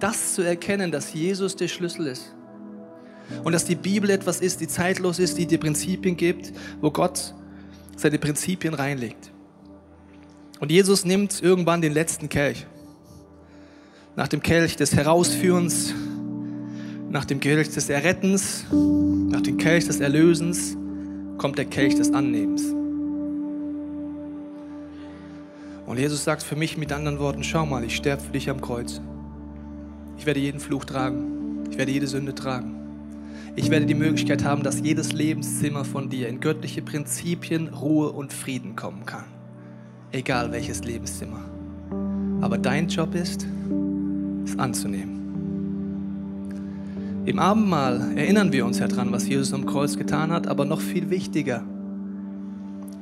das 0.00 0.34
zu 0.34 0.42
erkennen, 0.42 0.90
dass 0.90 1.12
Jesus 1.12 1.56
der 1.56 1.68
Schlüssel 1.68 2.06
ist. 2.06 2.34
Und 3.42 3.52
dass 3.52 3.64
die 3.64 3.74
Bibel 3.74 4.10
etwas 4.10 4.40
ist, 4.40 4.60
die 4.60 4.68
zeitlos 4.68 5.18
ist, 5.18 5.38
die 5.38 5.46
dir 5.46 5.58
Prinzipien 5.58 6.16
gibt, 6.16 6.52
wo 6.80 6.90
Gott 6.90 7.34
seine 7.96 8.18
Prinzipien 8.18 8.74
reinlegt. 8.74 9.30
Und 10.60 10.70
Jesus 10.70 11.04
nimmt 11.04 11.42
irgendwann 11.42 11.80
den 11.80 11.92
letzten 11.92 12.28
Kelch. 12.28 12.66
Nach 14.16 14.28
dem 14.28 14.42
Kelch 14.42 14.76
des 14.76 14.94
Herausführens, 14.94 15.94
nach 17.10 17.24
dem 17.24 17.40
Kelch 17.40 17.70
des 17.70 17.88
Errettens, 17.88 18.64
nach 18.70 19.40
dem 19.40 19.56
Kelch 19.56 19.86
des 19.86 20.00
Erlösens 20.00 20.76
kommt 21.38 21.58
der 21.58 21.64
Kelch 21.64 21.94
des 21.96 22.12
Annehmens. 22.12 22.62
Und 25.86 25.98
Jesus 25.98 26.24
sagt 26.24 26.42
für 26.42 26.56
mich 26.56 26.76
mit 26.76 26.92
anderen 26.92 27.18
Worten, 27.18 27.44
schau 27.44 27.66
mal, 27.66 27.84
ich 27.84 27.96
sterbe 27.96 28.22
für 28.22 28.32
dich 28.32 28.48
am 28.48 28.60
Kreuz. 28.60 29.00
Ich 30.18 30.26
werde 30.26 30.40
jeden 30.40 30.60
Fluch 30.60 30.84
tragen. 30.84 31.64
Ich 31.70 31.78
werde 31.78 31.92
jede 31.92 32.06
Sünde 32.06 32.34
tragen. 32.34 32.74
Ich 33.56 33.70
werde 33.70 33.86
die 33.86 33.94
Möglichkeit 33.94 34.44
haben, 34.44 34.62
dass 34.62 34.80
jedes 34.80 35.12
Lebenszimmer 35.12 35.84
von 35.84 36.08
dir 36.08 36.28
in 36.28 36.40
göttliche 36.40 36.82
Prinzipien, 36.82 37.68
Ruhe 37.68 38.10
und 38.10 38.32
Frieden 38.32 38.74
kommen 38.76 39.06
kann. 39.06 39.24
Egal 40.12 40.52
welches 40.52 40.84
Lebenszimmer. 40.84 41.40
Aber 42.40 42.58
dein 42.58 42.88
Job 42.88 43.14
ist, 43.14 43.46
es 44.44 44.58
anzunehmen. 44.58 45.22
Im 47.26 47.38
Abendmahl 47.38 48.16
erinnern 48.16 48.52
wir 48.52 48.66
uns 48.66 48.78
ja 48.78 48.88
dran, 48.88 49.12
was 49.12 49.26
Jesus 49.28 49.52
am 49.54 49.66
Kreuz 49.66 49.96
getan 49.96 50.30
hat, 50.30 50.46
aber 50.46 50.64
noch 50.64 50.80
viel 50.80 51.10
wichtiger, 51.10 51.64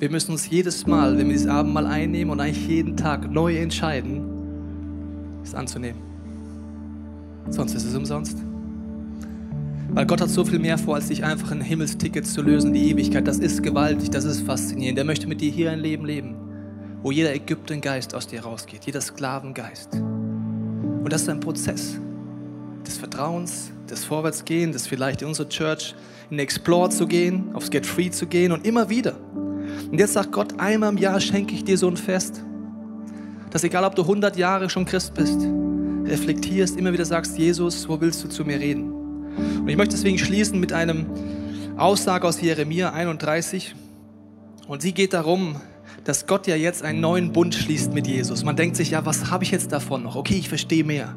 wir 0.03 0.11
müssen 0.11 0.33
uns 0.33 0.51
jedes 0.51 0.85
Mal, 0.85 1.17
wenn 1.17 1.29
wir 1.29 1.35
dieses 1.35 1.47
Abendmahl 1.47 1.87
einnehmen 1.87 2.33
und 2.33 2.41
eigentlich 2.41 2.67
jeden 2.67 2.97
Tag 2.97 3.31
neu 3.31 3.57
entscheiden, 3.57 4.25
es 5.45 5.55
anzunehmen. 5.55 6.12
Sonst 7.51 7.75
ist 7.75 7.85
es 7.85 7.95
umsonst. 7.95 8.39
Weil 9.95 10.07
Gott 10.07 10.21
hat 10.23 10.31
so 10.31 10.45
viel 10.45 10.59
mehr 10.59 10.79
vor, 10.79 10.95
als 10.95 11.09
dich 11.09 11.23
einfach 11.23 11.51
ein 11.51 11.61
Himmelsticket 11.61 12.27
zu 12.27 12.41
lösen, 12.41 12.73
die 12.73 12.91
Ewigkeit. 12.91 13.29
Das 13.29 13.39
ist 13.39 13.63
gewaltig, 13.63 14.11
das 14.11 14.25
ist 14.25 14.41
faszinierend. 14.41 14.99
Er 14.99 15.05
möchte 15.05 15.27
mit 15.27 15.41
dir 15.41 15.51
hier 15.51 15.71
ein 15.71 15.81
Leben 15.81 16.07
leben, 16.07 16.35
wo 17.03 17.11
jeder 17.11 17.35
Ägyptengeist 17.35 18.15
aus 18.15 18.27
dir 18.27 18.43
rausgeht, 18.43 18.87
jeder 18.87 19.03
Sklavengeist. 19.03 19.95
Und 19.95 21.13
das 21.13 21.23
ist 21.23 21.29
ein 21.29 21.41
Prozess 21.41 21.99
des 22.87 22.97
Vertrauens, 22.97 23.71
des 23.89 24.05
Vorwärtsgehen, 24.05 24.73
des 24.73 24.87
vielleicht 24.87 25.23
in 25.23 25.29
unsere 25.29 25.49
Church 25.49 25.95
in 26.31 26.39
Explore 26.39 26.91
zu 26.91 27.07
gehen, 27.07 27.51
aufs 27.53 27.71
Get 27.71 27.87
Free 27.87 28.11
zu 28.11 28.27
gehen 28.27 28.53
und 28.53 28.67
immer 28.67 28.89
wieder. 28.89 29.15
Und 29.91 29.99
jetzt 29.99 30.15
sagt 30.15 30.33
Gott, 30.33 30.59
einmal 30.59 30.91
im 30.91 30.99
Jahr 30.99 31.21
schenke 31.21 31.55
ich 31.55 31.65
dir 31.65 31.77
so 31.77 31.89
ein 31.89 31.97
Fest, 31.97 32.43
dass 33.51 33.63
egal 33.65 33.85
ob 33.85 33.95
du 33.95 34.03
100 34.03 34.37
Jahre 34.37 34.71
schon 34.71 34.87
Christ 34.87 35.13
bist, 35.15 35.39
reflektierst, 36.13 36.77
immer 36.77 36.93
wieder 36.93 37.05
sagst, 37.05 37.39
Jesus, 37.39 37.89
wo 37.89 38.01
willst 38.01 38.23
du 38.23 38.29
zu 38.29 38.45
mir 38.45 38.61
reden? 38.61 38.93
Und 38.93 39.69
ich 39.69 39.77
möchte 39.77 39.95
deswegen 39.95 40.19
schließen 40.19 40.61
mit 40.61 40.73
einem 40.73 41.07
Aussage 41.77 42.29
aus 42.29 42.41
Jeremia 42.41 42.93
31. 42.93 43.75
Und 44.69 44.83
sie 44.83 44.93
geht 44.93 45.15
darum, 45.15 45.57
dass 46.05 46.27
Gott 46.27 46.47
ja 46.47 46.55
jetzt 46.55 46.83
einen 46.83 47.01
neuen 47.01 47.33
Bund 47.33 47.55
schließt 47.55 47.95
mit 47.95 48.07
Jesus. 48.07 48.45
Man 48.45 48.57
denkt 48.57 48.77
sich, 48.77 48.91
ja, 48.91 49.07
was 49.07 49.31
habe 49.31 49.45
ich 49.45 49.51
jetzt 49.51 49.73
davon 49.73 50.03
noch? 50.03 50.17
Okay, 50.17 50.35
ich 50.35 50.49
verstehe 50.49 50.85
mehr. 50.85 51.17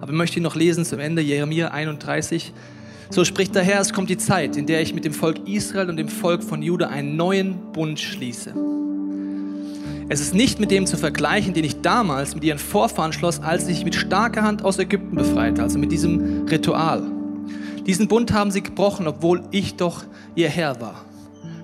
Aber 0.00 0.12
ich 0.12 0.18
möchte 0.18 0.38
ihn 0.38 0.42
noch 0.42 0.54
lesen 0.54 0.84
zum 0.84 1.00
Ende, 1.00 1.22
Jeremia 1.22 1.68
31, 1.68 2.52
so 3.08 3.24
spricht 3.24 3.54
der 3.54 3.62
Herr, 3.62 3.80
es 3.80 3.92
kommt 3.92 4.10
die 4.10 4.18
Zeit, 4.18 4.56
in 4.56 4.66
der 4.66 4.82
ich 4.82 4.92
mit 4.92 5.04
dem 5.04 5.14
Volk 5.14 5.48
Israel 5.48 5.88
und 5.88 5.96
dem 5.96 6.08
Volk 6.08 6.42
von 6.42 6.60
Juda 6.60 6.88
einen 6.88 7.16
neuen 7.16 7.72
Bund 7.72 8.00
schließe. 8.00 8.52
Es 10.08 10.20
ist 10.20 10.34
nicht 10.34 10.60
mit 10.60 10.70
dem 10.70 10.86
zu 10.86 10.96
vergleichen, 10.96 11.54
den 11.54 11.64
ich 11.64 11.80
damals 11.80 12.34
mit 12.34 12.44
ihren 12.44 12.58
Vorfahren 12.58 13.12
schloss, 13.12 13.40
als 13.40 13.66
ich 13.68 13.84
mit 13.84 13.94
starker 13.94 14.42
Hand 14.42 14.64
aus 14.64 14.78
Ägypten 14.78 15.16
befreite, 15.16 15.62
also 15.62 15.78
mit 15.78 15.90
diesem 15.90 16.46
Ritual. 16.46 17.02
Diesen 17.86 18.08
Bund 18.08 18.32
haben 18.32 18.50
sie 18.50 18.62
gebrochen, 18.62 19.06
obwohl 19.06 19.42
ich 19.50 19.76
doch 19.76 20.04
ihr 20.34 20.48
Herr 20.48 20.80
war. 20.80 21.04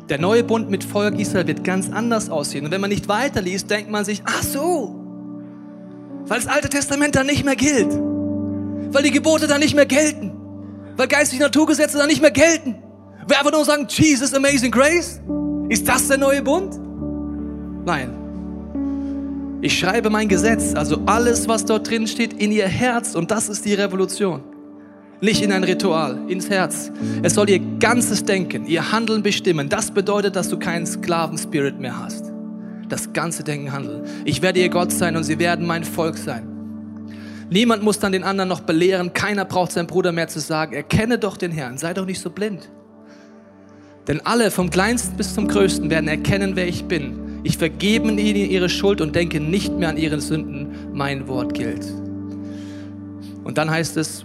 Der 0.08 0.18
neue 0.18 0.44
Bund 0.44 0.70
mit 0.70 0.84
Volk 0.84 1.18
Israel 1.18 1.46
wird 1.46 1.64
ganz 1.64 1.90
anders 1.90 2.30
aussehen. 2.30 2.64
Und 2.64 2.70
wenn 2.70 2.80
man 2.80 2.90
nicht 2.90 3.08
weiterliest, 3.08 3.70
denkt 3.70 3.90
man 3.90 4.04
sich, 4.04 4.22
ach 4.24 4.42
so, 4.42 4.94
weil 6.26 6.40
das 6.40 6.48
Alte 6.48 6.68
Testament 6.68 7.14
dann 7.14 7.26
nicht 7.26 7.44
mehr 7.44 7.56
gilt, 7.56 7.92
weil 8.92 9.02
die 9.02 9.10
Gebote 9.10 9.46
dann 9.46 9.60
nicht 9.60 9.74
mehr 9.74 9.86
gelten 9.86 10.32
weil 10.96 11.08
geistliche 11.08 11.42
Naturgesetze 11.42 11.98
dann 11.98 12.08
nicht 12.08 12.20
mehr 12.20 12.30
gelten. 12.30 12.76
Wir 13.26 13.38
einfach 13.38 13.52
nur 13.52 13.64
sagen, 13.64 13.86
Jesus, 13.88 14.34
amazing 14.34 14.70
grace? 14.70 15.20
Ist 15.68 15.88
das 15.88 16.08
der 16.08 16.18
neue 16.18 16.42
Bund? 16.42 16.78
Nein. 17.84 18.21
Ich 19.64 19.78
schreibe 19.78 20.10
mein 20.10 20.26
Gesetz, 20.26 20.74
also 20.74 21.02
alles, 21.06 21.46
was 21.46 21.64
dort 21.64 21.88
drin 21.88 22.08
steht, 22.08 22.32
in 22.32 22.50
ihr 22.50 22.66
Herz 22.66 23.14
und 23.14 23.30
das 23.30 23.48
ist 23.48 23.64
die 23.64 23.74
Revolution. 23.74 24.42
Nicht 25.20 25.40
in 25.40 25.52
ein 25.52 25.62
Ritual, 25.62 26.18
ins 26.26 26.50
Herz. 26.50 26.90
Es 27.22 27.34
soll 27.34 27.48
ihr 27.48 27.60
ganzes 27.78 28.24
Denken, 28.24 28.66
ihr 28.66 28.90
Handeln 28.90 29.22
bestimmen. 29.22 29.68
Das 29.68 29.92
bedeutet, 29.92 30.34
dass 30.34 30.48
du 30.48 30.58
keinen 30.58 30.84
Sklavenspirit 30.84 31.78
mehr 31.78 31.96
hast. 31.96 32.32
Das 32.88 33.12
ganze 33.12 33.44
Denken, 33.44 33.70
Handeln. 33.70 34.02
Ich 34.24 34.42
werde 34.42 34.58
ihr 34.58 34.68
Gott 34.68 34.90
sein 34.90 35.14
und 35.14 35.22
sie 35.22 35.38
werden 35.38 35.64
mein 35.64 35.84
Volk 35.84 36.18
sein. 36.18 36.48
Niemand 37.48 37.84
muss 37.84 38.00
dann 38.00 38.10
den 38.10 38.24
anderen 38.24 38.48
noch 38.48 38.62
belehren. 38.62 39.12
Keiner 39.12 39.44
braucht 39.44 39.70
seinem 39.70 39.86
Bruder 39.86 40.10
mehr 40.10 40.26
zu 40.26 40.40
sagen, 40.40 40.72
erkenne 40.72 41.18
doch 41.18 41.36
den 41.36 41.52
Herrn, 41.52 41.78
sei 41.78 41.94
doch 41.94 42.04
nicht 42.04 42.20
so 42.20 42.30
blind. 42.30 42.68
Denn 44.08 44.26
alle, 44.26 44.50
vom 44.50 44.70
kleinsten 44.70 45.16
bis 45.16 45.34
zum 45.34 45.46
größten, 45.46 45.88
werden 45.88 46.08
erkennen, 46.08 46.56
wer 46.56 46.66
ich 46.66 46.86
bin. 46.86 47.31
Ich 47.42 47.58
vergebe 47.58 48.08
ihnen 48.08 48.18
ihre 48.18 48.68
Schuld 48.68 49.00
und 49.00 49.14
denke 49.14 49.40
nicht 49.40 49.76
mehr 49.76 49.88
an 49.88 49.96
ihre 49.96 50.20
Sünden. 50.20 50.68
Mein 50.92 51.26
Wort 51.28 51.54
gilt. 51.54 51.84
Und 53.44 53.58
dann 53.58 53.70
heißt 53.70 53.96
es, 53.96 54.24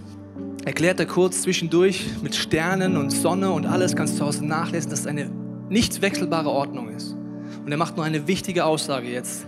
erklärt 0.64 1.00
er 1.00 1.06
kurz 1.06 1.42
zwischendurch 1.42 2.06
mit 2.22 2.34
Sternen 2.34 2.96
und 2.96 3.10
Sonne 3.10 3.50
und 3.50 3.66
alles, 3.66 3.96
kannst 3.96 4.14
du 4.14 4.18
zu 4.18 4.26
Hause 4.26 4.46
nachlesen, 4.46 4.90
dass 4.90 5.00
es 5.00 5.06
eine 5.06 5.30
nicht 5.68 6.00
wechselbare 6.00 6.50
Ordnung 6.50 6.90
ist. 6.90 7.16
Und 7.64 7.72
er 7.72 7.78
macht 7.78 7.96
nur 7.96 8.04
eine 8.04 8.26
wichtige 8.28 8.64
Aussage 8.64 9.08
jetzt, 9.08 9.46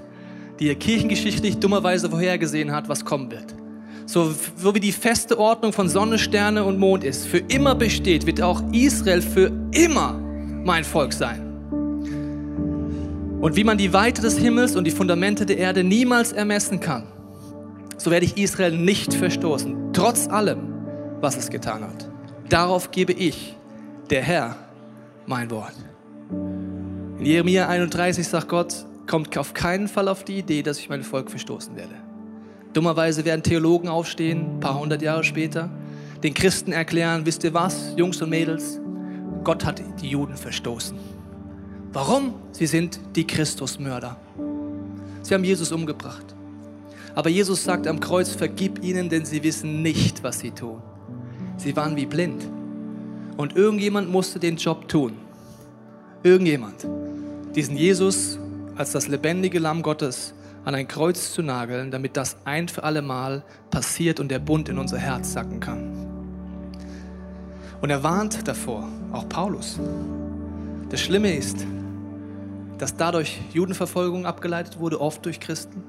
die 0.58 0.68
er 0.68 0.74
kirchengeschichtlich 0.74 1.58
dummerweise 1.58 2.10
vorhergesehen 2.10 2.72
hat, 2.72 2.88
was 2.88 3.04
kommen 3.04 3.30
wird 3.30 3.54
so, 4.10 4.34
so 4.56 4.74
wie 4.74 4.80
die 4.80 4.92
feste 4.92 5.38
Ordnung 5.38 5.72
von 5.72 5.88
Sonne, 5.88 6.18
Sterne 6.18 6.64
und 6.64 6.78
Mond 6.78 7.04
ist, 7.04 7.26
für 7.26 7.38
immer 7.38 7.74
besteht, 7.74 8.26
wird 8.26 8.42
auch 8.42 8.62
Israel 8.72 9.22
für 9.22 9.52
immer 9.72 10.14
mein 10.64 10.84
Volk 10.84 11.12
sein. 11.12 11.49
Und 13.40 13.56
wie 13.56 13.64
man 13.64 13.78
die 13.78 13.94
Weite 13.94 14.20
des 14.20 14.36
Himmels 14.36 14.76
und 14.76 14.84
die 14.84 14.90
Fundamente 14.90 15.46
der 15.46 15.56
Erde 15.56 15.82
niemals 15.82 16.32
ermessen 16.32 16.78
kann, 16.78 17.04
so 17.96 18.10
werde 18.10 18.26
ich 18.26 18.36
Israel 18.36 18.76
nicht 18.76 19.14
verstoßen, 19.14 19.94
trotz 19.94 20.28
allem, 20.28 20.74
was 21.22 21.38
es 21.38 21.48
getan 21.48 21.82
hat. 21.82 22.10
Darauf 22.50 22.90
gebe 22.90 23.14
ich, 23.14 23.56
der 24.10 24.22
Herr, 24.22 24.56
mein 25.24 25.50
Wort. 25.50 25.72
In 27.18 27.24
Jeremia 27.24 27.66
31 27.66 28.28
sagt 28.28 28.48
Gott, 28.48 28.74
kommt 29.06 29.36
auf 29.38 29.54
keinen 29.54 29.88
Fall 29.88 30.08
auf 30.08 30.22
die 30.22 30.38
Idee, 30.38 30.62
dass 30.62 30.78
ich 30.78 30.90
mein 30.90 31.02
Volk 31.02 31.30
verstoßen 31.30 31.74
werde. 31.76 31.94
Dummerweise 32.74 33.24
werden 33.24 33.42
Theologen 33.42 33.88
aufstehen, 33.88 34.56
ein 34.56 34.60
paar 34.60 34.78
hundert 34.78 35.00
Jahre 35.00 35.24
später, 35.24 35.70
den 36.22 36.34
Christen 36.34 36.72
erklären, 36.72 37.24
wisst 37.24 37.42
ihr 37.44 37.54
was, 37.54 37.94
Jungs 37.96 38.20
und 38.20 38.28
Mädels, 38.28 38.80
Gott 39.44 39.64
hat 39.64 39.82
die 40.02 40.08
Juden 40.08 40.36
verstoßen. 40.36 41.19
Warum? 41.92 42.34
Sie 42.52 42.66
sind 42.66 43.00
die 43.16 43.26
Christusmörder. 43.26 44.16
Sie 45.22 45.34
haben 45.34 45.44
Jesus 45.44 45.72
umgebracht. 45.72 46.24
Aber 47.14 47.28
Jesus 47.28 47.64
sagt 47.64 47.86
am 47.86 47.98
Kreuz, 47.98 48.30
vergib 48.30 48.82
ihnen, 48.84 49.08
denn 49.08 49.24
sie 49.24 49.42
wissen 49.42 49.82
nicht, 49.82 50.22
was 50.22 50.38
sie 50.38 50.52
tun. 50.52 50.80
Sie 51.56 51.74
waren 51.76 51.96
wie 51.96 52.06
blind. 52.06 52.46
Und 53.36 53.56
irgendjemand 53.56 54.10
musste 54.10 54.38
den 54.38 54.56
Job 54.56 54.88
tun. 54.88 55.14
Irgendjemand. 56.22 56.86
Diesen 57.54 57.76
Jesus 57.76 58.38
als 58.76 58.92
das 58.92 59.08
lebendige 59.08 59.58
Lamm 59.58 59.82
Gottes 59.82 60.32
an 60.64 60.74
ein 60.74 60.86
Kreuz 60.86 61.32
zu 61.32 61.42
nageln, 61.42 61.90
damit 61.90 62.16
das 62.16 62.36
ein 62.44 62.68
für 62.68 62.84
alle 62.84 63.02
Mal 63.02 63.42
passiert 63.70 64.20
und 64.20 64.28
der 64.28 64.38
Bund 64.38 64.68
in 64.68 64.78
unser 64.78 64.98
Herz 64.98 65.32
sacken 65.32 65.58
kann. 65.58 65.90
Und 67.80 67.90
er 67.90 68.02
warnt 68.02 68.46
davor, 68.46 68.86
auch 69.12 69.28
Paulus. 69.28 69.80
Das 70.90 71.00
Schlimme 71.00 71.34
ist, 71.34 71.66
dass 72.80 72.96
dadurch 72.96 73.40
Judenverfolgung 73.52 74.26
abgeleitet 74.26 74.78
wurde, 74.78 75.00
oft 75.00 75.24
durch 75.24 75.38
Christen. 75.38 75.82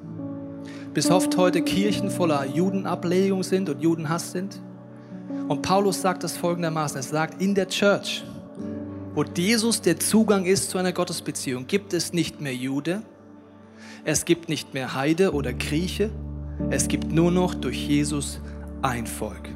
Bis 0.94 1.10
oft 1.10 1.38
heute 1.38 1.62
Kirchen 1.62 2.12
voller 2.12 2.46
Judenablegung 2.46 3.44
sind 3.44 3.70
und 3.70 3.82
Judenhass 3.82 4.32
sind. 4.32 4.62
Und 5.48 5.62
Paulus 5.62 6.02
sagt 6.02 6.24
das 6.24 6.36
folgendermaßen, 6.36 6.98
er 6.98 7.04
sagt, 7.04 7.42
in 7.42 7.56
der 7.56 7.68
Church, 7.68 8.24
wo 9.16 9.24
Jesus 9.24 9.82
der 9.82 10.00
Zugang 10.00 10.46
ist 10.46 10.70
zu 10.70 10.78
einer 10.78 10.92
Gottesbeziehung, 10.92 11.66
gibt 11.68 11.94
es 11.94 12.14
nicht 12.14 12.42
mehr 12.42 12.56
Jude, 12.56 13.02
es 14.04 14.26
gibt 14.26 14.50
nicht 14.50 14.74
mehr 14.74 14.96
Heide 14.96 15.34
oder 15.34 15.54
Grieche. 15.54 16.10
Es 16.72 16.88
gibt 16.88 17.12
nur 17.12 17.32
noch 17.32 17.54
durch 17.54 17.88
Jesus 17.88 18.40
ein 18.82 19.06
Volk. 19.06 19.50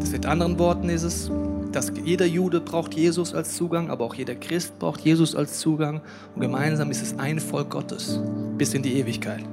Das 0.00 0.10
mit 0.10 0.26
anderen 0.26 0.58
Worten 0.58 0.88
ist 0.88 1.02
es, 1.02 1.30
dass 1.72 1.92
jeder 2.04 2.26
Jude 2.26 2.60
braucht 2.60 2.94
Jesus 2.94 3.34
als 3.34 3.54
Zugang, 3.54 3.90
aber 3.90 4.04
auch 4.04 4.14
jeder 4.14 4.34
Christ 4.34 4.78
braucht 4.78 5.00
Jesus 5.00 5.34
als 5.34 5.60
Zugang. 5.60 6.00
Und 6.34 6.40
gemeinsam 6.40 6.90
ist 6.90 7.02
es 7.02 7.18
ein 7.18 7.38
Volk 7.38 7.70
Gottes 7.70 8.20
bis 8.58 8.74
in 8.74 8.82
die 8.82 8.94
Ewigkeit. 8.94 9.44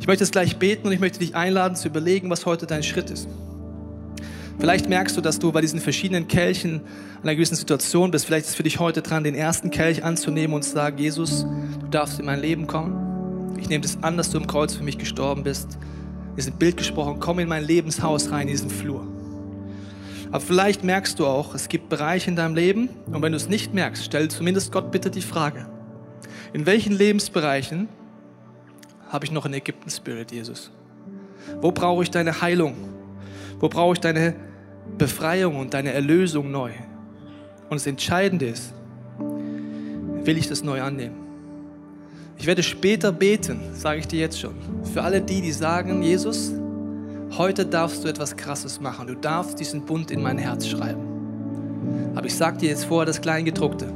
Ich 0.00 0.06
möchte 0.06 0.24
es 0.24 0.30
gleich 0.30 0.56
beten 0.58 0.86
und 0.86 0.92
ich 0.92 1.00
möchte 1.00 1.18
dich 1.18 1.34
einladen 1.34 1.76
zu 1.76 1.88
überlegen, 1.88 2.30
was 2.30 2.46
heute 2.46 2.66
dein 2.66 2.82
Schritt 2.82 3.10
ist. 3.10 3.28
Vielleicht 4.58 4.88
merkst 4.88 5.16
du, 5.16 5.20
dass 5.20 5.38
du 5.38 5.50
bei 5.50 5.60
diesen 5.60 5.80
verschiedenen 5.80 6.28
Kelchen 6.28 6.74
in 6.74 7.22
einer 7.22 7.34
gewissen 7.34 7.56
Situation 7.56 8.10
bist. 8.10 8.26
Vielleicht 8.26 8.44
ist 8.44 8.50
es 8.50 8.56
für 8.56 8.62
dich 8.62 8.78
heute 8.78 9.02
dran, 9.02 9.24
den 9.24 9.34
ersten 9.34 9.70
Kelch 9.70 10.04
anzunehmen 10.04 10.54
und 10.54 10.62
zu 10.62 10.70
sagen, 10.70 10.98
Jesus, 10.98 11.46
du 11.80 11.86
darfst 11.90 12.20
in 12.20 12.26
mein 12.26 12.40
Leben 12.40 12.66
kommen. 12.66 13.56
Ich 13.58 13.68
nehme 13.68 13.82
das 13.82 13.98
an, 14.02 14.16
dass 14.16 14.30
du 14.30 14.38
im 14.38 14.46
Kreuz 14.46 14.74
für 14.74 14.84
mich 14.84 14.98
gestorben 14.98 15.42
bist. 15.42 15.78
ist 16.36 16.48
ein 16.48 16.58
Bild 16.58 16.76
gesprochen, 16.76 17.16
komm 17.18 17.38
in 17.38 17.48
mein 17.48 17.64
Lebenshaus 17.64 18.30
rein, 18.30 18.42
in 18.42 18.54
diesen 18.54 18.70
Flur. 18.70 19.06
Aber 20.32 20.40
vielleicht 20.40 20.82
merkst 20.82 21.18
du 21.18 21.26
auch, 21.26 21.54
es 21.54 21.68
gibt 21.68 21.90
Bereiche 21.90 22.30
in 22.30 22.36
deinem 22.36 22.54
Leben 22.54 22.88
und 23.06 23.20
wenn 23.20 23.32
du 23.32 23.36
es 23.36 23.50
nicht 23.50 23.74
merkst, 23.74 24.02
stell 24.02 24.28
zumindest 24.28 24.72
Gott 24.72 24.90
bitte 24.90 25.10
die 25.10 25.20
Frage, 25.20 25.66
in 26.54 26.64
welchen 26.64 26.94
Lebensbereichen 26.94 27.88
habe 29.10 29.26
ich 29.26 29.30
noch 29.30 29.44
einen 29.44 29.54
Ägypten-Spirit, 29.54 30.32
Jesus? 30.32 30.70
Wo 31.60 31.70
brauche 31.70 32.02
ich 32.02 32.10
deine 32.10 32.40
Heilung? 32.40 32.74
Wo 33.60 33.68
brauche 33.68 33.92
ich 33.92 34.00
deine 34.00 34.34
Befreiung 34.96 35.56
und 35.56 35.74
deine 35.74 35.92
Erlösung 35.92 36.50
neu? 36.50 36.70
Und 37.68 37.74
das 37.74 37.86
Entscheidende 37.86 38.46
ist, 38.46 38.72
will 39.18 40.38
ich 40.38 40.48
das 40.48 40.64
neu 40.64 40.80
annehmen? 40.80 41.16
Ich 42.38 42.46
werde 42.46 42.62
später 42.62 43.12
beten, 43.12 43.60
sage 43.74 44.00
ich 44.00 44.08
dir 44.08 44.20
jetzt 44.20 44.40
schon, 44.40 44.54
für 44.94 45.02
alle 45.02 45.20
die, 45.20 45.42
die 45.42 45.52
sagen, 45.52 46.02
Jesus, 46.02 46.52
heute 47.38 47.66
darfst 47.66 48.04
du 48.04 48.08
etwas 48.08 48.36
Krasses 48.36 48.80
machen. 48.80 49.06
Du 49.06 49.14
darfst 49.14 49.58
diesen 49.58 49.84
Bund 49.86 50.10
in 50.10 50.22
mein 50.22 50.38
Herz 50.38 50.66
schreiben. 50.66 52.12
Aber 52.14 52.26
ich 52.26 52.34
sage 52.34 52.58
dir 52.58 52.68
jetzt 52.68 52.84
vorher 52.84 53.06
das 53.06 53.20
Kleingedruckte. 53.20 53.92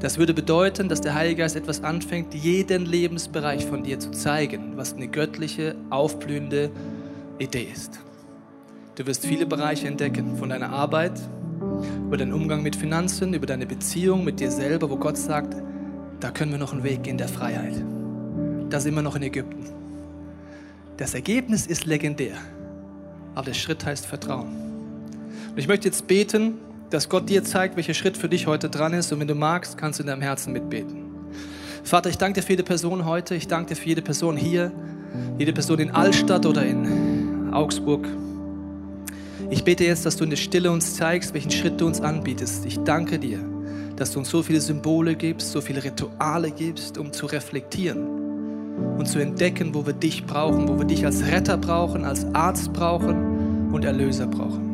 Das 0.00 0.16
würde 0.18 0.32
bedeuten, 0.32 0.88
dass 0.88 1.00
der 1.00 1.14
Heilige 1.14 1.42
Geist 1.42 1.56
etwas 1.56 1.84
anfängt, 1.84 2.34
jeden 2.34 2.86
Lebensbereich 2.86 3.66
von 3.66 3.82
dir 3.82 3.98
zu 3.98 4.10
zeigen, 4.12 4.76
was 4.76 4.94
eine 4.94 5.08
göttliche, 5.08 5.76
aufblühende 5.90 6.70
Idee 7.38 7.68
ist. 7.72 8.00
Du 8.96 9.06
wirst 9.06 9.26
viele 9.26 9.46
Bereiche 9.46 9.86
entdecken, 9.88 10.36
von 10.36 10.48
deiner 10.48 10.70
Arbeit, 10.70 11.20
über 12.06 12.16
deinen 12.16 12.32
Umgang 12.32 12.62
mit 12.62 12.76
Finanzen, 12.76 13.34
über 13.34 13.46
deine 13.46 13.66
Beziehung 13.66 14.24
mit 14.24 14.40
dir 14.40 14.50
selber, 14.50 14.90
wo 14.90 14.96
Gott 14.96 15.16
sagt, 15.16 15.54
da 16.18 16.30
können 16.30 16.52
wir 16.52 16.58
noch 16.58 16.72
einen 16.72 16.82
Weg 16.82 17.02
gehen 17.02 17.18
der 17.18 17.28
Freiheit. 17.28 17.82
Da 18.68 18.80
sind 18.80 18.94
wir 18.94 19.02
noch 19.02 19.16
in 19.16 19.22
Ägypten. 19.22 19.79
Das 21.00 21.14
Ergebnis 21.14 21.66
ist 21.66 21.86
legendär, 21.86 22.34
aber 23.34 23.46
der 23.46 23.54
Schritt 23.54 23.86
heißt 23.86 24.04
Vertrauen. 24.04 24.48
Und 25.50 25.56
ich 25.56 25.66
möchte 25.66 25.88
jetzt 25.88 26.06
beten, 26.06 26.58
dass 26.90 27.08
Gott 27.08 27.30
dir 27.30 27.42
zeigt, 27.42 27.76
welcher 27.76 27.94
Schritt 27.94 28.18
für 28.18 28.28
dich 28.28 28.46
heute 28.46 28.68
dran 28.68 28.92
ist. 28.92 29.10
Und 29.10 29.18
wenn 29.18 29.26
du 29.26 29.34
magst, 29.34 29.78
kannst 29.78 29.98
du 29.98 30.02
in 30.02 30.08
deinem 30.08 30.20
Herzen 30.20 30.52
mitbeten. 30.52 31.06
Vater, 31.84 32.10
ich 32.10 32.18
danke 32.18 32.38
dir 32.38 32.46
für 32.46 32.52
jede 32.52 32.64
Person 32.64 33.06
heute. 33.06 33.34
Ich 33.34 33.48
danke 33.48 33.72
dir 33.72 33.80
für 33.80 33.88
jede 33.88 34.02
Person 34.02 34.36
hier, 34.36 34.72
jede 35.38 35.54
Person 35.54 35.78
in 35.78 35.90
Altstadt 35.90 36.44
oder 36.44 36.66
in 36.66 37.48
Augsburg. 37.50 38.06
Ich 39.48 39.64
bete 39.64 39.84
jetzt, 39.84 40.04
dass 40.04 40.18
du 40.18 40.24
in 40.24 40.30
der 40.30 40.36
Stille 40.36 40.70
uns 40.70 40.96
zeigst, 40.96 41.32
welchen 41.32 41.50
Schritt 41.50 41.80
du 41.80 41.86
uns 41.86 42.02
anbietest. 42.02 42.66
Ich 42.66 42.78
danke 42.80 43.18
dir, 43.18 43.38
dass 43.96 44.12
du 44.12 44.18
uns 44.18 44.28
so 44.28 44.42
viele 44.42 44.60
Symbole 44.60 45.14
gibst, 45.14 45.50
so 45.50 45.62
viele 45.62 45.82
Rituale 45.82 46.50
gibst, 46.50 46.98
um 46.98 47.10
zu 47.10 47.24
reflektieren 47.24 48.29
und 49.00 49.06
zu 49.06 49.18
entdecken, 49.18 49.74
wo 49.74 49.86
wir 49.86 49.94
dich 49.94 50.26
brauchen, 50.26 50.68
wo 50.68 50.78
wir 50.78 50.84
dich 50.84 51.06
als 51.06 51.26
Retter 51.26 51.56
brauchen, 51.56 52.04
als 52.04 52.26
Arzt 52.34 52.72
brauchen 52.74 53.72
und 53.72 53.84
Erlöser 53.84 54.26
brauchen. 54.26 54.69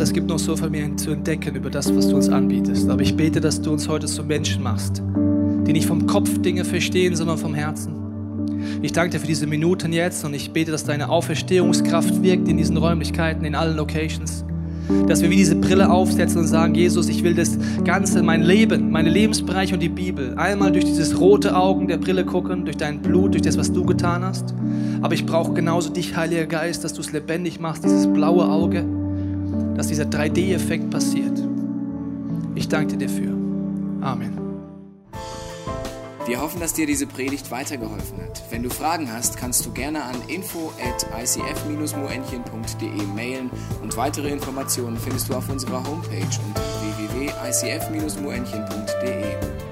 Vater, 0.00 0.08
es 0.08 0.14
gibt 0.14 0.28
noch 0.28 0.38
so 0.38 0.56
viel 0.56 0.70
mehr 0.70 0.96
zu 0.96 1.10
entdecken 1.10 1.54
über 1.56 1.68
das, 1.68 1.94
was 1.94 2.08
du 2.08 2.16
uns 2.16 2.30
anbietest. 2.30 2.88
Aber 2.88 3.02
ich 3.02 3.14
bete, 3.18 3.38
dass 3.38 3.60
du 3.60 3.70
uns 3.70 3.86
heute 3.86 4.06
zu 4.06 4.24
Menschen 4.24 4.62
machst, 4.62 5.02
die 5.66 5.74
nicht 5.74 5.84
vom 5.84 6.06
Kopf 6.06 6.38
Dinge 6.40 6.64
verstehen, 6.64 7.14
sondern 7.14 7.36
vom 7.36 7.52
Herzen. 7.52 7.92
Ich 8.80 8.92
danke 8.92 9.10
dir 9.10 9.20
für 9.20 9.26
diese 9.26 9.46
Minuten 9.46 9.92
jetzt 9.92 10.24
und 10.24 10.32
ich 10.32 10.52
bete, 10.52 10.70
dass 10.70 10.84
deine 10.84 11.10
Auferstehungskraft 11.10 12.22
wirkt 12.22 12.48
in 12.48 12.56
diesen 12.56 12.78
Räumlichkeiten, 12.78 13.44
in 13.44 13.54
allen 13.54 13.76
Locations. 13.76 14.42
Dass 15.06 15.20
wir 15.20 15.28
wie 15.28 15.36
diese 15.36 15.56
Brille 15.56 15.90
aufsetzen 15.90 16.38
und 16.38 16.46
sagen, 16.46 16.74
Jesus, 16.74 17.10
ich 17.10 17.22
will 17.22 17.34
das 17.34 17.58
Ganze, 17.84 18.22
mein 18.22 18.42
Leben, 18.42 18.90
meine 18.90 19.10
Lebensbereiche 19.10 19.74
und 19.74 19.80
die 19.80 19.90
Bibel 19.90 20.32
einmal 20.38 20.72
durch 20.72 20.86
dieses 20.86 21.20
rote 21.20 21.54
Augen 21.54 21.88
der 21.88 21.98
Brille 21.98 22.24
gucken, 22.24 22.64
durch 22.64 22.78
dein 22.78 23.02
Blut, 23.02 23.34
durch 23.34 23.42
das, 23.42 23.58
was 23.58 23.70
du 23.70 23.84
getan 23.84 24.24
hast. 24.24 24.54
Aber 25.02 25.12
ich 25.12 25.26
brauche 25.26 25.52
genauso 25.52 25.90
dich, 25.90 26.16
Heiliger 26.16 26.46
Geist, 26.46 26.84
dass 26.84 26.94
du 26.94 27.02
es 27.02 27.12
lebendig 27.12 27.60
machst, 27.60 27.84
dieses 27.84 28.06
blaue 28.06 28.48
Auge, 28.48 28.86
dass 29.76 29.88
dieser 29.88 30.04
3D-Effekt 30.04 30.90
passiert. 30.90 31.38
Ich 32.54 32.68
danke 32.68 32.96
dir 32.96 33.06
dafür. 33.06 33.32
Amen. 34.00 34.38
Wir 36.26 36.40
hoffen, 36.40 36.60
dass 36.60 36.74
dir 36.74 36.86
diese 36.86 37.06
Predigt 37.06 37.50
weitergeholfen 37.50 38.22
hat. 38.22 38.44
Wenn 38.50 38.62
du 38.62 38.70
Fragen 38.70 39.12
hast, 39.12 39.36
kannst 39.36 39.66
du 39.66 39.72
gerne 39.72 40.04
an 40.04 40.14
info 40.28 40.70
at 40.80 41.04
icf-moenchen.de 41.20 43.02
mailen 43.16 43.50
und 43.82 43.96
weitere 43.96 44.28
Informationen 44.28 44.96
findest 44.96 45.28
du 45.28 45.34
auf 45.34 45.48
unserer 45.48 45.84
Homepage 45.84 46.28
unter 46.46 46.62
www.icf-moenchen.de. 46.98 49.69